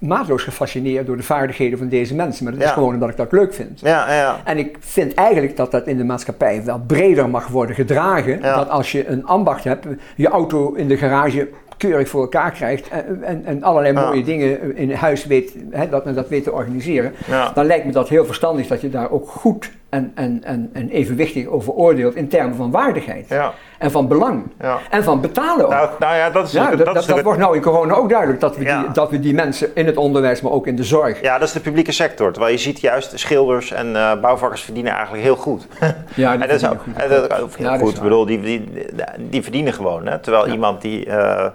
maatloos 0.00 0.42
gefascineerd 0.42 1.06
door 1.06 1.16
de 1.16 1.22
vaardigheden 1.22 1.78
van 1.78 1.88
deze 1.88 2.14
mensen. 2.14 2.44
Maar 2.44 2.52
dat 2.52 2.62
is 2.62 2.70
gewoon 2.70 2.94
omdat 2.94 3.08
ik 3.08 3.16
dat 3.16 3.32
leuk 3.32 3.54
vind. 3.54 3.80
Ja, 3.80 4.14
ja. 4.14 4.40
En 4.44 4.58
ik 4.58 4.76
vind 4.80 5.14
eigenlijk 5.14 5.56
dat 5.56 5.70
dat 5.70 5.86
in 5.86 5.96
de 5.96 6.04
maatschappij 6.04 6.64
wel 6.64 6.80
breder 6.86 7.28
mag 7.28 7.48
worden 7.48 7.74
gedragen. 7.74 8.42
Dat 8.42 8.68
als 8.68 8.92
je 8.92 9.06
een 9.06 9.26
ambacht 9.26 9.64
hebt, 9.64 9.86
je 10.16 10.28
auto 10.28 10.72
in 10.72 10.88
de 10.88 10.96
garage 10.96 11.48
keurig 11.78 12.08
voor 12.08 12.20
elkaar 12.20 12.50
krijgt 12.50 12.88
en, 12.88 13.22
en, 13.22 13.44
en 13.44 13.62
allerlei 13.62 13.92
mooie 13.92 14.24
dingen 14.24 14.76
in 14.76 14.92
huis 14.92 15.26
weet, 15.26 15.54
hè, 15.70 15.88
dat 15.88 16.04
men 16.04 16.14
dat 16.14 16.28
weet 16.28 16.44
te 16.44 16.52
organiseren, 16.52 17.12
dan 17.54 17.66
lijkt 17.66 17.84
me 17.84 17.92
dat 17.92 18.08
heel 18.08 18.24
verstandig 18.24 18.66
dat 18.66 18.80
je 18.80 18.90
daar 18.90 19.10
ook 19.10 19.28
goed 19.28 19.70
en, 19.90 20.12
en, 20.14 20.44
en, 20.44 20.70
en 20.72 20.88
evenwichtig 20.88 21.46
over 21.46 21.72
oordeelt 21.72 22.14
in 22.14 22.28
termen 22.28 22.56
van 22.56 22.70
waardigheid. 22.70 23.26
Ja. 23.28 23.52
En 23.78 23.90
van 23.90 24.08
belang. 24.08 24.42
Ja. 24.60 24.78
En 24.90 25.04
van 25.04 25.20
betalen 25.20 25.64
ook. 25.64 25.70
Nou, 25.70 25.88
nou 25.98 26.16
ja, 26.16 26.30
dat, 26.30 26.46
is 26.46 26.52
ja, 26.52 26.70
dat, 26.70 26.78
dat, 26.78 26.94
dat, 26.94 27.06
dat 27.06 27.22
wordt 27.22 27.38
nou 27.38 27.56
in 27.56 27.62
corona 27.62 27.94
ook 27.94 28.08
duidelijk, 28.08 28.40
dat 28.40 28.56
we, 28.56 28.64
die, 28.64 28.90
dat 28.92 29.10
we 29.10 29.20
die 29.20 29.34
mensen 29.34 29.70
in 29.74 29.86
het 29.86 29.96
onderwijs, 29.96 30.40
maar 30.40 30.52
ook 30.52 30.66
in 30.66 30.76
de 30.76 30.84
zorg. 30.84 31.22
Ja, 31.22 31.38
dat 31.38 31.48
is 31.48 31.54
de 31.54 31.60
publieke 31.60 31.92
sector. 31.92 32.32
Terwijl 32.32 32.52
je 32.52 32.58
ziet 32.58 32.80
juist, 32.80 33.18
schilders 33.18 33.72
en 33.72 33.96
eh, 33.96 34.20
bouwvakkers 34.20 34.62
verdienen 34.62 34.92
eigenlijk 34.92 35.22
heel 35.22 35.36
goed. 35.36 35.66
Ja, 35.80 35.94
die 36.14 36.26
en 36.42 36.48
dat 36.48 36.50
is 36.50 36.68
ook, 36.68 36.82
goed. 36.82 36.94
dat, 37.28 37.56
heel 37.56 37.72
is 37.72 37.80
goed. 37.80 37.96
Ik 37.96 38.02
bedoel, 38.02 38.26
die, 38.26 38.40
die, 38.40 38.70
die 39.18 39.42
verdienen 39.42 39.72
gewoon. 39.72 40.06
Hè? 40.06 40.18
Terwijl 40.18 40.48
iemand 40.48 40.80
die 40.80 41.06
eh, 41.06 41.46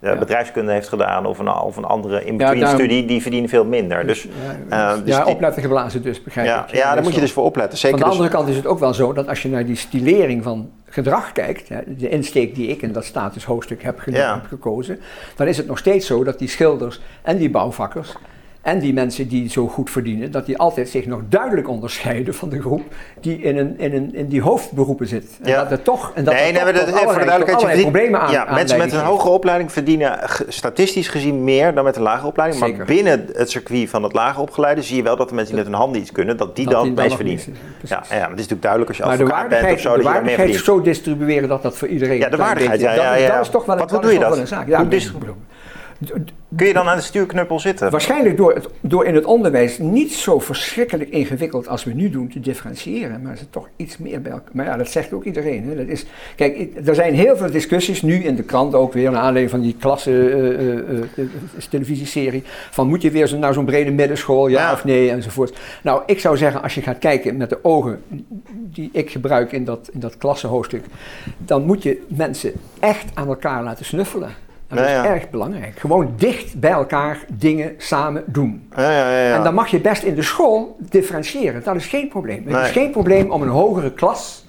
Ja. 0.00 0.16
bedrijfskunde 0.16 0.72
heeft 0.72 0.88
gedaan 0.88 1.26
of 1.26 1.38
een, 1.38 1.48
of 1.52 1.76
een 1.76 1.84
andere 1.84 2.24
in-between 2.24 2.60
daarom- 2.60 2.78
studie, 2.78 3.04
die 3.06 3.22
verdienen 3.22 3.48
veel 3.48 3.64
minder. 3.64 4.06
Dus, 4.06 4.22
ja, 4.68 4.92
eh, 4.94 5.04
dus 5.04 5.16
ja 5.16 5.24
opletten 5.24 5.62
geblazen 5.62 6.02
dus, 6.02 6.22
begrijp 6.22 6.46
ja, 6.46 6.64
ik. 6.68 6.74
ja, 6.74 6.84
daar 6.84 6.94
dat 6.94 7.04
moet 7.04 7.14
je 7.14 7.20
dus 7.20 7.32
voor 7.32 7.44
opletten. 7.44 7.78
Zeker 7.78 7.98
Van 7.98 8.08
de 8.08 8.14
dus- 8.14 8.20
andere 8.22 8.38
kant 8.38 8.50
is 8.50 8.56
het 8.62 8.66
ook 8.66 8.78
wel 8.78 8.94
zo 8.94 9.12
dat 9.12 9.28
als 9.28 9.42
je 9.42 9.48
naar 9.48 9.66
die 9.66 9.76
stilering 9.76 10.42
van 10.42 10.70
gedrag 10.84 11.32
kijkt, 11.32 11.68
hè, 11.68 11.78
de 11.86 12.08
insteek 12.08 12.54
die 12.54 12.68
ik 12.68 12.82
in 12.82 12.92
dat 12.92 13.04
statushoofdstuk 13.04 13.82
heb, 13.82 14.00
heb 14.04 14.44
gekozen, 14.48 15.00
dan 15.36 15.46
is 15.46 15.56
het 15.56 15.66
nog 15.66 15.78
steeds 15.78 16.06
zo 16.06 16.24
dat 16.24 16.38
die 16.38 16.48
schilders 16.48 17.00
en 17.22 17.36
die 17.36 17.50
bouwvakkers 17.50 18.12
en 18.68 18.78
die 18.78 18.92
mensen 18.92 19.28
die 19.28 19.50
zo 19.50 19.66
goed 19.68 19.90
verdienen, 19.90 20.30
dat 20.30 20.46
die 20.46 20.58
altijd 20.58 20.88
zich 20.88 21.06
nog 21.06 21.20
duidelijk 21.28 21.68
onderscheiden 21.68 22.34
van 22.34 22.48
de 22.48 22.60
groep 22.60 22.82
die 23.20 23.38
in, 23.40 23.58
een, 23.58 23.78
in, 23.78 23.94
een, 23.94 24.14
in 24.14 24.26
die 24.28 24.40
hoofdberoepen 24.42 25.06
zit. 25.06 25.24
En 25.42 25.50
Ja. 25.50 25.62
dat 25.62 25.70
er 25.70 25.82
toch, 25.82 26.12
en 26.14 26.24
dat 26.24 26.34
nee, 26.34 26.52
nee, 26.52 26.72
dat, 26.72 26.88
voor 26.88 27.24
duidelijkheid. 27.24 27.80
problemen 27.80 28.20
aan 28.20 28.32
ja, 28.32 28.46
mensen 28.54 28.78
met 28.78 28.92
een 28.92 29.00
hoge 29.00 29.28
opleiding 29.28 29.72
verdienen 29.72 30.18
g- 30.28 30.42
statistisch 30.48 31.08
gezien 31.08 31.44
meer 31.44 31.74
dan 31.74 31.84
met 31.84 31.96
een 31.96 32.02
lage 32.02 32.26
opleiding. 32.26 32.62
Zeker. 32.62 32.76
Maar 32.78 32.86
binnen 32.86 33.26
het 33.32 33.50
circuit 33.50 33.88
van 33.90 34.02
het 34.02 34.12
lage 34.12 34.40
opgeleide 34.40 34.82
zie 34.82 34.96
je 34.96 35.02
wel 35.02 35.16
dat 35.16 35.28
de 35.28 35.34
mensen 35.34 35.54
die 35.54 35.62
met 35.64 35.72
hun 35.72 35.80
handen 35.82 36.00
iets 36.00 36.12
kunnen, 36.12 36.36
dat 36.36 36.56
die 36.56 36.64
Dat 36.64 36.74
dan 36.74 36.86
het 36.86 36.94
meest 36.96 37.14
verdienen. 37.14 37.44
Ja, 37.82 37.88
ja, 37.88 37.98
maar 38.10 38.20
het 38.20 38.20
is 38.20 38.28
natuurlijk 38.48 38.62
duidelijk 38.62 38.90
als 38.90 38.98
je 38.98 39.04
advocaat 39.04 39.48
bent 39.48 39.72
of 39.72 39.80
zo, 39.80 39.96
de 39.96 40.02
waardigheid 40.02 40.54
zo 40.54 40.80
distribueren 40.80 41.48
dat 41.48 41.62
dat 41.62 41.76
voor 41.76 41.88
iedereen 41.88 42.18
Ja, 42.18 42.26
de 42.26 42.32
een 42.32 42.38
waardigheid, 42.38 42.80
ja, 42.80 42.92
ja, 42.92 43.14
ja. 43.14 43.32
dat 43.34 43.40
is 43.44 43.48
toch 43.48 43.64
wel, 43.64 43.76
Wat 43.76 43.90
dat 43.90 44.02
doe 44.02 44.12
je 44.12 44.18
dat? 44.18 44.38
een 44.38 44.76
Hoe 44.76 44.86
Kun 46.56 46.66
je 46.66 46.72
dan 46.72 46.88
aan 46.88 46.96
de 46.96 47.02
stuurknuppel 47.02 47.60
zitten? 47.60 47.90
Waarschijnlijk 47.90 48.36
door, 48.36 48.54
het, 48.54 48.68
door 48.80 49.04
in 49.04 49.14
het 49.14 49.24
onderwijs 49.24 49.78
niet 49.78 50.12
zo 50.12 50.38
verschrikkelijk 50.38 51.10
ingewikkeld 51.10 51.68
als 51.68 51.84
we 51.84 51.92
nu 51.92 52.10
doen 52.10 52.28
te 52.28 52.40
differentiëren, 52.40 53.22
maar 53.22 53.32
is 53.32 53.40
het 53.40 53.52
toch 53.52 53.68
iets 53.76 53.98
meer 53.98 54.22
bij 54.22 54.32
elkaar. 54.32 54.50
Maar 54.52 54.64
ja, 54.64 54.76
dat 54.76 54.88
zegt 54.88 55.12
ook 55.12 55.24
iedereen. 55.24 55.68
Hè. 55.68 55.76
Dat 55.76 55.86
is, 55.86 56.06
kijk, 56.36 56.68
er 56.84 56.94
zijn 56.94 57.14
heel 57.14 57.36
veel 57.36 57.50
discussies 57.50 58.02
nu 58.02 58.24
in 58.24 58.36
de 58.36 58.42
krant 58.42 58.74
ook 58.74 58.92
weer, 58.92 59.10
naar 59.10 59.20
aanleiding 59.20 59.50
van 59.50 59.60
die 59.60 59.76
klasse 59.78 60.30
eh, 60.30 60.78
eh, 60.78 60.98
eh, 60.98 61.26
televisieserie, 61.70 62.42
van 62.70 62.88
moet 62.88 63.02
je 63.02 63.10
weer 63.10 63.26
zo 63.26 63.38
naar 63.38 63.54
zo'n 63.54 63.64
brede 63.64 63.90
middenschool, 63.90 64.48
ja, 64.48 64.60
Ja. 64.60 64.72
of 64.72 64.84
nee, 64.84 65.10
enzovoort. 65.10 65.58
Nou, 65.82 66.02
ik 66.06 66.20
zou 66.20 66.36
zeggen, 66.36 66.62
als 66.62 66.74
je 66.74 66.82
gaat 66.82 66.98
kijken 66.98 67.36
met 67.36 67.48
de 67.48 67.58
ogen 67.62 68.02
die 68.48 68.88
ik 68.92 69.10
gebruik 69.10 69.52
in 69.52 69.64
dat, 69.64 69.90
in 69.92 70.00
dat 70.00 70.18
klassenhoofdstuk, 70.18 70.84
dan 71.38 71.64
moet 71.64 71.82
je 71.82 72.02
mensen 72.08 72.52
echt 72.80 73.06
aan 73.14 73.28
elkaar 73.28 73.62
laten 73.62 73.84
snuffelen. 73.84 74.46
Dat 74.68 74.78
Ja, 74.78 75.02
is 75.04 75.08
erg 75.10 75.30
belangrijk. 75.30 75.78
Gewoon 75.78 76.12
dicht 76.16 76.60
bij 76.60 76.70
elkaar 76.70 77.18
dingen 77.32 77.74
samen 77.78 78.22
doen. 78.26 78.68
Ja, 78.76 78.90
ja, 78.90 79.10
ja, 79.10 79.26
ja. 79.28 79.34
En 79.36 79.42
dan 79.42 79.54
mag 79.54 79.68
je 79.68 79.80
best 79.80 80.02
in 80.02 80.14
de 80.14 80.22
school 80.22 80.76
differentiëren. 80.78 81.62
Dat 81.64 81.74
is 81.76 81.86
geen 81.86 82.08
probleem. 82.08 82.46
Het 82.46 82.64
is 82.66 82.70
geen 82.70 82.90
probleem 82.90 83.30
om 83.30 83.42
een 83.42 83.48
hogere 83.48 83.92
klas 83.92 84.46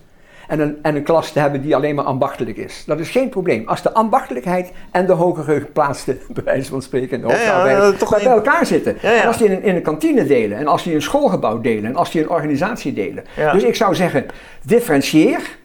en 0.48 0.60
een, 0.60 0.78
en 0.82 0.96
een 0.96 1.04
klas 1.04 1.32
te 1.32 1.40
hebben 1.40 1.62
die 1.62 1.76
alleen 1.76 1.96
maar 1.96 2.06
ambachtelijk 2.06 2.58
is. 2.58 2.84
Dat 2.86 3.00
is 3.00 3.10
geen 3.10 3.30
probleem. 3.30 3.68
Als 3.68 3.82
de 3.82 3.94
ambachtelijkheid 3.94 4.72
en 4.92 5.06
de 5.06 5.14
hogere 5.14 5.60
geplaatste, 5.60 6.18
bij 6.34 6.44
wijze 6.44 6.70
van 6.70 6.82
spreken, 6.82 7.22
de 7.22 7.28
ja, 7.28 7.42
ja, 7.42 7.64
bij 7.64 7.76
een- 7.76 8.32
elkaar 8.32 8.66
zitten. 8.66 8.98
Ja. 9.02 9.22
En 9.22 9.28
als 9.28 9.38
die 9.38 9.48
in, 9.48 9.64
in 9.64 9.76
een 9.76 9.82
kantine 9.82 10.26
delen, 10.26 10.58
en 10.58 10.68
als 10.68 10.84
die 10.84 10.94
een 10.96 11.02
schoolgebouw 11.02 11.62
delen, 11.62 11.86
en 11.86 11.96
als 11.96 12.12
die 12.12 12.22
een 12.22 12.30
organisatie 12.30 12.94
delen. 12.94 13.24
Dus 13.52 13.64
ik 13.64 13.76
zou 13.76 13.96
zeggen, 13.96 14.26
differentieer 14.64 15.58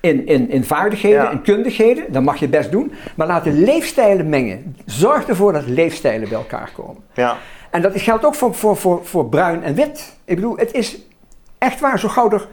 in, 0.00 0.26
in, 0.26 0.50
in 0.50 0.64
vaardigheden 0.64 1.22
Ja. 1.22 1.30
en 1.30 1.42
kundigheden, 1.42 2.12
dat 2.12 2.22
mag 2.22 2.36
je 2.36 2.48
best 2.48 2.70
doen. 2.70 2.92
Maar 3.14 3.26
laat 3.26 3.44
de 3.44 3.52
leefstijlen 3.52 4.28
mengen. 4.28 4.76
Zorg 4.84 5.26
ervoor 5.28 5.52
dat 5.52 5.66
leefstijlen 5.66 6.28
bij 6.28 6.38
elkaar 6.38 6.70
komen. 6.74 7.02
ja. 7.14 7.36
En 7.70 7.82
dat 7.82 8.00
geldt 8.00 8.24
ook 8.24 8.34
voor, 8.34 8.54
voor, 8.54 8.76
voor, 8.76 9.00
voor 9.06 9.28
bruin 9.28 9.62
en 9.62 9.74
wit. 9.74 10.16
Ik 10.24 10.34
bedoel, 10.34 10.56
het 10.56 10.72
is 10.72 10.98
echt 11.58 11.80
waar, 11.80 11.98
zo 11.98 12.08
gauw 12.08 12.30
er, 12.30 12.48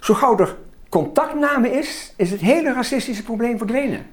zo 0.00 0.14
gauw 0.14 0.38
er 0.38 0.56
contactname 0.88 1.70
is, 1.70 2.12
is 2.16 2.30
het 2.30 2.40
hele 2.40 2.72
racistische 2.72 3.22
probleem 3.22 3.58
verdwenen. 3.58 4.06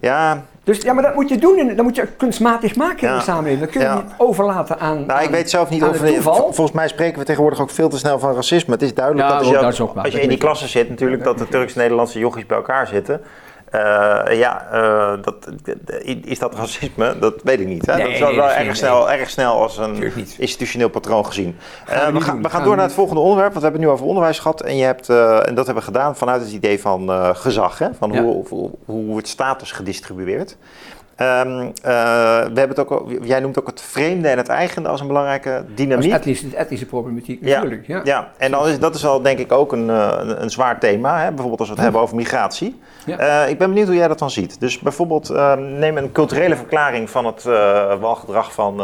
Ja, 0.00 0.44
Dus 0.64 0.82
ja, 0.82 0.92
maar 0.92 1.02
dat 1.02 1.14
moet 1.14 1.28
je 1.28 1.38
doen, 1.38 1.72
dat 1.76 1.84
moet 1.84 1.96
je 1.96 2.06
kunstmatig 2.16 2.76
maken 2.76 3.08
in 3.08 3.14
de 3.14 3.20
samenleving. 3.20 3.60
Dat 3.60 3.70
kun 3.70 3.80
je 3.80 3.86
Ja. 3.86 3.94
niet 3.94 4.04
overlaten 4.16 4.78
aan, 4.80 5.06
Nou, 5.06 5.22
ik 5.22 5.30
weet 5.30 5.50
zelf 5.50 5.70
niet 5.70 5.82
of... 5.84 6.00
het 6.00 6.14
toeval. 6.14 6.34
Volgens 6.34 6.72
mij 6.72 6.88
spreken 6.88 7.18
we 7.18 7.24
tegenwoordig 7.24 7.60
ook 7.60 7.70
veel 7.70 7.88
te 7.88 7.98
snel 7.98 8.18
van 8.18 8.34
racisme. 8.34 8.72
Het 8.72 8.82
is 8.82 8.94
duidelijk 8.94 9.26
Ja, 9.26 9.32
dat 9.32 9.38
als 9.38 9.46
ook 9.54 9.60
je, 9.76 9.82
ook 9.82 9.96
als 9.96 10.12
je 10.14 10.20
in 10.20 10.28
die 10.28 10.38
klassen 10.38 10.68
zit 10.68 10.88
natuurlijk... 10.88 11.24
dat 11.24 11.38
de 11.38 11.48
Turks-Nederlandse 11.48 12.18
jochies 12.18 12.46
bij 12.46 12.56
elkaar 12.56 12.86
zitten. 12.86 13.20
Eh, 13.70 14.38
ja, 14.38 14.66
eh, 14.72 15.22
dat, 15.22 15.48
is 16.04 16.38
dat 16.38 16.54
racisme? 16.54 17.18
Dat 17.18 17.34
weet 17.42 17.60
ik 17.60 17.66
niet. 17.66 17.86
Hè? 17.86 17.94
Nee, 17.94 18.04
dat 18.04 18.12
is 18.12 18.18
wel, 18.20 18.30
nee, 18.30 18.40
erg, 18.40 18.76
snel, 18.76 19.10
erg 19.10 19.30
snel 19.30 19.60
als 19.60 19.78
een 19.78 20.12
institutioneel 20.38 20.88
patroon 20.88 21.26
gezien. 21.26 21.56
Gaan 21.84 21.98
Eh, 21.98 22.12
we 22.12 22.20
gaan, 22.20 22.36
we 22.36 22.42
gaan 22.42 22.50
Gaan 22.50 22.64
door 22.64 22.76
naar 22.76 22.84
het 22.84 22.94
volgende 22.94 23.20
onderwerp. 23.20 23.52
Want 23.52 23.64
we 23.64 23.70
hebben 23.70 23.80
het 23.80 23.90
nu 23.90 23.96
over 23.96 24.06
onderwijs 24.06 24.38
gehad. 24.38 24.60
En, 24.60 24.76
je 24.76 24.84
hebt, 24.84 25.08
en 25.08 25.54
dat 25.54 25.66
hebben 25.66 25.74
we 25.74 25.90
gedaan 25.90 26.16
vanuit 26.16 26.40
het 26.40 26.52
idee 26.52 26.80
van 26.80 27.10
gezag. 27.36 27.78
Hè? 27.78 27.88
Van 27.98 28.12
Ja. 28.12 28.22
hoe, 28.22 28.48
hoe, 28.48 28.70
hoe 28.84 29.04
wordt 29.04 29.28
status 29.28 29.72
gedistribueerd. 29.72 30.56
Ehm, 31.18 31.60
eh, 31.60 31.92
we 32.52 32.58
hebben 32.58 32.68
het 32.68 32.78
ook, 32.78 33.10
jij 33.22 33.40
noemt 33.40 33.58
ook 33.58 33.66
het 33.66 33.80
vreemde 33.80 34.28
en 34.28 34.36
het 34.36 34.48
eigene 34.48 34.88
als 34.88 35.00
een 35.00 35.06
belangrijke 35.06 35.64
dynamiek. 35.74 36.12
etnische, 36.12 36.56
etnische 36.56 36.86
problematiek 36.86 37.40
natuurlijk. 37.40 37.86
Ja. 37.86 38.00
ja, 38.04 38.30
en 38.36 38.50
dan 38.50 38.68
is, 38.68 38.78
dat 38.78 38.94
is 38.94 39.06
al 39.06 39.22
denk 39.22 39.38
ik 39.38 39.52
ook 39.52 39.72
een, 39.72 39.90
eh, 39.90 40.16
een, 40.18 40.42
een 40.42 40.50
zwaar 40.50 40.80
thema. 40.80 41.20
Hè? 41.20 41.28
Bijvoorbeeld 41.28 41.58
als 41.58 41.68
we 41.68 41.74
het 41.74 41.82
hebben 41.82 42.00
over 42.00 42.16
migratie. 42.16 42.80
Ja. 43.06 43.18
Eh, 43.18 43.50
ik 43.50 43.58
ben 43.58 43.68
benieuwd 43.68 43.86
hoe 43.86 43.96
jij 43.96 44.08
dat 44.08 44.18
dan 44.18 44.30
ziet. 44.30 44.60
Dus 44.60 44.78
bijvoorbeeld 44.78 45.30
eh, 45.30 45.54
neem 45.56 45.96
een 45.96 46.12
culturele 46.12 46.56
verklaring 46.56 47.10
van 47.10 47.26
het 47.26 47.44
walgedrag 48.00 48.52
van 48.52 48.76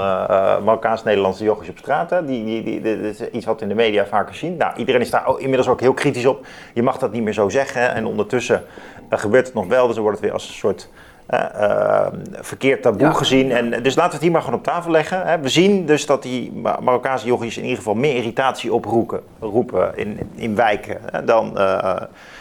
Marokkaans-Nederlandse 0.65 1.45
jochies 1.45 1.69
op 1.69 1.79
straat. 1.79 2.11
Hè? 2.11 2.25
Die, 2.25 2.45
die, 2.45 2.81
die, 2.81 3.01
is 3.01 3.31
iets 3.31 3.47
wat 3.47 3.57
we 3.57 3.63
in 3.63 3.69
de 3.69 3.75
media 3.75 4.07
vaker 4.07 4.35
zien. 4.35 4.57
Nou, 4.57 4.77
iedereen 4.77 5.01
is 5.01 5.11
daar 5.11 5.25
inmiddels 5.39 5.69
ook 5.69 5.81
heel 5.81 5.95
kritisch 5.95 6.27
op. 6.27 6.47
Je 6.73 6.83
mag 6.83 6.99
dat 6.99 7.13
niet 7.13 7.23
meer 7.23 7.33
zo 7.33 7.49
zeggen. 7.49 7.81
hè. 7.81 7.87
En 7.87 8.07
ondertussen 8.07 8.63
gebeurt 9.11 9.47
het 9.47 9.55
nog 9.55 9.67
wel. 9.67 9.85
Dus 9.87 9.95
dan 9.95 10.03
wordt 10.03 10.19
het 10.19 10.27
weer 10.27 10.37
als 10.37 10.49
een 10.49 10.55
soort 10.55 10.89
eh, 11.27 11.41
eh, 11.63 12.07
verkeerd 12.31 12.83
taboe 12.83 13.01
Ja. 13.01 13.13
gezien. 13.13 13.53
En, 13.53 13.71
dus 13.83 13.95
laten 13.95 14.05
we 14.11 14.13
het 14.13 14.23
hier 14.23 14.31
maar 14.31 14.43
gewoon 14.43 14.59
op 14.59 14.65
tafel 14.65 14.91
leggen. 14.91 15.27
Hè. 15.27 15.39
We 15.41 15.49
zien 15.49 15.87
dus 15.87 16.07
dat 16.07 16.23
die 16.23 16.53
Ma- 16.53 16.79
Marokkaanse 16.83 17.27
jochies 17.27 17.57
in 17.57 17.63
ieder 17.63 17.77
geval 17.79 17.95
meer 17.95 18.15
irritatie 18.17 18.73
oproepen 18.75 19.21
roepen 19.41 19.97
in, 19.97 20.19
in 20.35 20.55
wijken 20.55 20.99
hè, 21.13 21.25
dan, 21.25 21.59
eh, 21.59 21.97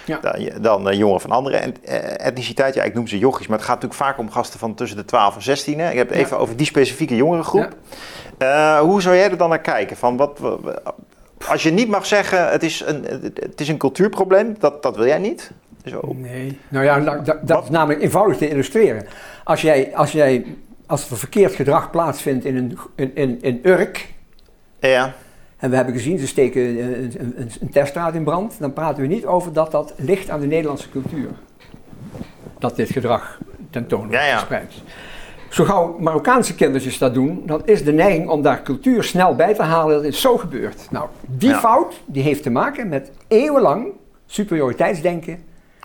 Ja. 0.06 0.20
dan, 0.22 0.50
dan 0.62 0.90
eh, 0.90 0.98
jongeren 0.98 1.22
van 1.22 1.32
andere 1.32 1.58
en, 1.58 1.76
eh, 1.84 2.26
etniciteit. 2.28 2.74
Ja, 2.74 2.84
ik 2.84 2.94
noem 2.94 3.08
ze 3.08 3.18
jochies, 3.18 3.48
maar 3.48 3.58
het 3.58 3.68
gaat 3.68 3.82
natuurlijk 3.82 4.02
vaak 4.10 4.18
om 4.18 4.32
gasten 4.32 4.60
van 4.60 4.74
tussen 4.76 4.98
de 4.98 5.06
12 5.06 5.36
en 5.36 5.42
16. 5.42 5.80
Hè. 5.80 5.90
Ik 5.92 5.98
heb 5.98 6.08
het 6.10 6.18
Ja. 6.18 6.24
even 6.24 6.38
over 6.38 6.56
die 6.56 6.66
specifieke 6.66 7.16
jongerengroep. 7.16 7.70
Eh, 8.38 8.80
hoe 8.80 9.02
zou 9.02 9.16
jij 9.16 9.32
er 9.32 9.38
dan 9.38 9.50
naar 9.50 9.62
kijken? 9.62 9.98
Van 9.98 10.18
wat, 10.18 10.40
wa- 10.40 10.58
wa- 10.62 10.94
als 11.48 11.64
je 11.64 11.72
niet 11.72 11.88
mag 11.88 12.06
zeggen, 12.06 12.50
het 12.52 12.64
is 12.64 12.84
een, 12.86 13.06
het 13.36 13.62
is 13.62 13.68
een 13.68 13.78
cultuurprobleem, 13.78 14.56
dat, 14.60 14.84
dat 14.84 14.96
wil 14.96 15.06
jij 15.06 15.18
niet. 15.18 15.52
Zo. 15.86 16.14
Nee. 16.16 16.60
Nou 16.70 16.86
ja, 16.86 17.00
dat, 17.20 17.48
dat 17.48 17.64
is 17.64 17.70
namelijk 17.70 18.02
eenvoudig 18.02 18.38
te 18.38 18.50
illustreren. 18.50 19.06
Als 19.44 19.62
jij, 19.62 19.96
als 19.96 20.12
jij, 20.12 20.46
als 20.86 21.10
er 21.10 21.18
verkeerd 21.18 21.54
gedrag 21.54 21.90
plaatsvindt 21.92 22.46
in 22.46 22.56
een, 22.56 22.78
in, 22.96 23.16
in, 23.16 23.42
in 23.42 23.60
Urk, 23.64 24.14
Ja, 24.80 25.14
en 25.58 25.70
we 25.70 25.76
hebben 25.76 25.94
gezien, 25.94 26.20
ze 26.20 26.28
steken 26.28 26.62
een, 26.62 26.94
een, 27.04 27.34
een, 27.38 27.52
een 27.62 27.70
teststraat 27.70 28.14
in 28.16 28.24
brand, 28.24 28.56
dan 28.60 28.74
praten 28.74 29.02
we 29.02 29.08
niet 29.08 29.26
over 29.26 29.54
dat 29.54 29.72
dat 29.72 29.94
ligt 29.98 30.30
aan 30.30 30.40
de 30.40 30.48
Nederlandse 30.48 30.90
cultuur. 30.90 31.30
Dat 32.60 32.76
dit 32.76 32.90
gedrag 32.90 33.40
tentoon 33.70 34.00
wordt 34.00 34.14
Ja, 34.14 34.26
ja. 34.26 34.38
gespreid. 34.38 34.74
Zo 35.50 35.64
gauw 35.64 35.98
Marokkaanse 36.00 36.56
kindertjes 36.56 36.98
dat 36.98 37.14
doen, 37.14 37.44
dan 37.46 37.62
is 37.66 37.84
de 37.84 37.92
neiging 37.94 38.30
om 38.30 38.42
daar 38.42 38.62
cultuur 38.62 39.04
snel 39.04 39.36
bij 39.36 39.54
te 39.54 39.62
halen, 39.62 39.96
dat 39.96 40.04
is 40.04 40.22
zo 40.22 40.38
gebeurd. 40.38 40.88
Nou, 40.92 41.08
die 41.28 41.50
Ja. 41.50 41.60
fout 41.60 42.02
die 42.06 42.24
heeft 42.24 42.44
te 42.44 42.50
maken 42.50 42.90
met 42.90 43.12
eeuwenlang 43.28 43.88
superioriteitsdenken 44.26 45.44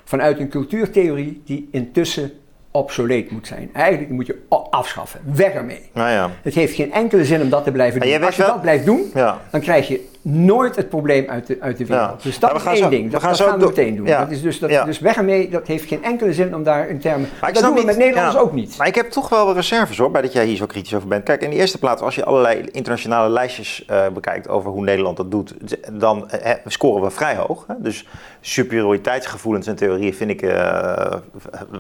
vanuit 0.08 0.38
een 0.40 0.48
cultuurtheorie 0.48 1.42
die 1.44 1.68
intussen 1.72 2.32
obsoleet 2.70 3.30
moet 3.30 3.46
zijn. 3.46 3.70
Eigenlijk 3.72 4.10
moet 4.12 4.26
je 4.26 4.38
afschaffen, 4.70 5.20
weg 5.34 5.52
ermee. 5.52 5.80
nou 5.94 6.10
ja. 6.10 6.30
Het 6.42 6.54
heeft 6.54 6.74
geen 6.74 6.92
enkele 6.92 7.24
zin 7.24 7.40
om 7.42 7.48
dat 7.50 7.64
te 7.64 7.72
blijven 7.72 8.00
En 8.00 8.08
doen. 8.10 8.24
Als 8.26 8.36
je 8.36 8.42
wel- 8.42 8.50
dat 8.52 8.60
blijft 8.60 8.84
doen, 8.84 9.10
ja. 9.14 9.40
dan 9.50 9.60
krijg 9.60 9.88
je 9.88 10.08
nooit 10.30 10.76
het 10.76 10.88
probleem 10.88 11.28
uit 11.28 11.46
de, 11.46 11.56
uit 11.60 11.76
de 11.78 11.86
wereld. 11.86 12.08
Ja. 12.08 12.16
Dus 12.28 12.38
dat 12.38 12.52
we 12.52 12.58
is 12.58 12.64
één 12.64 12.76
zo- 12.76 12.88
ding. 12.88 13.04
we 13.04 13.10
Dat, 13.10 13.20
gaan 13.20 13.28
dat 13.30 13.38
zo 13.38 13.46
gaan 13.46 13.58
we 13.58 13.66
meteen 13.66 13.96
doen. 13.96 14.06
Ja. 14.06 14.18
Dat 14.18 14.30
is 14.30 14.42
dus, 14.42 14.58
dat, 14.58 14.70
Ja. 14.70 14.84
dus 14.84 14.98
weg 14.98 15.16
ermee, 15.16 15.48
dat 15.50 15.66
heeft 15.66 15.84
geen 15.88 16.04
enkele 16.04 16.32
zin 16.32 16.54
om 16.54 16.62
daar 16.62 16.88
in 16.88 16.98
termen... 16.98 17.28
Maar 17.40 17.52
dat 17.52 17.62
doen 17.62 17.70
we 17.72 17.76
niet- 17.78 17.86
met 17.86 17.96
Nederlanders 17.96 18.36
ook 18.36 18.52
niet. 18.52 18.74
Maar 18.78 18.86
ik 18.86 18.94
heb 18.94 19.10
toch 19.10 19.28
wel 19.28 19.54
reserves 19.54 19.98
hoor, 19.98 20.10
bij 20.10 20.22
dat 20.22 20.32
jij 20.32 20.44
hier 20.46 20.56
zo 20.56 20.66
kritisch 20.66 20.94
over 20.94 21.08
bent. 21.08 21.24
Kijk, 21.24 21.42
in 21.42 21.50
de 21.50 21.56
eerste 21.56 21.78
plaats, 21.78 22.02
als 22.02 22.14
je 22.14 22.24
allerlei 22.24 22.68
internationale 22.72 23.28
lijstjes 23.28 23.84
eh, 23.86 24.08
bekijkt 24.08 24.48
over 24.48 24.70
hoe 24.70 24.82
Nederland 24.84 25.16
dat 25.16 25.30
doet, 25.30 25.54
dan 25.92 26.30
eh, 26.30 26.52
scoren 26.66 27.02
we 27.02 27.10
vrij 27.10 27.36
hoog. 27.36 27.64
Hè? 27.66 27.74
Dus 27.78 28.06
superioriteitsgevoelens 28.40 29.66
en 29.66 29.76
theorieën 29.76 30.14
vind 30.14 30.30
ik 30.30 30.42
eh, 30.42 31.12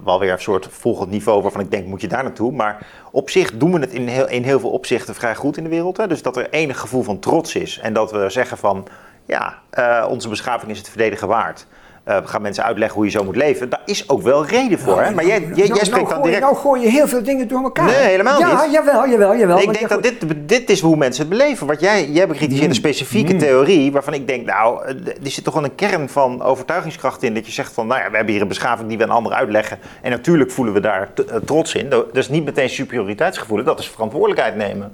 wel 0.04 0.18
weer 0.20 0.32
een 0.32 0.40
soort 0.40 0.68
volgend 0.70 1.10
niveau 1.10 1.42
waarvan 1.42 1.60
ik 1.60 1.70
denk, 1.70 1.86
moet 1.86 2.00
je 2.00 2.08
daar 2.08 2.22
naartoe? 2.22 2.52
Maar 2.52 2.86
op 3.18 3.30
zich 3.30 3.52
doen 3.52 3.72
we 3.72 3.78
het 3.78 3.92
in 3.92 4.08
heel, 4.08 4.28
in 4.28 4.42
heel 4.42 4.60
veel 4.60 4.70
opzichten 4.70 5.14
vrij 5.14 5.34
goed 5.34 5.56
in 5.56 5.62
de 5.62 5.70
wereld. 5.70 5.96
Hè? 5.96 6.06
Dus 6.06 6.22
dat 6.22 6.36
er 6.36 6.50
enig 6.50 6.78
gevoel 6.78 7.02
van 7.02 7.18
trots 7.18 7.54
is 7.54 7.78
en 7.78 7.92
dat 7.92 8.12
we 8.12 8.30
zeggen 8.30 8.58
van, 8.58 8.86
ja, 9.26 9.58
eh, 9.70 10.06
onze 10.08 10.28
beschaving 10.28 10.70
is 10.70 10.78
het 10.78 10.88
verdedigen 10.88 11.28
waard. 11.28 11.66
Eh, 12.08 12.16
gaan 12.24 12.42
mensen 12.42 12.64
uitleggen 12.64 12.96
hoe 12.96 13.04
je 13.04 13.10
zo 13.10 13.24
moet 13.24 13.36
leven. 13.36 13.68
Daar 13.68 13.80
is 13.84 14.08
ook 14.08 14.22
wel 14.22 14.46
reden 14.46 14.78
voor. 14.78 15.02
hè? 15.02 15.14
Maar 15.14 15.26
jij, 15.26 15.40
jij, 15.40 15.48
jij 15.54 15.66
Nou, 15.68 15.84
spreekt 15.84 15.90
nou, 15.90 16.04
dan 16.04 16.12
gooi, 16.12 16.22
direct. 16.22 16.40
Nou 16.40 16.56
gooi 16.56 16.82
je 16.82 16.88
heel 16.88 17.08
veel 17.08 17.22
dingen 17.22 17.48
door 17.48 17.62
elkaar. 17.62 17.84
Nee, 17.84 17.94
helemaal 17.94 18.38
ja, 18.38 18.62
niet. 18.64 18.72
jawel, 18.72 19.08
jawel, 19.08 19.36
jawel. 19.36 19.56
Nee, 19.56 19.64
ik 19.66 19.78
want 19.78 19.78
denk 19.78 20.02
dat 20.18 20.28
dit, 20.28 20.48
dit 20.48 20.70
is 20.70 20.80
hoe 20.80 20.96
mensen 20.96 21.20
het 21.28 21.30
beleven. 21.38 21.66
Wat 21.66 21.80
jij, 21.80 22.10
jij 22.10 22.26
bekritiseert 22.26 22.62
Mm. 22.62 22.68
een 22.70 22.74
specifieke 22.76 23.36
theorie 23.36 23.92
waarvan 23.92 24.14
ik 24.14 24.26
denk, 24.26 24.46
nou, 24.46 24.84
eh, 24.84 24.94
er 25.24 25.30
zit 25.30 25.44
toch 25.44 25.54
wel 25.54 25.64
een 25.64 25.74
kern 25.74 26.08
van 26.08 26.42
overtuigingskracht 26.42 27.22
in. 27.22 27.34
Dat 27.34 27.46
je 27.46 27.52
zegt 27.52 27.72
van, 27.72 27.86
nou 27.86 28.00
ja, 28.00 28.10
we 28.10 28.16
hebben 28.16 28.32
hier 28.32 28.42
een 28.42 28.48
beschaving 28.48 28.88
die 28.88 28.98
we 28.98 29.04
een 29.04 29.10
ander 29.10 29.32
uitleggen. 29.32 29.78
En 30.02 30.10
natuurlijk 30.10 30.50
voelen 30.50 30.74
we 30.74 30.80
daar 30.80 31.08
eh, 31.28 31.36
trots 31.44 31.74
in. 31.74 31.88
Dat 31.88 32.16
is 32.16 32.28
niet 32.28 32.44
meteen 32.44 32.68
superioriteitsgevoel, 32.70 33.64
dat 33.64 33.78
is 33.78 33.88
verantwoordelijkheid 33.88 34.56
nemen. 34.56 34.92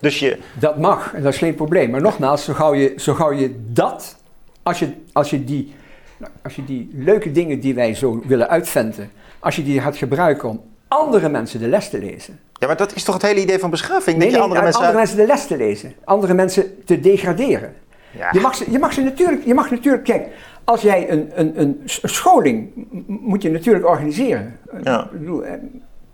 Dus 0.00 0.18
je, 0.18 0.38
Dat 0.58 0.78
mag, 0.78 1.12
en 1.14 1.22
dat 1.22 1.32
is 1.32 1.38
geen 1.38 1.54
probleem. 1.54 1.90
Maar 1.90 2.00
nogmaals, 2.00 2.44
zo 2.44 2.52
gauw 2.52 2.74
je, 2.74 2.92
zo 2.96 3.14
gauw 3.14 3.32
je 3.32 3.54
dat, 3.72 4.16
als 4.62 4.78
je, 4.78 4.88
als, 5.12 5.30
je 5.30 5.44
die, 5.44 5.74
nou, 6.20 6.32
als 6.42 6.56
je 6.56 6.64
die 6.64 6.90
leuke 6.94 7.32
dingen 7.32 7.60
die 7.60 7.74
wij 7.74 7.94
zo 7.94 8.22
willen 8.26 8.48
uitventen, 8.48 9.10
als 9.38 9.56
je 9.56 9.62
die 9.62 9.80
gaat 9.80 9.96
gebruiken 9.96 10.48
om 10.48 10.60
andere 10.88 11.28
mensen 11.28 11.60
de 11.60 11.68
les 11.68 11.90
te 11.90 11.98
lezen. 11.98 12.38
ja, 12.52 12.66
maar 12.66 12.76
dat 12.76 12.94
is 12.94 13.02
toch 13.02 13.14
het 13.14 13.22
hele 13.22 13.40
idee 13.40 13.58
van 13.58 13.70
beschaving? 13.70 14.16
Nee, 14.16 14.30
dat 14.30 14.30
je 14.30 14.32
nee, 14.32 14.40
andere 14.40 14.60
andere, 14.60 14.82
mensen... 14.82 14.96
mensen 14.96 15.16
de 15.16 15.26
les 15.26 15.46
te 15.46 15.56
lezen. 15.56 15.94
Andere 16.04 16.34
mensen 16.34 16.84
te 16.84 17.00
degraderen. 17.00 17.74
Ja. 18.10 18.28
Je, 18.32 18.40
mag 18.40 18.54
ze, 18.54 18.70
je 18.70 18.78
mag 18.78 18.92
ze 18.92 19.02
natuurlijk, 19.02 19.44
je 19.44 19.54
mag 19.54 19.70
natuurlijk, 19.70 20.04
kijk, 20.04 20.28
als 20.64 20.80
jij 20.80 21.10
een, 21.10 21.30
een, 21.34 21.60
een 21.60 21.80
scholing 21.84 22.70
moet 23.06 23.42
je 23.42 23.50
natuurlijk 23.50 23.86
organiseren. 23.86 24.58
Ja. 24.82 25.10
Eh, 25.44 25.52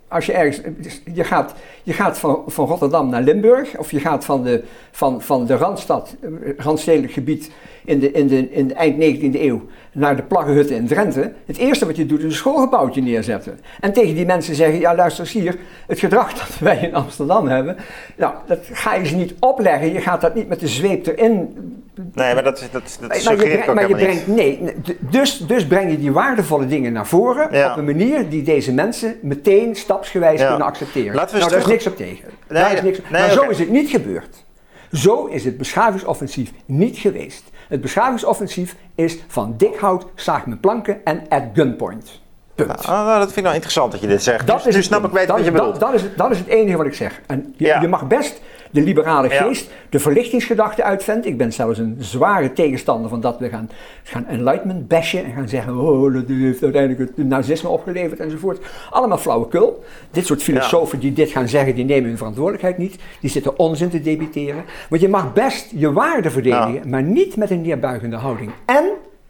Als 0.09 0.27
je 0.27 0.33
ergens, 0.33 0.61
je 1.15 1.25
gaat, 1.25 1.55
je 1.83 1.93
gaat 1.93 2.19
van, 2.19 2.43
van 2.47 2.67
Rotterdam 2.67 3.09
naar 3.09 3.23
Limburg, 3.23 3.79
of 3.79 3.91
je 3.91 4.01
gaat 4.01 4.25
van 4.25 4.43
de, 4.43 4.63
van, 4.91 5.23
van 5.23 5.47
de 5.47 5.57
Randstad, 5.57 6.17
eh, 6.21 6.29
Randstedelijk 6.57 7.13
gebied 7.13 7.51
in 7.87 7.99
de, 7.99 8.11
in, 8.13 8.27
de, 8.27 8.51
in 8.51 8.69
de 8.69 8.75
eind 8.75 9.19
19e 9.19 9.41
eeuw, 9.41 9.63
naar 9.93 10.17
de 10.17 10.23
plaggenhutten 10.23 10.77
in 10.77 10.87
Drenthe. 10.87 11.33
Het 11.47 11.57
eerste 11.57 11.87
wat 11.87 11.97
je 11.97 12.07
doet 12.07 12.19
is 12.19 12.25
een 12.25 12.33
schoolgebouwtje 12.33 13.03
neerzetten. 13.03 13.61
En 13.81 13.93
tegen 13.93 14.15
die 14.15 14.27
mensen 14.27 14.55
zeggen, 14.55 14.79
ja 14.81 14.95
luister 14.95 15.25
eens 15.25 15.33
hier, 15.33 15.57
het 15.87 15.99
gedrag 15.99 16.33
dat 16.33 16.59
wij 16.69 16.79
in 16.79 16.95
Amsterdam 16.95 17.49
hebben, 17.49 17.77
nou, 18.17 18.35
dat 18.47 18.61
ga 18.73 18.95
je 18.95 19.07
ze 19.07 19.17
niet 19.17 19.35
opleggen. 19.41 19.93
Je 19.93 20.01
gaat 20.01 20.21
dat 20.21 20.35
niet 20.35 20.49
met 20.49 20.61
de 20.61 20.69
zweep 20.69 21.07
erin 21.07 21.55
Nee, 22.13 22.35
maar 22.35 22.43
dat, 22.43 22.69
dat, 22.73 22.99
dat 23.01 23.25
maar 23.25 23.37
je, 23.37 23.37
brengt, 23.37 23.69
ook 23.69 23.75
maar 23.75 23.89
je 23.89 23.95
brengt, 23.95 24.27
nee, 24.27 24.61
dus, 24.99 25.39
dus 25.39 25.67
breng 25.67 25.91
je 25.91 25.99
die 25.99 26.13
waardevolle 26.13 26.67
dingen 26.67 26.93
naar 26.93 27.07
voren 27.07 27.49
Ja. 27.53 27.71
op 27.71 27.77
een 27.77 27.85
manier 27.85 28.29
die 28.29 28.43
deze 28.43 28.73
mensen 28.73 29.17
meteen 29.23 29.75
stapsgewijs 29.75 30.41
Ja. 30.41 30.49
kunnen 30.49 30.67
accepteren. 30.67 31.15
Laten 31.15 31.35
we 31.35 31.39
nou, 31.39 31.51
daar 31.51 31.61
is 31.61 31.67
niks 31.67 31.87
op 31.87 31.97
tegen. 31.97 32.29
Nee, 32.49 32.63
daar 32.63 32.73
is 32.73 32.83
niks, 32.83 32.99
nee, 33.11 33.21
maar 33.21 33.31
zo 33.31 33.41
oké. 33.41 33.51
is 33.51 33.59
het 33.59 33.71
niet 33.71 33.91
gebeurd. 33.91 34.45
Zo 34.93 35.27
is 35.27 35.45
het 35.45 35.57
beschavingsoffensief 35.57 36.53
niet 36.67 36.99
geweest. 36.99 37.45
Het 37.69 37.81
beschavingsoffensief 37.81 38.77
is 38.95 39.19
van 39.27 39.55
dik 39.57 39.77
hout, 39.77 40.07
zaag 40.15 40.47
met 40.47 40.61
planken 40.61 41.05
en 41.05 41.23
at 41.29 41.43
gunpoint. 41.53 42.21
Punt. 42.55 42.87
Ah, 42.87 43.07
nou, 43.07 43.19
dat 43.19 43.25
vind 43.25 43.37
ik 43.37 43.43
nou 43.43 43.55
interessant 43.55 43.93
dat 43.93 44.01
je 44.01 44.07
dit 44.07 44.23
zegt. 44.23 44.47
Dat 44.47 44.57
dus, 44.57 44.67
is 44.67 44.75
nu 44.75 44.83
snap 44.83 45.05
ik 45.05 45.11
weet 45.11 45.27
dat, 45.27 45.37
wat 45.37 45.45
je 45.45 45.53
bedoelt. 45.53 45.81
Dat, 45.81 45.95
is 45.95 46.03
dat 46.17 46.31
is 46.31 46.39
het 46.39 46.47
enige 46.47 46.77
wat 46.77 46.87
ik 46.87 46.95
zeg. 46.95 47.21
En 47.27 47.55
je, 47.57 47.67
Ja. 47.67 47.81
je 47.81 47.89
mag 47.89 48.07
best 48.07 48.41
de 48.77 48.83
liberale 48.83 49.31
geest, 49.31 49.71
de 49.89 49.99
verlichtingsgedachte 49.99 50.83
uitventen. 50.83 51.31
Ik 51.31 51.37
ben 51.37 51.53
zelfs 51.53 51.79
een 51.79 51.97
zware 51.99 52.53
tegenstander 52.53 53.11
van 53.11 53.21
dat 53.21 53.39
we 53.39 53.49
gaan, 53.49 53.71
gaan 54.03 54.27
enlightenment 54.27 54.89
bashen 54.89 55.25
en 55.25 55.33
gaan 55.33 55.49
zeggen, 55.49 55.77
oh, 55.77 56.15
dat 56.15 56.25
heeft 56.29 56.63
uiteindelijk 56.63 57.11
het 57.17 57.27
nazisme 57.27 57.69
opgeleverd 57.69 58.21
enzovoort. 58.21 58.67
Allemaal 58.91 59.19
flauwekul. 59.19 59.85
Dit 60.11 60.27
soort 60.27 60.43
filosofen 60.43 60.99
die 60.99 61.13
dit 61.13 61.31
gaan 61.31 61.49
zeggen, 61.49 61.75
die 61.75 61.85
nemen 61.85 62.09
hun 62.09 62.19
verantwoordelijkheid 62.19 62.79
niet. 62.79 62.99
Die 63.21 63.31
zitten 63.31 63.59
onzin 63.59 63.89
te 63.89 64.01
debiteren. 64.01 64.65
Want 64.89 65.03
je 65.03 65.09
mag 65.09 65.33
best 65.33 65.73
je 65.75 65.93
waarde 65.93 66.31
verdedigen, 66.31 66.89
maar 66.89 67.03
niet 67.03 67.37
met 67.37 67.51
een 67.51 67.61
neerbuigende 67.61 68.17
houding. 68.17 68.51
En 68.65 68.85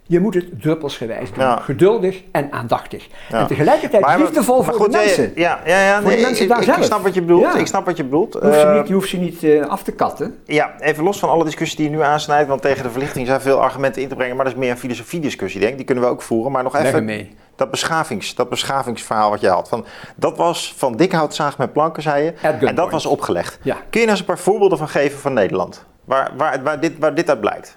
je 0.07 0.21
moet 0.21 0.35
het 0.35 0.61
druppelsgewijs 0.62 1.33
doen. 1.33 1.45
Ja. 1.45 1.57
Geduldig 1.57 2.23
en 2.33 2.53
aandachtig. 2.53 3.07
Ja. 3.29 3.38
En 3.40 3.47
tegelijkertijd 3.47 4.03
Maar- 4.03 4.19
liefdevol 4.19 4.57
maar 4.57 4.64
voor 4.64 4.75
goed, 4.75 4.92
de 4.92 4.99
mensen. 4.99 5.33
Ja, 5.35 5.61
ja, 5.64 5.85
ja 5.87 6.01
nee, 6.01 6.21
mensen 6.23 6.42
ik, 6.42 6.49
daar 6.49 6.59
ik, 6.59 6.64
zelf. 6.64 6.77
ik 6.79 6.85
snap 6.85 7.03
wat 7.03 7.14
je 7.14 7.21
bedoelt. 7.21 7.42
Ja. 7.42 7.55
Ik 7.57 7.66
snap 7.66 7.87
wat 7.87 7.97
je 7.97 8.05
bedoelt. 8.05 8.33
Je 8.33 8.38
hoeft 8.40 8.55
ze 8.61 8.66
Eh, 8.66 8.75
niet, 8.79 8.88
je 8.88 8.95
hoeft 8.95 9.09
ze 9.09 9.16
niet 9.16 9.42
eh, 9.42 9.66
af 9.66 9.83
te 9.83 9.92
katten. 9.92 10.38
Ja, 10.45 10.75
even 10.81 11.05
los 11.05 11.19
van 11.19 11.29
alle 11.29 11.45
discussies 11.45 11.77
die 11.77 11.90
je 11.90 11.97
nu 11.97 12.03
aansnijdt, 12.03 12.49
want 12.49 12.62
tegen 12.62 12.83
de 12.83 12.90
verlichting 12.90 13.27
zijn 13.27 13.40
veel 13.40 13.61
argumenten 13.62 14.03
in 14.03 14.09
te 14.09 14.14
brengen, 14.14 14.37
maar 14.37 14.45
dat 14.45 14.55
is 14.55 14.61
meer 14.61 14.71
een 14.71 14.79
filosofiediscussie, 14.79 15.61
denk 15.61 15.71
ik. 15.73 15.77
Die 15.77 15.87
kunnen 15.87 16.05
we 16.05 16.11
ook 16.11 16.23
voeren. 16.23 16.53
Maar 16.53 16.62
nog 16.62 16.73
Leg 16.73 16.85
even 16.85 17.05
mee. 17.05 17.35
dat, 17.57 17.71
beschavings, 17.71 18.35
dat 18.35 18.49
beschavingsverhaal 18.49 19.31
wat 19.31 19.40
je 19.40 19.49
had. 19.49 19.69
Van, 19.69 19.85
dat 20.16 20.37
was 20.37 20.75
van 20.77 20.97
dik 20.97 21.12
hout 21.12 21.35
zaag 21.35 21.59
met 21.59 21.73
planken, 21.73 22.03
zei 22.03 22.25
je. 22.25 22.33
En 22.66 22.75
dat 22.75 22.90
was 22.90 23.07
opgelegd. 23.07 23.59
Kun 23.62 23.73
je 23.90 23.99
nou 23.99 24.09
eens 24.09 24.19
een 24.19 24.25
paar 24.25 24.38
voorbeelden 24.38 24.79
van 24.79 24.88
geven 24.88 25.19
van 25.19 25.33
Nederland? 25.33 25.85
Waar, 26.05 26.31
waar, 26.37 26.62
waar, 26.62 26.81
dit, 26.81 26.92
waar 26.99 27.14
dit 27.14 27.29
uit 27.29 27.40
blijkt? 27.40 27.77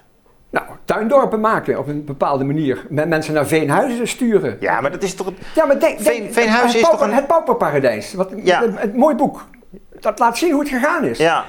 Nou, 0.50 0.66
tuindorpen 0.86 1.40
maken 1.40 1.78
op 1.80 1.88
een 1.88 2.06
bepaalde 2.06 2.44
manier. 2.44 2.86
Met 2.90 3.08
mensen 3.08 3.34
naar 3.34 3.48
Veenhuizen 3.48 4.08
sturen. 4.08 4.58
Ja, 4.60 4.82
maar 4.82 4.92
dat 4.92 5.04
is 5.04 5.16
toch... 5.16 5.28
een- 5.28 5.38
Ja, 5.56 5.66
maar 5.66 5.80
denk, 5.80 6.00
Veen- 6.00 6.22
denk- 6.22 6.34
Veenhuizen 6.34 6.66
het, 6.68 6.76
is 6.76 6.82
pauper- 6.82 7.00
toch 7.00 7.08
een- 7.10 7.14
Het 7.16 7.28
pauperparadijs. 7.28 8.14
Wat, 8.14 8.30
Ja. 8.44 8.64
een, 8.64 8.84
een 8.84 8.96
mooi 8.96 9.16
boek. 9.16 9.46
Dat 10.00 10.20
laat 10.20 10.38
zien 10.38 10.52
hoe 10.52 10.60
het 10.60 10.70
gegaan 10.70 11.04
is. 11.04 11.18
Ja, 11.18 11.46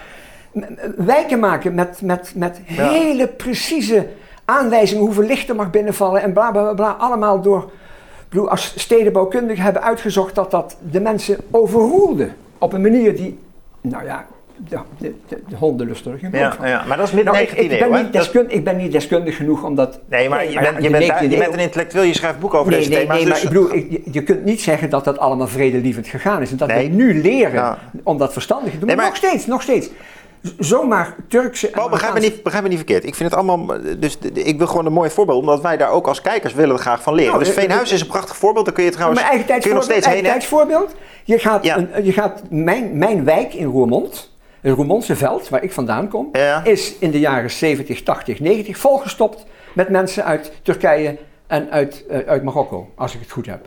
Wijken 0.97 1.39
maken 1.39 1.75
met, 1.75 2.03
met, 2.03 2.33
met 2.35 2.61
Ja. 2.67 2.89
hele 2.89 3.27
precieze 3.29 4.07
aanwijzingen 4.45 5.05
hoeveel 5.05 5.23
licht 5.25 5.49
er 5.49 5.55
mag 5.55 5.71
binnenvallen 5.71 6.23
en 6.23 6.33
bla 6.33 6.51
bla 6.51 6.63
bla. 6.63 6.75
bla 6.75 6.91
allemaal 6.91 7.41
door, 7.41 7.71
bedoel, 8.29 8.51
als 8.51 8.73
stedenbouwkundigen 8.77 9.65
hebben 9.65 9.83
uitgezocht 9.83 10.35
dat 10.35 10.51
dat 10.51 10.77
de 10.91 11.01
mensen 11.01 11.37
overroelde. 11.51 12.29
Op 12.59 12.73
een 12.73 12.81
manier 12.81 13.17
die, 13.17 13.39
nou 13.81 14.05
ja, 14.05 14.27
de, 14.68 14.79
de, 14.99 15.14
de, 15.29 15.42
de 15.49 15.57
hondenluster 15.57 16.18
genoeg. 16.18 16.35
ja, 16.35 16.57
ja, 16.62 16.85
maar 16.88 16.96
dat 16.96 17.07
is 17.07 17.12
midden 17.12 17.33
Nou, 17.33 17.44
ik, 17.44 17.51
19e 17.51 17.57
ik, 17.57 17.70
eeuw, 17.81 17.90
ben 17.90 18.03
niet 18.03 18.12
deskundig, 18.12 18.53
ik 18.53 18.64
ben 18.64 18.77
niet 18.77 18.92
deskundig 18.92 19.37
genoeg 19.37 19.62
om 19.64 19.75
dat... 19.75 19.99
Nee, 20.09 20.29
maar 20.29 20.44
je 20.44 20.51
ja, 20.51 20.61
bent, 20.61 20.83
je 20.83 20.90
bent, 20.90 21.07
daar- 21.07 21.18
19e 21.25 21.31
je 21.31 21.37
bent 21.38 21.53
een 21.53 21.59
intellectueel, 21.59 22.05
je 22.05 22.14
schrijft 22.14 22.38
boeken 22.40 22.59
over 22.59 22.70
Nee, 22.70 22.81
deze 22.81 22.90
nee, 22.92 23.01
thema's. 23.01 23.16
nee, 23.18 23.27
maar 23.27 23.35
dus- 23.35 23.42
ik 23.44 23.49
bedoel, 23.49 23.75
ik- 23.75 23.90
je, 23.90 24.03
je 24.12 24.23
kunt 24.23 24.44
niet 24.44 24.61
zeggen 24.62 24.90
dat 24.90 25.05
dat 25.05 25.18
allemaal 25.18 25.46
vredelievend 25.49 26.07
gegaan 26.09 26.42
is. 26.42 26.51
En 26.51 26.57
dat 26.57 26.68
Nee. 26.68 26.88
we 26.88 26.94
nu 26.94 27.20
leren 27.23 27.53
Ja. 27.53 27.79
om 28.03 28.18
dat 28.18 28.33
verstandig 28.33 28.73
te 28.73 28.79
doen. 28.79 28.87
Nee, 28.87 28.96
maar, 28.96 29.05
maar- 29.11 29.20
nog 29.20 29.31
steeds, 29.31 29.46
nog 29.46 29.62
steeds. 29.62 29.90
Zomaar 30.59 31.14
Turkse... 31.29 31.68
Paul, 31.70 31.88
begrijp 31.88 32.14
me, 32.14 32.20
niet, 32.20 32.42
begrijp 32.42 32.62
me 32.62 32.68
niet 32.68 32.79
verkeerd. 32.79 33.05
Ik 33.07 33.14
vind 33.14 33.31
het 33.31 33.38
allemaal. 33.38 33.77
Dus 33.99 34.18
ik 34.33 34.59
wil 34.59 34.66
gewoon 34.66 34.87
een 34.87 34.92
mooi 34.92 35.11
voorbeeld, 35.11 35.40
omdat 35.40 35.61
wij 35.61 35.77
daar 35.77 35.90
ook 35.90 36.07
als 36.07 36.20
kijkers 36.20 36.55
willen 36.55 36.75
we 36.77 36.81
graag 36.81 37.03
van 37.03 37.14
leren. 37.14 37.33
Nou, 37.33 37.44
dus 37.44 37.55
eh, 37.55 37.61
Veenhuis 37.62 37.92
is 37.92 38.01
een 38.01 38.07
prachtig 38.07 38.37
voorbeeld. 38.37 38.64
Daar 38.64 38.75
kun 38.75 38.85
je 38.85 38.90
trouwens. 38.90 39.20
Eigen 39.23 39.46
kun 39.46 39.61
je 39.68 39.75
nog 39.75 39.83
steeds 39.83 40.07
heen. 40.07 40.14
eigen 40.14 40.31
tijdsvoorbeeld. 40.33 40.94
Je 41.25 41.38
gaat, 41.38 41.64
Ja. 41.64 41.77
een, 41.77 42.05
je 42.05 42.12
gaat 42.12 42.42
mijn, 42.51 42.99
mijn 42.99 43.25
wijk 43.25 43.55
in 43.55 43.66
Roermond, 43.66 44.30
het 44.61 44.75
Roermondse 44.75 45.16
veld, 45.16 45.49
waar 45.49 45.62
ik 45.62 45.73
vandaan 45.73 46.09
kom, 46.09 46.29
Ja. 46.33 46.64
is 46.64 46.99
in 46.99 47.11
de 47.11 47.20
jaren 47.20 47.51
70, 47.51 48.03
80, 48.03 48.40
90 48.40 48.79
volgestopt 48.79 49.46
met 49.75 49.88
mensen 49.88 50.25
uit 50.25 50.53
Turkije 50.62 51.18
en 51.46 51.70
uit, 51.70 52.05
eh, 52.09 52.18
uit 52.29 52.42
Marokko, 52.42 52.88
als 52.94 53.14
ik 53.14 53.20
het 53.20 53.31
goed 53.31 53.46
heb. 53.46 53.66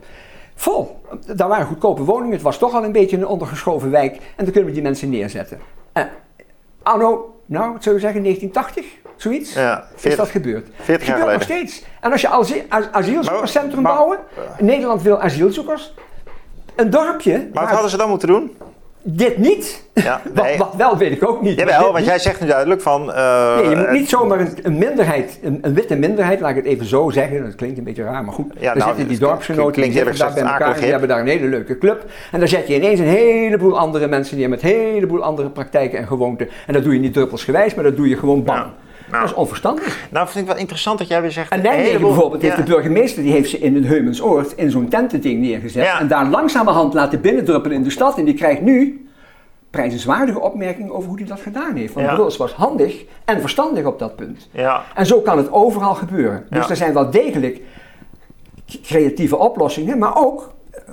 Vol. 0.56 1.01
Daar 1.36 1.47
waren 1.47 1.65
goedkope 1.65 2.03
woningen. 2.03 2.34
Het 2.34 2.41
was 2.41 2.58
toch 2.58 2.73
al 2.73 2.84
een 2.84 2.91
beetje 2.91 3.17
een 3.17 3.27
ondergeschoven 3.27 3.91
wijk. 3.91 4.15
En 4.15 4.21
dan 4.43 4.45
kunnen 4.45 4.65
we 4.65 4.71
die 4.71 4.82
mensen 4.82 5.10
neerzetten. 5.10 5.60
En 5.93 6.10
anno, 6.84 7.36
nou, 7.45 7.71
wat 7.73 7.84
zou 7.84 7.95
je 7.95 8.01
zeggen, 8.01 8.21
1980? 8.21 8.86
Zoiets? 9.15 9.53
Ja, 9.53 9.79
is 9.95 10.01
40 10.01 10.19
dat 10.19 10.29
gebeurd. 10.29 10.67
40 10.82 11.08
jaar 11.08 11.17
gebeurt 11.17 11.38
nog 11.38 11.45
geleden. 11.47 11.67
steeds. 11.69 11.86
En 12.01 12.12
als 12.12 12.21
je 12.21 12.27
asi- 12.27 12.63
as- 12.69 12.91
asielzoekerscentrum 12.91 13.84
bouwen, 13.84 14.17
Nederland 14.60 15.01
wil 15.01 15.21
asielzoekers. 15.21 15.93
Een 16.75 16.89
dorpje, 16.89 17.49
Maar 17.53 17.63
wat 17.63 17.71
hadden 17.73 17.89
ze 17.89 17.97
dan 17.97 18.10
moeten 18.10 18.27
doen? 18.27 18.58
Dit 19.06 19.38
niet, 19.38 19.84
Ja, 19.94 20.22
wat, 20.34 20.44
nee. 20.44 20.58
wat 20.58 20.74
wel 20.78 20.98
weet 20.98 21.12
ik 21.12 21.28
ook 21.28 21.42
niet. 21.42 21.60
Jawel, 21.60 21.82
want 21.82 21.96
niet. 21.98 22.06
jij 22.06 22.20
zegt 22.20 22.42
nu 22.42 22.48
duidelijk 22.48 22.82
van. 22.82 23.13
eh, 23.13 23.56
Nee, 23.58 23.70
je 23.70 23.76
moet 23.76 23.86
eh, 23.86 23.92
niet 23.92 24.10
zomaar 24.10 24.39
een, 24.39 24.50
een 24.63 24.78
minderheid, 24.78 25.39
een, 25.44 25.58
een 25.62 25.74
witte 25.74 25.96
minderheid, 25.96 26.39
laat 26.39 26.50
ik 26.50 26.56
het 26.56 26.66
even 26.66 26.86
zo 26.86 27.10
zeggen, 27.10 27.44
dat 27.44 27.56
klinkt 27.56 27.78
een 27.78 27.84
beetje 27.84 28.04
raar, 28.04 28.24
maar 28.24 28.34
goed. 28.34 28.54
Ja, 28.56 28.62
daar 28.66 28.76
nou, 28.76 28.88
zitten 28.88 29.08
die 29.08 29.18
dorpsgenoten, 29.20 29.82
die 29.82 29.92
zitten 29.92 30.18
daar 30.18 30.34
bij 30.34 30.44
elkaar 30.44 30.80
die 30.80 30.92
hebben 30.92 31.10
daar 31.10 31.20
een 31.20 31.28
hele 31.28 31.48
leuke 31.48 31.78
club. 31.78 32.06
En 32.32 32.39
dan 32.39 32.48
zet 32.48 32.68
je 32.68 32.76
ineens 32.76 33.00
een 33.00 33.06
heleboel 33.06 33.78
andere 33.80 34.08
mensen 34.08 34.38
neer 34.38 34.50
met 34.50 34.63
een 34.63 34.70
heleboel 34.70 35.24
andere 35.24 35.50
praktijken 35.50 36.00
en 36.00 36.08
gewoonten. 36.08 36.48
En 36.68 36.74
dat 36.74 36.84
doe 36.84 36.94
je 36.94 37.00
niet 37.00 37.13
druppelsgewijs, 37.13 37.74
maar 37.76 37.84
dat 37.84 37.96
doe 37.96 38.10
je 38.10 38.18
gewoon 38.18 38.44
bang. 38.44 38.60
Ja, 38.60 38.74
nou. 39.13 39.23
Dat 39.26 39.34
is 39.34 39.39
onverstandig. 39.41 40.08
Nou, 40.12 40.28
vind 40.28 40.45
ik 40.45 40.52
wel 40.52 40.60
interessant 40.60 40.97
dat 40.99 41.08
jij 41.08 41.21
weer 41.21 41.32
zegt. 41.32 41.52
En 41.52 41.58
een 41.58 41.63
Nijmegen 41.63 41.88
heleboel- 41.91 42.10
bijvoorbeeld 42.12 42.41
heeft 42.41 42.58
ja. 42.58 42.63
de 42.63 42.71
burgemeester, 42.71 43.23
die 43.23 43.32
heeft 43.32 43.49
ze 43.49 43.60
in 43.60 43.76
het 43.76 43.86
Heumensoord 43.86 44.52
in 44.56 44.72
zo'n 44.72 44.88
tentending 44.88 45.39
neergezet. 45.41 45.84
Ja. 45.86 45.99
En 45.99 46.07
daar 46.07 46.26
langzamerhand 46.26 46.93
laten 46.93 47.22
binnendruppelen 47.22 47.78
in 47.78 47.84
de 47.84 47.89
stad. 47.89 48.18
En 48.18 48.26
die 48.26 48.34
krijgt 48.34 48.61
nu 48.61 49.07
prijzenswaardige 49.70 50.39
opmerking 50.39 50.89
over 50.89 51.07
hoe 51.09 51.18
hij 51.18 51.28
dat 51.28 51.39
gedaan 51.39 51.76
heeft. 51.76 51.93
Want 51.93 52.07
Ja. 52.07 52.14
Bruls 52.16 52.38
was 52.38 52.51
handig 52.53 53.03
en 53.26 53.41
verstandig 53.41 53.86
op 53.86 53.99
dat 53.99 54.16
punt. 54.16 54.47
Ja, 54.51 54.84
En 54.95 55.05
zo 55.05 55.20
kan 55.22 55.38
het 55.38 55.51
overal 55.51 55.95
gebeuren. 55.95 56.45
Dus 56.49 56.70
er 56.70 56.76
zijn 56.76 56.93
wel 56.93 57.09
degelijk 57.11 57.61
creatieve 58.84 59.38
oplossingen, 59.38 59.97
maar 59.97 60.16
ook, 60.18 60.51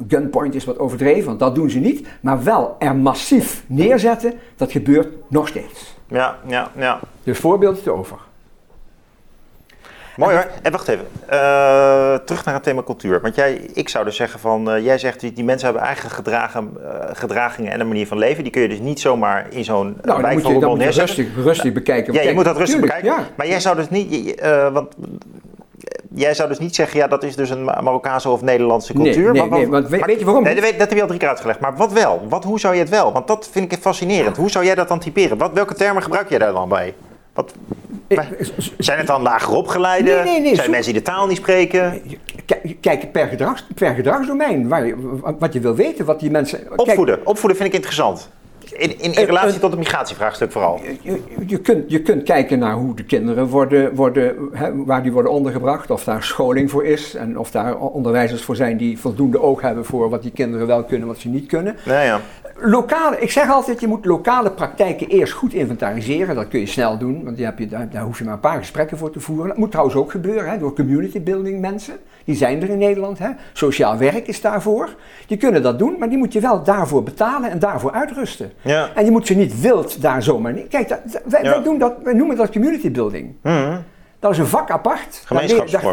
gunpoint 0.09 0.55
is 0.55 0.65
wat 0.65 0.79
overdreven, 0.79 1.25
want 1.27 1.39
dat 1.39 1.55
doen 1.55 1.71
ze 1.71 1.79
niet, 1.79 2.07
maar 2.21 2.43
wel 2.45 2.77
er 2.79 2.97
massief 2.97 3.65
neerzetten, 3.67 4.33
dat 4.57 4.73
gebeurt 4.73 5.09
nog 5.29 5.49
steeds. 5.49 5.99
Ja, 6.11 6.37
ja, 6.47 6.71
ja. 6.77 7.01
Dus 7.25 7.39
voorbeeld 7.39 7.83
te 7.83 7.91
over. 7.91 8.19
Mooi 10.17 10.35
hoor. 10.35 10.47
En 10.63 10.73
wacht 10.73 10.89
even. 10.89 11.07
Eh, 11.27 12.15
terug 12.15 12.45
naar 12.45 12.55
het 12.55 12.63
thema 12.63 12.83
cultuur. 12.83 13.21
Want 13.21 13.35
jij, 13.35 13.55
ik 13.55 13.89
zou 13.89 14.05
dus 14.05 14.17
zeggen 14.17 14.41
van, 14.41 14.71
eh, 14.71 14.85
jij 14.85 14.99
zegt 14.99 15.21
die, 15.21 15.33
die 15.33 15.45
mensen 15.45 15.67
hebben 15.67 15.85
eigen 15.85 16.11
gedragen, 16.11 16.71
eh, 16.83 17.09
gedragingen 17.13 17.73
en 17.73 17.81
een 17.81 17.89
manier 17.89 18.07
van 18.07 18.19
leven. 18.19 18.43
Die 18.43 18.53
kun 18.53 18.63
je 18.63 18.69
dus 18.69 18.79
niet 18.79 19.01
zomaar 19.01 19.47
in 19.51 19.65
zo'n 19.65 19.97
Nou, 20.03 20.23
wijk 20.23 20.41
van 20.41 20.53
Roermond 20.53 20.79
neerzetten. 20.79 21.17
rustig, 21.17 21.45
rustig 21.45 21.73
bekijken. 21.73 22.13
Ja, 22.13 22.21
je 22.23 22.35
moet 22.35 22.45
dat 22.45 22.57
rustig 22.57 22.81
tuurlijk, 22.81 23.03
bekijken. 23.03 23.23
Ja. 23.25 23.29
Maar 23.37 23.47
jij 23.47 23.61
zou 23.61 23.77
dus 23.77 23.89
niet, 23.89 24.41
want 24.73 24.95
jij 26.15 26.35
zou 26.35 26.49
dus 26.49 26.59
niet 26.59 26.75
zeggen, 26.75 26.99
ja, 26.99 27.07
dat 27.07 27.23
is 27.23 27.37
dus 27.37 27.51
een 27.51 27.65
Ma- 27.65 27.81
Marokkaanse 27.81 28.29
of 28.29 28.43
Nederlandse 28.43 28.93
Nee, 28.93 29.03
cultuur. 29.05 29.33
nee, 29.33 29.41
Maar 29.41 29.51
wat- 29.51 29.59
nee, 29.59 29.69
want 29.69 29.89
weet- 29.89 30.01
maar- 30.01 30.09
weet 30.09 30.19
je 30.19 30.25
waarom 30.25 30.43
Nee, 30.45 30.55
dat, 30.55 30.65
heb 30.89 30.93
je 30.93 31.01
al 31.01 31.07
drie 31.07 31.19
keer 31.19 31.29
uitgelegd. 31.29 31.61
Maar 31.61 31.77
wat 31.77 31.93
wel? 31.93 32.27
Wat, 32.29 32.45
hoe 32.45 32.61
zou 32.61 32.75
je 32.75 32.81
het 32.81 32.89
wel? 32.89 33.13
Want 33.13 33.27
dat 33.27 33.49
vind 33.53 33.73
ik 33.73 33.79
fascinerend. 33.81 34.37
Hoe 34.37 34.51
zou 34.51 34.65
jij 34.65 34.75
dat 34.75 34.89
dan 34.89 34.99
typeren? 34.99 35.39
Wat, 35.39 35.51
welke 35.53 35.75
termen 35.75 36.03
gebruik 36.03 36.29
jij 36.29 36.39
daar 36.39 36.53
dan 36.53 36.69
bij? 36.69 36.95
Wat, 37.35 37.53
zijn 38.79 38.99
het 38.99 39.07
dan 39.07 39.23
lager 39.23 39.55
opgeleiden? 39.55 40.15
Nee, 40.15 40.25
nee, 40.25 40.41
nee, 40.41 40.55
zijn 40.55 40.65
zo- 40.67 40.71
mensen 40.73 40.93
die 40.93 41.03
de 41.03 41.11
taal 41.11 41.27
niet 41.27 41.37
spreken? 41.37 42.03
Kijk, 42.81 43.13
per, 43.13 43.27
gedrags, 43.27 43.67
per 43.75 43.95
gedragsdomein, 43.95 44.69
waar 44.69 44.87
je, 44.87 44.95
wat 45.39 45.53
je 45.53 45.61
wil 45.61 45.75
weten, 45.75 46.05
wat 46.05 46.21
die 46.21 46.31
mensen... 46.31 46.59
Kijk, 46.67 46.81
Opvoeden. 46.81 47.27
Opvoeden 47.27 47.57
vind 47.59 47.69
ik 47.69 47.75
interessant. 47.75 48.31
In, 48.73 48.91
in, 48.91 48.99
in 49.01 49.15
Eh, 49.15 49.25
relatie 49.25 49.55
eh, 49.55 49.61
tot 49.61 49.71
het 49.71 49.79
migratievraagstuk 49.79 50.53
vooral. 50.53 50.81
Je, 51.03 51.23
je, 51.47 51.59
kunt, 51.59 51.91
je 51.91 52.03
kunt 52.03 52.23
kijken 52.23 52.59
naar 52.59 52.75
hoe 52.75 52.95
de 52.95 53.05
kinderen 53.05 53.47
worden, 53.47 53.95
worden 53.95 54.37
hè, 54.53 54.85
waar 54.85 55.03
die 55.03 55.13
worden 55.13 55.33
ondergebracht, 55.33 55.91
of 55.91 56.05
daar 56.05 56.23
scholing 56.23 56.71
voor 56.71 56.85
is 56.85 57.15
en 57.15 57.39
of 57.39 57.51
daar 57.51 57.77
onderwijzers 57.77 58.43
voor 58.43 58.57
zijn 58.57 58.77
die 58.77 58.99
voldoende 58.99 59.41
oog 59.41 59.61
hebben 59.61 59.85
voor 59.85 60.11
wat 60.11 60.23
die 60.23 60.31
kinderen 60.31 60.67
wel 60.67 60.85
kunnen, 60.85 61.09
wat 61.09 61.19
ze 61.19 61.29
niet 61.29 61.47
kunnen. 61.47 61.77
Ja, 61.85 62.03
ja. 62.03 62.21
Lokale, 62.63 63.19
ik 63.21 63.31
zeg 63.31 63.51
altijd, 63.51 63.81
je 63.81 63.87
moet 63.87 64.05
lokale 64.05 64.51
praktijken 64.51 65.07
eerst 65.09 65.33
goed 65.33 65.53
inventariseren. 65.53 66.35
Dat 66.35 66.49
kun 66.49 66.61
je 66.61 66.67
snel 66.67 66.99
doen, 66.99 67.25
want 67.25 67.39
heb 67.39 67.59
je, 67.59 67.67
daar, 67.67 67.89
daar 67.91 68.03
hoef 68.03 68.19
je 68.19 68.25
maar 68.25 68.33
een 68.33 68.41
paar 68.41 68.59
gesprekken 68.59 68.99
voor 68.99 69.11
te 69.11 69.21
voeren. 69.21 69.49
Dat 69.49 69.57
moet 69.57 69.71
trouwens 69.71 69.97
ook 69.97 70.11
gebeuren 70.11 70.51
hè, 70.51 70.59
door 70.59 70.75
community 70.75 71.23
building 71.23 71.61
mensen. 71.61 71.95
Die 72.25 72.35
zijn 72.37 72.63
er 72.63 72.69
in 72.69 72.79
Nederland. 72.79 73.19
Hè. 73.19 73.29
Sociaal 73.53 73.99
werk 73.99 74.27
is 74.27 74.41
daarvoor. 74.41 74.89
Die 75.27 75.37
kunnen 75.37 75.63
dat 75.63 75.79
doen, 75.79 75.97
maar 75.99 76.09
die 76.09 76.19
moet 76.19 76.33
je 76.33 76.41
wel 76.41 76.63
daarvoor 76.63 77.03
betalen 77.03 77.51
en 77.51 77.59
daarvoor 77.59 77.93
uitrusten. 77.93 78.53
Ja. 78.61 78.89
En 78.95 79.05
je 79.05 79.11
moet 79.11 79.27
ze 79.27 79.35
niet 79.35 79.61
wild 79.61 80.03
daar 80.03 80.23
zomaar 80.23 80.53
niet. 80.53 80.69
Kijk, 80.69 80.89
dat, 80.89 81.01
wij, 81.25 81.43
Ja. 81.43 81.51
wij, 81.51 81.63
doen 81.63 81.79
dat, 81.79 81.93
wij 82.03 82.15
noemen 82.15 82.37
dat 82.37 82.51
community 82.51 82.91
building. 82.91 83.35
Mhm. 83.43 83.77
Dat 84.21 84.31
is 84.33 84.39
een 84.39 84.47
vak 84.47 84.71
apart. 84.71 85.23
Daar, 85.29 85.39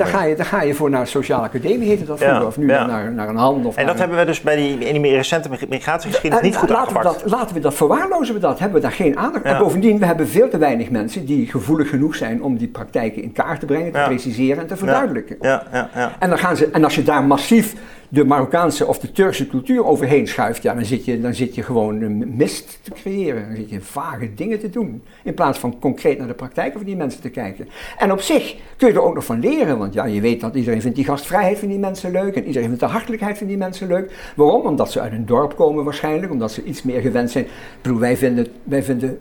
ga 0.08 0.24
je, 0.24 0.36
daar 0.36 0.46
ga 0.46 0.62
je 0.62 0.74
voor 0.74 0.90
naar 0.90 1.08
sociale 1.08 1.44
academie, 1.44 1.88
heette 1.88 2.06
dat 2.06 2.20
Ja, 2.20 2.26
vroeger. 2.26 2.48
Of 2.48 2.58
nu 2.58 2.68
ja. 2.68 2.86
naar, 2.86 3.12
naar 3.12 3.30
een 3.30 3.36
hand. 3.36 3.66
Of 3.66 3.76
En 3.76 3.86
dat 3.86 3.94
een- 3.94 4.00
hebben 4.00 4.18
we 4.18 4.26
dus 4.26 4.42
bij 4.42 4.56
die, 4.56 4.72
in 4.72 4.92
die 4.92 5.00
meer 5.00 5.16
recente 5.16 5.50
mig- 5.50 5.68
migratiegeschiedenis 5.70 6.44
en 6.46 6.50
niet 6.50 6.58
goed 6.60 6.70
laten 6.70 6.98
we, 6.98 7.04
dat, 7.04 7.22
laten 7.26 7.56
we 7.56 7.62
dat 7.62 7.74
verwaarlozen 7.74 8.34
we 8.34 8.40
dat, 8.40 8.60
hebben 8.60 8.82
we 8.82 8.88
daar 8.88 8.96
geen 8.96 9.18
aandacht 9.18 9.44
Ja. 9.44 9.52
En 9.54 9.58
bovendien, 9.58 10.00
we 10.00 10.06
hebben 10.06 10.28
veel 10.28 10.50
te 10.50 10.58
weinig 10.58 10.90
mensen 10.90 11.26
die 11.26 11.48
gevoelig 11.48 11.90
genoeg 11.90 12.16
zijn 12.16 12.44
om 12.44 12.58
die 12.58 12.68
praktijken 12.68 13.22
in 13.24 13.32
kaart 13.32 13.60
te 13.60 13.66
brengen, 13.66 13.92
te 13.92 14.04
preciseren 14.06 14.62
en 14.62 14.68
te 14.68 14.78
verduidelijken. 14.78 15.38
Ja, 15.42 15.64
ja, 15.74 15.90
ja. 15.96 16.12
En, 16.20 16.30
dan 16.30 16.38
gaan 16.38 16.56
ze, 16.58 16.70
en 16.72 16.84
als 16.84 16.96
je 16.96 17.04
daar 17.04 17.24
massief 17.24 17.74
de 18.10 18.26
Marokkaanse 18.26 18.88
of 18.88 19.00
de 19.00 19.12
Turkse 19.12 19.48
cultuur 19.48 19.86
overheen 19.86 20.28
schuift, 20.28 20.64
ja, 20.64 20.74
dan, 20.74 20.86
zit 20.86 21.06
je, 21.06 21.22
dan 21.22 21.34
zit 21.34 21.56
je 21.56 21.64
gewoon 21.64 22.36
mist 22.36 22.80
te 22.82 22.92
creëren. 22.92 23.46
Dan 23.48 23.56
zit 23.56 23.70
je 23.70 23.82
vage 23.82 24.34
dingen 24.34 24.60
te 24.60 24.70
doen. 24.70 25.04
In 25.24 25.34
plaats 25.34 25.60
van 25.60 25.80
concreet 25.80 26.18
naar 26.18 26.28
de 26.28 26.34
praktijken 26.34 26.78
van 26.78 26.88
die 26.88 26.96
mensen 26.96 27.22
te 27.22 27.30
kijken. 27.30 27.68
En 27.98 28.12
op 28.12 28.22
zich 28.22 28.56
kun 28.78 28.88
je 28.88 28.94
er 28.94 29.02
ook 29.02 29.14
nog 29.14 29.26
van 29.26 29.40
leren. 29.40 29.78
Want 29.78 29.94
ja, 29.94 30.06
je 30.06 30.22
weet 30.22 30.42
dat 30.42 30.56
iedereen 30.56 30.82
vindt 30.82 30.96
die 30.96 31.06
gastvrijheid 31.06 31.60
van 31.60 31.68
die 31.68 31.80
mensen 31.80 32.12
leuk. 32.12 32.36
En 32.36 32.46
iedereen 32.46 32.68
vindt 32.68 32.80
de 32.80 32.90
hartelijkheid 32.90 33.38
van 33.38 33.48
die 33.48 33.58
mensen 33.58 33.88
leuk. 33.88 34.32
Waarom? 34.36 34.66
Omdat 34.66 34.92
ze 34.92 35.00
uit 35.00 35.12
een 35.12 35.26
dorp 35.26 35.56
komen 35.56 35.84
waarschijnlijk. 35.84 36.32
Omdat 36.32 36.52
ze 36.52 36.64
iets 36.64 36.84
meer 36.84 37.02
gewend 37.02 37.32
zijn. 37.32 37.44
Ik 37.44 37.52
bedoel, 37.82 38.00
wij 38.00 38.18
vinden, 38.18 38.48
wij 38.64 38.84
vinden 38.84 39.20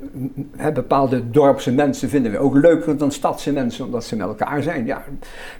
hè, 0.56 0.72
bepaalde 0.72 1.30
dorpse 1.30 1.72
mensen 1.72 2.08
vinden 2.08 2.32
we 2.32 2.38
ook 2.38 2.54
leuker 2.54 2.96
dan 2.96 3.12
stadse 3.12 3.52
mensen. 3.52 3.84
Omdat 3.84 4.04
ze 4.04 4.16
met 4.16 4.26
elkaar 4.26 4.62
zijn. 4.62 4.86
Ja, 4.86 5.04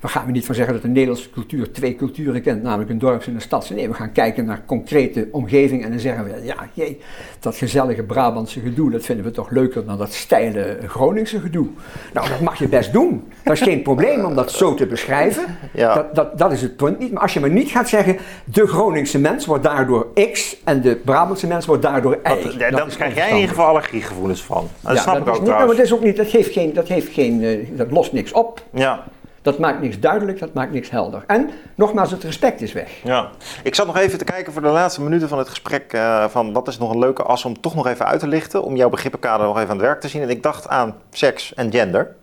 we 0.01 0.09
gaan 0.09 0.27
we 0.27 0.33
niet 0.33 0.47
van 0.47 0.55
zeggen 0.55 0.75
dat 0.75 0.83
de 0.83 0.89
Nederlandse 0.89 1.31
cultuur 1.31 1.73
twee 1.73 1.97
culturen 1.97 2.43
kent. 2.43 2.63
Namelijk 2.63 2.91
een 2.91 2.99
en 3.25 3.35
een 3.35 3.41
stadse. 3.41 3.75
Nee, 3.75 3.89
we 3.89 3.95
gaan 3.95 4.13
kijken 4.13 4.45
naar 4.45 4.63
concrete 4.67 5.29
omgeving. 5.31 5.85
En 5.85 5.91
dan 5.91 5.99
zeggen 6.01 6.25
we, 6.25 6.45
ja, 6.45 6.69
jee, 6.73 7.01
dat 7.41 7.57
gezellige 7.57 8.03
Brabantse 8.03 8.61
gedoe. 8.61 8.91
Dat 8.91 9.05
vinden 9.05 9.25
we 9.25 9.31
toch 9.31 9.51
leuker 9.51 9.85
dan 9.85 9.99
dat 9.99 10.13
steile 10.13 10.79
Groningse 10.87 11.41
gedoe. 11.41 11.67
Nou, 12.13 12.29
dat 12.29 12.41
mag 12.41 12.59
je 12.59 12.69
best 12.69 12.93
doen. 12.93 13.33
Dat 13.45 13.53
is 13.53 13.61
geen 13.61 13.83
probleem 13.83 14.25
om 14.25 14.35
dat 14.35 14.53
zo 14.53 14.75
te 14.75 14.87
beschrijven. 14.87 15.45
Ja. 15.73 15.95
Dat, 15.95 16.15
dat, 16.15 16.39
dat 16.39 16.53
is 16.53 16.63
het 16.63 16.77
punt 16.77 16.99
niet. 16.99 17.13
Maar 17.13 17.23
als 17.23 17.35
je 17.35 17.41
maar 17.41 17.51
niet 17.51 17.71
gaat 17.71 17.89
zeggen, 17.89 18.17
de 18.45 18.67
Groningse 18.67 19.19
mens 19.19 19.47
wordt 19.47 19.65
daardoor 19.65 20.07
X 20.33 20.57
en 20.65 20.81
de 20.81 20.97
Brabantse 20.97 21.47
mens 21.47 21.67
wordt 21.67 21.83
daardoor 21.83 22.15
Y. 22.25 22.43
Dat, 22.43 22.53
ja, 22.53 22.71
Dat 22.71 22.79
dan 22.79 22.89
krijg 22.89 23.15
jij 23.15 23.29
in 23.29 23.35
ieder 23.35 23.49
geval 23.49 23.67
allergiegevoelens 23.67 24.43
van. 24.43 24.69
Dat 24.81 24.95
Ja, 24.97 25.01
snap 25.03 25.15
dat 25.15 25.27
ik 25.27 25.33
is 25.33 25.39
ook 25.39 25.45
niet, 25.45 25.49
nou, 25.55 25.67
maar 25.67 25.75
trouwens. 25.75 25.77
dat, 25.77 25.87
is 25.87 25.93
ook 25.93 26.05
niet, 26.05 26.17
dat, 26.17 26.27
heeft 26.27 26.53
geen, 26.53 26.73
dat, 26.73 26.89
heeft 26.89 27.13
geen, 27.13 27.45
eh, 27.45 27.59
dat 27.77 27.91
lost 27.91 28.13
niks 28.13 28.33
op. 28.33 28.63
Ja, 28.71 29.05
Dat 29.47 29.59
maakt 29.59 29.81
niks 29.81 30.01
duidelijk, 30.01 30.39
dat 30.39 30.53
maakt 30.55 30.73
niks 30.73 30.91
helder. 30.91 31.23
En 31.27 31.51
nogmaals, 31.75 32.11
het 32.11 32.23
respect 32.25 32.61
is 32.61 32.73
weg. 32.73 32.91
ja. 33.03 33.29
Ik 33.63 33.75
zat 33.75 33.87
nog 33.87 33.97
even 33.97 34.19
te 34.19 34.25
kijken 34.25 34.53
voor 34.53 34.63
de 34.63 34.69
laatste 34.69 35.03
minuten 35.03 35.29
van 35.29 35.39
het 35.39 35.49
gesprek 35.49 35.93
eh, 35.93 36.25
van 36.29 36.53
wat 36.53 36.69
is 36.69 36.79
nog 36.79 36.91
een 36.93 36.99
leuke 36.99 37.23
as 37.23 37.45
om 37.45 37.61
toch 37.61 37.75
nog 37.75 37.87
even 37.87 38.07
uit 38.07 38.21
te 38.21 38.27
lichten. 38.29 38.63
Om 38.63 38.77
jouw 38.77 38.89
begrippenkader 38.89 39.47
nog 39.47 39.57
even 39.57 39.69
aan 39.71 39.77
het 39.77 39.87
werk 39.87 40.01
te 40.01 40.09
zien. 40.09 40.23
En 40.23 40.29
ik 40.31 40.43
dacht 40.43 40.69
aan 40.69 40.95
seks 41.11 41.55
en 41.55 41.71
gender. 41.73 42.15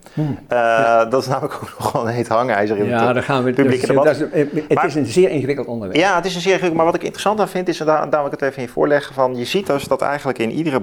Eh, 0.48 1.10
Dat 1.10 1.22
is 1.22 1.28
namelijk 1.28 1.54
ook 1.54 1.70
nog 1.80 1.92
wel 1.92 2.08
een 2.08 2.14
heet 2.14 2.28
hangijzer 2.28 2.78
in 2.78 2.92
het 2.94 3.18
eh, 3.18 3.24
gaan 3.24 3.44
we. 3.44 3.52
publieke 3.54 3.80
dus, 3.80 3.88
debat. 3.88 4.06
dat 4.06 4.16
is- 4.16 4.46
het 4.54 4.74
Maar- 4.74 4.86
is 4.86 4.96
een 4.96 5.06
zeer 5.06 5.30
ingewikkeld 5.30 5.68
onderwerp. 5.68 6.00
Ja, 6.02 6.16
het 6.16 6.26
is 6.26 6.36
een 6.36 6.42
zeer 6.42 6.52
ingewikkeld. 6.54 6.82
Maar 6.84 6.92
wat 6.92 6.96
ik 6.96 7.04
interessant 7.04 7.40
aan 7.40 7.48
vind, 7.50 7.68
is, 7.68 7.80
en 7.80 7.86
daar, 7.86 8.10
daar 8.10 8.24
wil 8.24 8.32
ik 8.34 8.40
het 8.40 8.50
even 8.50 8.62
in 8.62 8.70
voorleggen, 8.70 9.14
van 9.14 9.36
je 9.36 9.46
ziet 9.46 9.68
dus 9.68 9.84
dat 9.84 10.02
eigenlijk 10.02 10.40
in 10.40 10.52
iedere, 10.52 10.82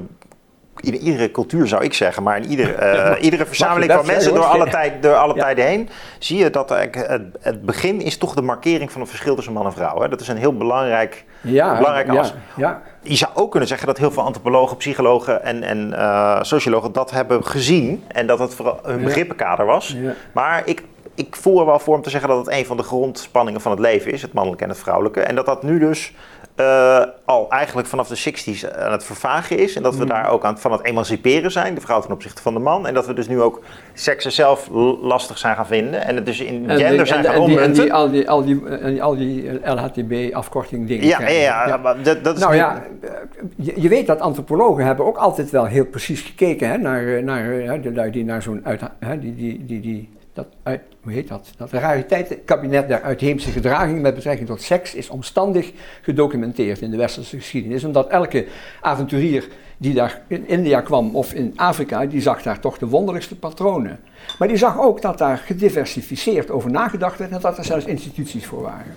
in 0.81 0.97
iedere 0.97 1.31
cultuur 1.31 1.67
zou 1.67 1.85
ik 1.85 1.95
zeggen, 1.95 2.23
maar 2.23 2.37
in 2.37 2.45
ieder, 2.47 2.75
eh, 2.79 3.25
iedere 3.25 3.47
verzameling 3.47 3.93
van 3.93 4.07
mensen 4.07 4.35
door 4.35 4.45
alle, 4.45 4.69
tijd, 4.69 5.03
door 5.03 5.15
alle 5.15 5.35
Ja. 5.35 5.43
tijden 5.43 5.65
heen, 5.67 5.89
zie 6.19 6.39
je 6.39 6.51
dat 6.51 6.69
het, 6.69 7.31
het 7.41 7.63
begin 7.63 8.01
is 8.01 8.19
toch 8.19 8.35
de 8.35 8.43
markering 8.43 8.93
van 8.93 9.01
een 9.01 9.07
verschil 9.07 9.35
tussen 9.35 9.53
man 9.53 9.67
en 9.67 9.73
vrouw. 9.73 10.01
Hè? 10.01 10.09
Dat 10.09 10.21
is 10.21 10.29
een 10.29 10.37
heel 10.37 10.57
belangrijk, 10.57 11.25
ja, 11.41 11.79
as. 12.19 12.35
ja. 12.57 12.83
Je 13.03 13.17
zou 13.17 13.31
ook 13.35 13.51
kunnen 13.51 13.69
zeggen 13.69 13.87
dat 13.87 13.99
heel 13.99 14.11
veel 14.11 14.23
antropologen, 14.23 14.77
psychologen 14.77 15.43
en, 15.43 15.63
en 15.63 15.99
eh, 15.99 16.39
sociologen 16.43 16.93
dat 16.93 17.11
hebben 17.11 17.45
gezien 17.45 18.05
en 18.09 18.27
dat 18.27 18.39
het 18.39 18.55
vooral 18.55 18.79
hun 18.83 19.03
begrippenkader 19.03 19.67
was. 19.67 19.97
Maar 20.33 20.63
ik, 20.65 20.83
ik 21.15 21.37
voel 21.37 21.61
er 21.61 21.67
wel 21.67 21.79
voor 21.79 21.95
om 21.95 22.03
te 22.03 22.11
zeggen 22.11 22.29
dat 22.29 22.47
het 22.47 22.55
een 22.55 22.67
van 22.67 22.77
de 22.77 22.83
grondspanningen 22.83 23.61
van 23.61 23.71
het 23.71 23.81
leven 23.81 24.13
is, 24.13 24.23
het 24.23 24.33
mannelijke 24.33 24.65
en 24.65 24.71
het 24.71 24.79
vrouwelijke. 24.79 25.21
En 25.21 25.35
dat 25.35 25.47
dat 25.47 25.63
nu 25.63 25.79
dus 25.79 26.13
eh, 26.61 27.07
al 27.25 27.51
eigenlijk 27.51 27.89
vanaf 27.89 28.09
de 28.09 28.17
60s 28.31 28.77
aan 28.79 28.93
het 28.93 29.05
vervagen 29.05 29.59
is. 29.59 29.77
En 29.77 29.83
dat 29.83 29.97
we 29.97 30.03
Mm. 30.03 30.09
daar 30.09 30.31
ook 30.31 30.45
aan, 30.45 30.59
van 30.59 30.73
het 30.73 30.85
emanciperen 30.85 31.51
zijn, 31.53 31.75
de 31.75 31.81
vrouw 31.81 32.01
ten 32.01 32.13
opzichte 32.13 32.43
van 32.43 32.55
de 32.55 32.61
man. 32.61 32.87
En 32.87 32.95
dat 32.95 33.07
we 33.07 33.13
dus 33.15 33.29
nu 33.29 33.41
ook 33.41 33.61
seksen 33.95 34.33
zelf 34.33 34.69
lastig 35.03 35.39
zijn 35.39 35.57
gaan 35.57 35.67
vinden. 35.67 36.05
En 36.05 36.15
het 36.17 36.27
dus 36.27 36.41
in 36.41 36.71
En, 36.71 36.79
gender 36.79 37.07
zijn 37.07 37.25
en, 37.25 37.33
gaan 37.33 37.59
en 37.59 37.73
die, 37.73 37.93
al 37.93 38.11
die, 38.11 38.31
al 38.31 38.45
die, 38.45 39.03
al 39.03 39.17
die 39.17 39.61
LHTB-afkorting 39.65 40.87
dingen. 40.89 41.05
ja, 41.05 41.11
ja, 41.11 41.17
krijgen. 41.17 41.69
ja, 41.69 41.77
maar 41.77 42.03
dat, 42.03 42.25
dat 42.25 42.35
is 42.37 42.41
Nou 42.41 42.53
nu- 42.53 42.59
ja, 42.59 42.83
eh, 43.03 43.11
je, 43.57 43.73
je 43.77 43.89
weet 43.89 44.07
dat 44.07 44.21
antropologen 44.21 44.85
hebben 44.85 45.07
ook 45.07 45.17
altijd 45.17 45.51
wel 45.51 45.65
heel 45.65 45.87
precies 45.87 46.21
gekeken 46.21 46.69
hè, 46.71 46.77
naar, 46.77 47.07
eh, 47.17 47.23
naar 47.23 47.51
eh, 47.59 47.69
hè, 47.69 47.81
de 47.81 47.93
lui 47.93 48.11
die 48.11 48.25
naar 48.25 48.43
zo'n 48.43 48.61
uit, 48.65 48.81
hè, 48.99 49.19
die, 49.19 49.35
die, 49.35 49.65
die, 49.65 49.81
die, 49.81 50.09
dat 50.41 50.57
uit, 50.63 50.81
hoe 51.03 51.13
heet 51.13 51.29
dat? 51.29 51.51
Dat 51.57 51.73
rariteitenkabinet 51.73 52.89
der 52.89 53.03
uitheemse 53.03 53.51
gedraging 53.51 54.01
met 54.01 54.15
betrekking 54.15 54.49
tot 54.49 54.63
seks 54.63 54.95
is 54.95 55.09
omstandig 55.09 55.73
gedocumenteerd 56.03 56.81
in 56.81 56.91
de 56.91 56.97
westerse 56.97 57.37
geschiedenis. 57.37 57.85
Omdat 57.85 58.09
elke 58.09 58.47
avonturier 58.81 59.49
die 59.77 59.95
daar 59.95 60.23
in 60.27 60.49
India 60.49 60.81
kwam 60.81 61.17
of 61.17 61.33
in 61.33 61.53
Afrika, 61.57 62.07
die 62.07 62.21
zag 62.21 62.43
daar 62.43 62.61
toch 62.61 62.79
de 62.79 62.87
wonderlijkste 62.87 63.37
patronen. 63.37 63.99
Maar 64.39 64.49
die 64.49 64.57
zag 64.57 64.79
ook 64.79 65.03
dat 65.03 65.19
daar 65.19 65.39
gediversificeerd 65.39 66.51
over 66.51 66.71
nagedacht 66.71 67.19
werd 67.19 67.31
en 67.31 67.41
dat 67.41 67.59
er 67.59 67.65
zelfs 67.65 67.85
instituties 67.85 68.47
voor 68.47 68.63
waren. 68.63 68.93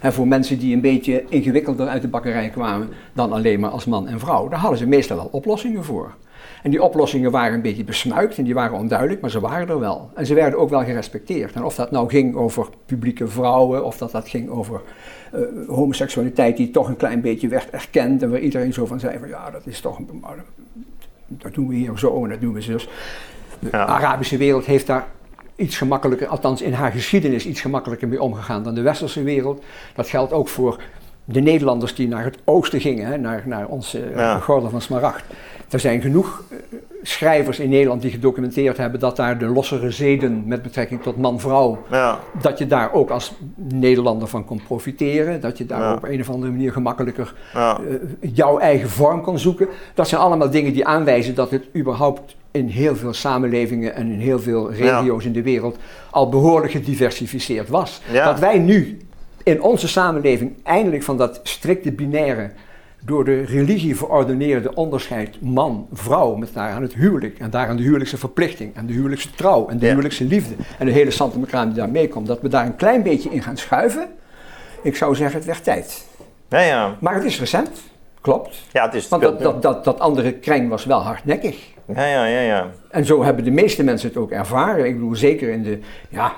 En 0.00 0.12
voor 0.12 0.28
mensen 0.28 0.58
die 0.58 0.74
een 0.74 0.80
beetje 0.80 1.24
ingewikkelder 1.28 1.88
uit 1.88 2.02
de 2.02 2.08
bakkerij 2.08 2.48
kwamen 2.48 2.88
dan 3.12 3.32
alleen 3.32 3.60
maar 3.60 3.70
als 3.70 3.84
man 3.84 4.08
en 4.08 4.20
vrouw, 4.20 4.48
daar 4.48 4.58
hadden 4.58 4.78
ze 4.78 4.86
meestal 4.86 5.16
wel 5.16 5.28
oplossingen 5.32 5.84
voor. 5.84 6.14
En 6.62 6.70
die 6.70 6.82
oplossingen 6.82 7.30
waren 7.30 7.54
een 7.54 7.62
beetje 7.62 7.84
besmuikt 7.84 8.38
en 8.38 8.44
die 8.44 8.54
waren 8.54 8.76
onduidelijk, 8.76 9.20
maar 9.20 9.30
ze 9.30 9.40
waren 9.40 9.68
er 9.68 9.80
wel. 9.80 10.10
En 10.14 10.26
ze 10.26 10.34
werden 10.34 10.58
ook 10.58 10.70
wel 10.70 10.84
gerespecteerd. 10.84 11.54
En 11.54 11.64
of 11.64 11.74
dat 11.74 11.90
nou 11.90 12.08
ging 12.08 12.34
over 12.34 12.68
publieke 12.86 13.28
vrouwen, 13.28 13.84
of 13.84 13.98
dat 13.98 14.10
dat 14.10 14.28
ging 14.28 14.48
over 14.48 14.80
eh, 15.32 15.40
homoseksualiteit 15.68 16.56
die 16.56 16.70
toch 16.70 16.88
een 16.88 16.96
klein 16.96 17.20
beetje 17.20 17.48
werd 17.48 17.70
erkend 17.70 18.22
en 18.22 18.30
waar 18.30 18.40
iedereen 18.40 18.72
zo 18.72 18.86
van 18.86 19.00
zei 19.00 19.18
van 19.18 19.28
ja, 19.28 19.50
dat 19.50 19.66
is 19.66 19.80
toch, 19.80 19.98
een, 19.98 20.22
dat 21.26 21.54
doen 21.54 21.68
we 21.68 21.74
hier 21.74 21.98
zo 21.98 22.24
en 22.24 22.30
dat 22.30 22.40
doen 22.40 22.54
we 22.54 22.60
zus. 22.60 22.88
De 23.58 23.68
Ja. 23.72 23.86
Arabische 23.86 24.36
wereld 24.36 24.64
heeft 24.64 24.86
daar 24.86 25.06
iets 25.58 25.76
gemakkelijker, 25.76 26.26
althans 26.26 26.62
in 26.62 26.72
haar 26.72 26.90
geschiedenis 26.92 27.46
iets 27.46 27.60
gemakkelijker 27.60 28.08
mee 28.08 28.22
omgegaan 28.22 28.62
dan 28.62 28.74
de 28.74 28.82
westerse 28.82 29.22
wereld. 29.22 29.62
Dat 29.94 30.08
geldt 30.08 30.32
ook 30.32 30.48
voor 30.48 30.82
de 31.24 31.40
Nederlanders 31.40 31.94
die 31.94 32.08
naar 32.08 32.24
het 32.24 32.38
oosten 32.44 32.80
gingen, 32.80 33.06
hè, 33.06 33.16
naar, 33.16 33.42
naar 33.46 33.66
onze 33.66 34.00
eh, 34.02 34.16
Ja. 34.16 34.38
gordel 34.38 34.70
van 34.70 34.80
Smaragd. 34.80 35.24
Er 35.70 35.80
zijn 35.80 36.00
genoeg 36.00 36.42
eh, 36.50 36.56
schrijvers 37.02 37.58
in 37.58 37.68
Nederland 37.68 38.02
die 38.02 38.10
gedocumenteerd 38.10 38.76
hebben 38.76 39.00
dat 39.00 39.16
daar 39.16 39.38
de 39.38 39.46
lossere 39.46 39.90
zeden 39.90 40.42
met 40.46 40.62
betrekking 40.62 41.02
tot 41.02 41.16
man-vrouw, 41.16 41.78
Ja, 41.90 42.18
dat 42.42 42.58
je 42.58 42.66
daar 42.66 42.92
ook 42.92 43.10
als 43.10 43.32
Nederlander 43.54 44.28
van 44.28 44.44
kon 44.44 44.60
profiteren. 44.66 45.40
Dat 45.40 45.58
je 45.58 45.66
daar 45.66 45.80
Ja. 45.80 45.92
op 45.94 46.02
een 46.04 46.20
of 46.20 46.30
andere 46.30 46.52
manier 46.52 46.72
gemakkelijker 46.72 47.34
ja, 47.52 47.78
eh, 47.88 47.94
jouw 48.34 48.58
eigen 48.58 48.88
vorm 48.88 49.22
kon 49.22 49.38
zoeken. 49.38 49.68
Dat 49.94 50.08
zijn 50.08 50.20
allemaal 50.20 50.50
dingen 50.50 50.72
die 50.72 50.86
aanwijzen 50.86 51.34
dat 51.34 51.50
het 51.50 51.64
überhaupt 51.76 52.36
in 52.58 52.68
heel 52.68 52.96
veel 52.96 53.12
samenlevingen 53.12 53.94
en 53.94 54.10
in 54.12 54.18
heel 54.20 54.38
veel 54.40 54.72
regio's 54.72 55.24
in 55.24 55.32
de 55.32 55.42
wereld 55.42 55.76
al 56.10 56.28
behoorlijk 56.28 56.72
gediversifieerd 56.72 57.68
was. 57.68 58.00
Ja. 58.12 58.24
Dat 58.24 58.38
wij 58.38 58.58
nu 58.58 58.98
in 59.42 59.62
onze 59.62 59.88
samenleving 59.88 60.52
eindelijk 60.62 61.02
van 61.02 61.16
dat 61.16 61.40
strikte 61.42 61.92
binaire, 61.92 62.50
door 63.04 63.24
de 63.24 63.42
religie 63.42 63.96
verordeneerde 63.96 64.74
onderscheid 64.74 65.40
man-vrouw 65.40 66.34
met 66.34 66.50
daaraan 66.52 66.82
het 66.82 66.94
huwelijk 66.94 67.38
en 67.38 67.50
daaraan 67.50 67.76
de 67.76 67.82
huwelijkse 67.82 68.16
verplichting 68.16 68.76
en 68.76 68.86
de 68.86 68.92
huwelijkse 68.92 69.30
trouw 69.30 69.68
en 69.68 69.78
de 69.78 69.84
Ja. 69.84 69.90
huwelijkse 69.90 70.24
liefde 70.24 70.54
en 70.78 70.86
de 70.86 70.92
hele 70.92 71.10
Santa 71.10 71.64
die 71.64 71.74
daar 71.74 71.90
meekomt, 71.90 72.26
dat 72.26 72.40
we 72.40 72.48
daar 72.48 72.66
een 72.66 72.76
klein 72.76 73.02
beetje 73.02 73.30
in 73.30 73.42
gaan 73.42 73.56
schuiven. 73.56 74.08
Ik 74.82 74.96
zou 74.96 75.14
zeggen, 75.14 75.36
het 75.36 75.46
werd 75.46 75.64
tijd. 75.64 76.06
ja, 76.48 76.60
ja. 76.60 76.96
Maar 77.00 77.14
het 77.14 77.24
is 77.24 77.38
recent, 77.38 77.70
klopt. 78.20 78.62
ja 78.72 78.84
het 78.84 78.94
is 78.94 79.08
Want 79.08 79.22
dat, 79.22 79.40
dat, 79.42 79.62
dat, 79.62 79.84
dat 79.84 79.98
andere 80.00 80.32
kreng 80.32 80.68
was 80.68 80.84
wel 80.84 81.00
hardnekkig. 81.02 81.56
Ja, 81.94 82.04
ja, 82.06 82.24
ja, 82.24 82.40
ja. 82.40 82.66
En 82.90 83.04
zo 83.04 83.22
hebben 83.22 83.44
de 83.44 83.50
meeste 83.50 83.84
mensen 83.84 84.08
het 84.08 84.16
ook 84.18 84.30
ervaren. 84.30 84.86
Ik 84.86 84.94
bedoel, 84.94 85.14
zeker 85.16 85.48
in 85.48 85.62
de, 85.62 85.78
ja, 86.08 86.32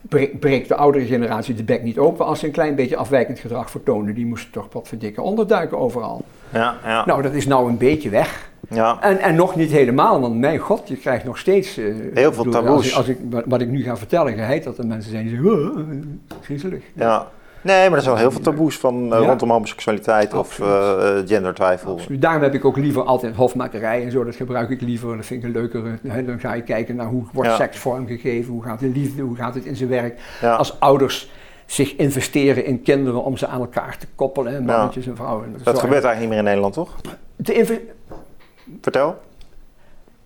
bre- 0.00 0.30
breekt 0.40 0.68
de 0.68 0.74
oudere 0.76 1.04
generatie 1.04 1.54
de 1.54 1.64
bek 1.64 1.82
niet 1.82 1.98
open 1.98 2.26
als 2.26 2.38
ze 2.40 2.46
een 2.46 2.52
klein 2.52 2.74
beetje 2.74 2.96
afwijkend 2.96 3.38
gedrag 3.38 3.70
vertonen. 3.70 4.14
Die 4.14 4.26
moesten 4.26 4.52
toch 4.52 4.68
wat 4.72 4.88
verdikken 4.88 5.22
onderduiken 5.22 5.78
overal. 5.78 6.24
Ja, 6.52 6.76
ja. 6.84 7.06
Nou, 7.06 7.22
dat 7.22 7.32
is 7.32 7.46
nou 7.46 7.68
een 7.68 7.78
beetje 7.78 8.08
weg. 8.10 8.50
ja. 8.70 8.98
En, 9.00 9.18
en 9.18 9.34
nog 9.34 9.56
niet 9.56 9.70
helemaal, 9.70 10.20
want 10.20 10.38
mijn 10.38 10.58
god, 10.58 10.88
je 10.88 10.96
krijgt 10.96 11.24
nog 11.24 11.38
steeds... 11.38 11.76
eh, 11.76 11.84
Heel 12.14 12.32
veel 12.32 12.44
bedoel, 12.44 12.62
taboes. 12.62 12.94
Als 12.96 13.08
ik, 13.08 13.18
als 13.30 13.40
ik, 13.42 13.44
wat- 13.46 13.60
ik 13.60 13.68
nu 13.68 13.82
ga 13.82 13.96
vertellen, 13.96 14.32
geheid 14.34 14.64
dat 14.64 14.78
er 14.78 14.86
mensen 14.86 15.10
zijn 15.10 15.26
die 15.26 15.34
zeggen, 15.36 15.52
"Oh, 15.52 15.78
griezelig. 16.42 16.82
ja. 16.94 17.28
Nee, 17.62 17.88
maar 17.88 17.96
er 17.98 18.02
zijn 18.04 18.14
wel 18.14 18.22
heel 18.22 18.32
veel 18.32 18.40
taboes 18.40 18.78
van 18.78 19.12
eh, 19.14 19.20
Ja. 19.20 19.26
rondom 19.26 19.50
homoseksualiteit 19.50 20.32
of 20.34 20.38
Absoluut. 20.60 21.22
eh, 21.22 21.28
gendertwijfel. 21.34 21.92
Absoluut. 21.92 22.22
Daarom 22.22 22.42
heb 22.42 22.54
ik 22.54 22.64
ook 22.64 22.76
liever 22.76 23.02
altijd 23.02 23.34
hofmakerij 23.36 24.04
en 24.04 24.10
zo, 24.10 24.24
dat 24.24 24.34
gebruik 24.36 24.70
ik 24.70 24.80
liever. 24.80 25.16
Dat 25.16 25.26
vind 25.26 25.40
ik 25.42 25.48
een 25.48 25.54
leukere. 25.54 25.98
Hè, 26.08 26.24
dan 26.24 26.40
ga 26.40 26.52
je 26.54 26.62
kijken 26.62 26.96
naar 26.96 27.06
hoe 27.06 27.24
wordt 27.32 27.50
Ja. 27.50 27.56
seks 27.56 27.78
vormgegeven, 27.78 28.52
hoe 28.52 28.62
gaat 28.62 28.80
de 28.80 28.88
liefde, 28.88 29.22
hoe 29.22 29.36
gaat 29.36 29.54
het 29.54 29.64
in 29.64 29.76
zijn 29.76 29.88
werk. 29.88 30.20
Ja. 30.40 30.54
Als 30.54 30.80
ouders 30.80 31.30
zich 31.66 31.96
investeren 31.96 32.64
in 32.64 32.82
kinderen 32.82 33.24
om 33.24 33.36
ze 33.36 33.46
aan 33.46 33.60
elkaar 33.60 33.96
te 33.98 34.06
koppelen, 34.14 34.52
hè, 34.52 34.60
mannetjes 34.60 35.06
en 35.06 35.16
vrouwen. 35.16 35.52
Dat 35.62 35.78
gebeurt 35.78 36.04
eigenlijk 36.04 36.18
niet 36.20 36.28
meer 36.28 36.38
in 36.38 36.44
Nederland, 36.44 36.74
toch? 36.74 36.94
Vertel. 38.80 39.18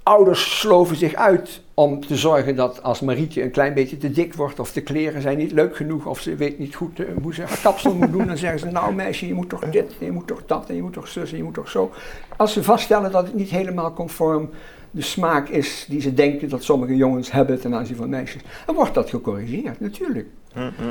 ouders 0.03 0.59
sloven 0.61 0.97
zich 0.97 1.15
uit 1.15 1.63
om 1.75 2.07
te 2.07 2.17
zorgen 2.17 2.57
dat 2.57 2.83
als 2.83 3.01
Marietje 3.01 3.43
een 3.43 3.51
klein 3.51 3.75
beetje 3.75 3.97
te 3.97 4.11
dik 4.11 4.35
wordt 4.35 4.61
of 4.61 4.73
de 4.73 4.81
kleren 4.81 5.23
zijn 5.23 5.39
niet 5.39 5.53
leuk 5.53 5.77
genoeg 5.77 6.07
of 6.07 6.21
ze 6.21 6.35
weet 6.35 6.59
niet 6.59 6.75
goed 6.75 7.01
eh, 7.01 7.07
hoe 7.23 7.35
ze 7.35 7.43
haar 7.43 7.59
kapsel 7.63 7.95
moet 7.95 8.13
doen, 8.13 8.27
dan 8.27 8.37
zeggen 8.37 8.59
ze 8.59 8.71
nou 8.71 8.95
meisje 8.95 9.27
je 9.27 9.35
moet 9.35 9.49
toch 9.49 9.61
dit, 9.71 9.95
en 10.01 10.07
je 10.07 10.13
moet 10.13 10.27
toch 10.27 10.43
dat 10.47 10.69
en 10.69 10.75
je 10.75 10.83
moet 10.83 10.93
toch 10.93 11.09
zus 11.09 11.31
en 11.31 11.37
je 11.37 11.43
moet 11.43 11.55
toch 11.55 11.71
zo. 11.71 11.93
Als 12.37 12.53
ze 12.53 12.63
vaststellen 12.63 13.11
dat 13.11 13.27
het 13.27 13.35
niet 13.35 13.51
helemaal 13.51 13.93
conform 13.93 14.51
de 14.91 15.03
smaak 15.03 15.49
is 15.49 15.87
die 15.89 16.01
ze 16.01 16.15
denken 16.15 16.49
dat 16.49 16.63
sommige 16.63 16.97
jongens 16.97 17.33
hebben 17.33 17.61
ten 17.61 17.75
aanzien 17.75 17.97
van 17.97 18.09
meisjes, 18.09 18.43
dan 18.67 18.75
wordt 18.75 18.95
dat 18.95 19.11
gecorrigeerd 19.11 19.81
natuurlijk. 19.81 20.29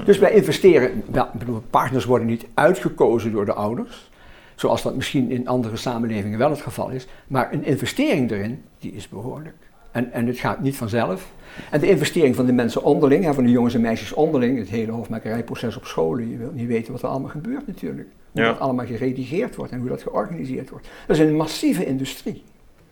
Dus 0.05 0.17
wij 0.17 0.31
investeren, 0.31 1.03
wel, 1.11 1.27
bedoel, 1.33 1.61
partners 1.69 2.05
worden 2.05 2.27
niet 2.27 2.45
uitgekozen 2.53 3.31
door 3.31 3.45
de 3.45 3.53
ouders, 3.53 4.11
zoals 4.55 4.81
dat 4.81 4.95
misschien 4.95 5.31
in 5.31 5.47
andere 5.47 5.77
samenlevingen 5.77 6.39
wel 6.39 6.49
het 6.49 6.61
geval 6.61 6.89
is, 6.89 7.07
maar 7.27 7.53
een 7.53 7.65
investering 7.65 8.31
erin, 8.31 8.63
die 8.79 8.91
is 8.91 9.09
behoorlijk. 9.09 9.55
En, 9.93 10.11
en 10.11 10.27
het 10.27 10.37
gaat 10.39 10.61
niet 10.61 10.75
vanzelf. 10.77 11.31
En 11.71 11.79
de 11.79 11.89
investering 11.89 12.35
van 12.35 12.45
de 12.45 12.53
mensen 12.53 12.83
onderling, 12.83 13.23
hè, 13.23 13.33
van 13.33 13.43
de 13.43 13.51
jongens 13.51 13.73
en 13.73 13.81
meisjes 13.81 14.13
onderling, 14.13 14.57
het 14.57 14.69
hele 14.69 14.91
hofmakerijproces 14.91 15.75
op 15.77 15.85
scholen, 15.85 16.29
je 16.29 16.37
wilt 16.37 16.55
niet 16.55 16.67
weten 16.67 16.91
wat 16.91 17.01
er 17.01 17.07
allemaal 17.07 17.29
gebeurt 17.29 17.67
natuurlijk. 17.67 18.07
Hoe 18.31 18.41
Ja. 18.41 18.47
dat 18.47 18.59
allemaal 18.59 18.85
geredigeerd 18.85 19.55
wordt 19.55 19.71
en 19.71 19.79
hoe 19.79 19.89
dat 19.89 20.01
georganiseerd 20.01 20.69
wordt. 20.69 20.87
Dat 21.07 21.15
is 21.17 21.21
een 21.25 21.35
massieve 21.35 21.85
industrie. 21.85 22.43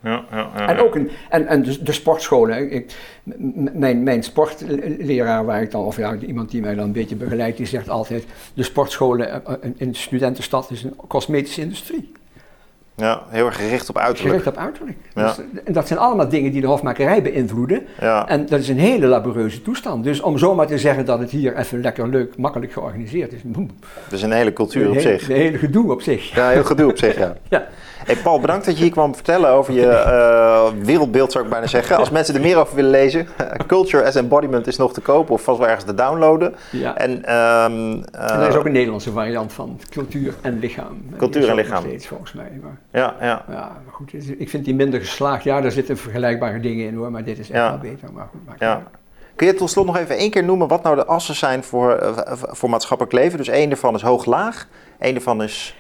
Ja, 0.04 0.26
ja, 0.32 0.52
ja. 0.56 0.68
En 0.70 0.78
ook 0.80 0.96
een, 0.96 1.10
en, 1.30 1.48
en 1.48 1.64
de, 1.64 1.84
de 1.84 1.92
sportscholen. 1.92 2.72
Ik, 2.72 2.96
mijn, 3.74 4.04
mijn 4.04 4.24
sportleraar, 4.24 5.46
waar 5.46 5.62
ik 5.62 5.72
dan, 5.72 5.84
of 5.86 5.98
ja, 5.98 6.16
iemand 6.16 6.52
die 6.52 6.62
mij 6.62 6.76
dan 6.76 6.84
een 6.86 6.92
beetje 6.92 7.16
begeleidt, 7.16 7.58
die 7.58 7.66
zegt 7.66 7.90
altijd: 7.90 8.26
de 8.54 8.64
sportscholen 8.64 9.46
eh, 9.46 9.54
in- 9.62 9.76
in 9.78 9.92
de 9.92 9.98
studentenstad 9.98 10.72
is 10.72 10.84
een 10.84 10.96
cosmetische 11.08 11.62
industrie. 11.62 12.12
Ja, 12.96 13.22
heel 13.30 13.46
erg 13.46 13.56
gericht 13.56 13.90
op 13.90 13.98
uiterlijk. 13.98 14.36
Gericht 14.38 14.58
op 14.58 14.64
uiterlijk. 14.64 14.98
Ja. 15.16 15.26
Dus, 15.28 15.38
eh, 15.38 15.44
en 15.64 15.74
dat 15.74 15.88
zijn 15.88 16.00
allemaal 16.00 16.30
dingen 16.30 16.52
die 16.52 16.62
de 16.62 16.68
hofmakerij 16.68 17.22
beïnvloeden. 17.22 17.86
Ja, 18.00 18.28
En 18.28 18.46
dat 18.46 18.60
is 18.60 18.70
een 18.70 18.80
hele 18.80 19.06
laborieuze 19.08 19.62
toestand. 19.62 20.04
Dus 20.04 20.22
om 20.22 20.38
zomaar 20.38 20.68
te 20.68 20.78
zeggen 20.78 21.06
dat 21.06 21.20
het 21.20 21.30
hier 21.30 21.58
even 21.58 21.82
lekker 21.82 22.08
leuk, 22.08 22.38
makkelijk 22.38 22.72
georganiseerd 22.74 23.34
is. 23.34 23.42
boem. 23.44 23.70
dat 24.04 24.14
is 24.14 24.22
een 24.22 24.32
hele 24.32 24.54
cultuur 24.54 24.88
op 24.90 24.96
hele- 24.96 25.18
zich. 25.18 25.30
Een 25.30 25.36
hele 25.36 25.58
gedoe 25.58 25.92
op 25.92 26.02
zich. 26.02 26.36
Ja, 26.36 26.50
heel 26.50 26.64
gedoe 26.64 26.90
op 26.92 26.98
zich, 26.98 27.18
ja. 27.18 27.36
Ja. 27.50 27.68
Hey 28.06 28.16
Paul, 28.16 28.40
bedankt 28.40 28.66
dat 28.66 28.78
je 28.78 28.84
hier 28.84 28.92
kwam 28.92 29.16
vertellen 29.16 29.50
over 29.50 29.74
je 29.74 29.88
eh, 29.88 30.68
wereldbeeld, 30.84 31.32
zou 31.32 31.44
ik 31.44 31.50
bijna 31.50 31.68
zeggen. 31.68 31.98
Als 31.98 32.10
mensen 32.10 32.36
er 32.36 32.42
meer 32.42 32.58
over 32.58 32.76
willen 32.76 32.92
lezen, 32.92 33.28
Culture 33.68 34.04
as 34.06 34.16
Embodiment 34.16 34.68
is 34.68 34.78
nog 34.78 34.94
te 34.94 35.02
kopen 35.02 35.34
of 35.34 35.44
vast 35.44 35.58
wel 35.60 35.68
ergens 35.68 35.86
te 35.86 35.94
downloaden. 35.94 36.56
Ja. 36.72 36.98
En, 36.98 37.26
ehm, 37.26 38.02
eh, 38.12 38.32
En 38.34 38.40
er 38.42 38.48
is 38.50 38.56
ook 38.56 38.66
een 38.66 38.72
Nederlandse 38.72 39.12
variant 39.12 39.54
van 39.54 39.80
cultuur 39.90 40.34
en 40.42 40.60
lichaam. 40.60 41.02
Cultuur 41.18 41.42
en 41.42 41.48
nog 41.48 41.58
lichaam. 41.58 41.84
Steeds, 41.84 42.08
volgens 42.08 42.34
mij. 42.34 42.60
Maar, 42.62 42.78
ja, 42.92 43.16
ja. 43.20 43.46
ja, 43.50 43.72
maar 43.86 43.94
goed, 43.94 44.14
ik 44.40 44.50
vind 44.50 44.66
die 44.66 44.76
minder 44.76 45.00
geslaagd. 45.00 45.44
Ja, 45.44 45.62
daar 45.62 45.72
zitten 45.72 45.98
vergelijkbare 45.98 46.60
dingen 46.60 46.86
in 46.88 46.96
hoor, 46.96 47.12
maar 47.12 47.24
dit 47.24 47.40
is 47.40 47.50
echt 47.50 47.60
Ja. 47.60 47.70
wel 47.70 47.92
beter. 47.92 48.14
Maar 48.14 48.28
goed, 48.32 48.46
maakt 48.48 48.60
Ja. 48.60 48.84
Kun 49.36 49.48
je 49.48 49.54
tot 49.54 49.70
slot 49.70 49.86
nog 49.86 49.98
even 49.98 50.18
één 50.18 50.32
keer 50.32 50.44
noemen 50.44 50.68
wat 50.68 50.84
nou 50.84 50.96
de 50.96 51.06
assen 51.06 51.36
zijn 51.36 51.64
voor, 51.64 51.92
eh, 51.92 52.34
voor 52.36 52.70
maatschappelijk 52.70 53.16
leven? 53.16 53.38
Dus 53.38 53.48
één 53.48 53.70
daarvan 53.70 53.96
is 53.96 54.02
hoog-laag, 54.02 54.68
één 55.00 55.14
daarvan 55.14 55.44
is... 55.44 55.76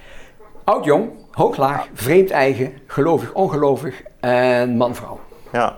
Oud, 0.63 0.85
jong, 0.85 1.09
hoog, 1.31 1.57
laag, 1.57 1.87
vreemd, 1.93 2.29
eigen, 2.31 2.73
gelovig, 2.87 3.33
ongelovig 3.33 4.01
en 4.19 4.77
man-vrouw. 4.77 5.19
Ja, 5.51 5.77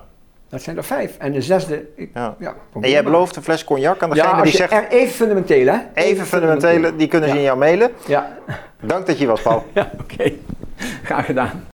Dat 0.49 0.61
zijn 0.61 0.77
er 0.77 0.83
vijf. 0.83 1.17
En 1.17 1.31
de 1.31 1.41
zesde, 1.41 1.85
ik, 1.95 2.09
ja. 2.13 2.35
ja, 2.39 2.53
En 2.81 2.89
jij 2.89 3.03
belooft 3.03 3.35
een 3.35 3.43
fles 3.43 3.63
cognac 3.63 4.01
aan 4.03 4.09
degene 4.09 4.27
ja, 4.27 4.33
als 4.33 4.43
die 4.43 4.51
je 4.51 4.57
zegt... 4.57 4.71
er 4.71 4.87
even 4.87 5.13
fundamenteel, 5.13 5.67
hè? 5.67 5.77
Even 5.93 6.25
fundamentele, 6.25 6.95
die 6.95 7.07
kunnen 7.07 7.29
ze 7.29 7.35
in 7.35 7.41
jou 7.41 7.57
mailen. 7.57 7.91
Ja, 8.07 8.37
Dank 8.81 9.05
dat 9.05 9.15
je 9.15 9.21
hier 9.21 9.27
was, 9.27 9.41
Paul. 9.41 9.63
ja 9.73 9.91
oké. 10.01 10.31
Graag 11.03 11.25
gedaan. 11.25 11.63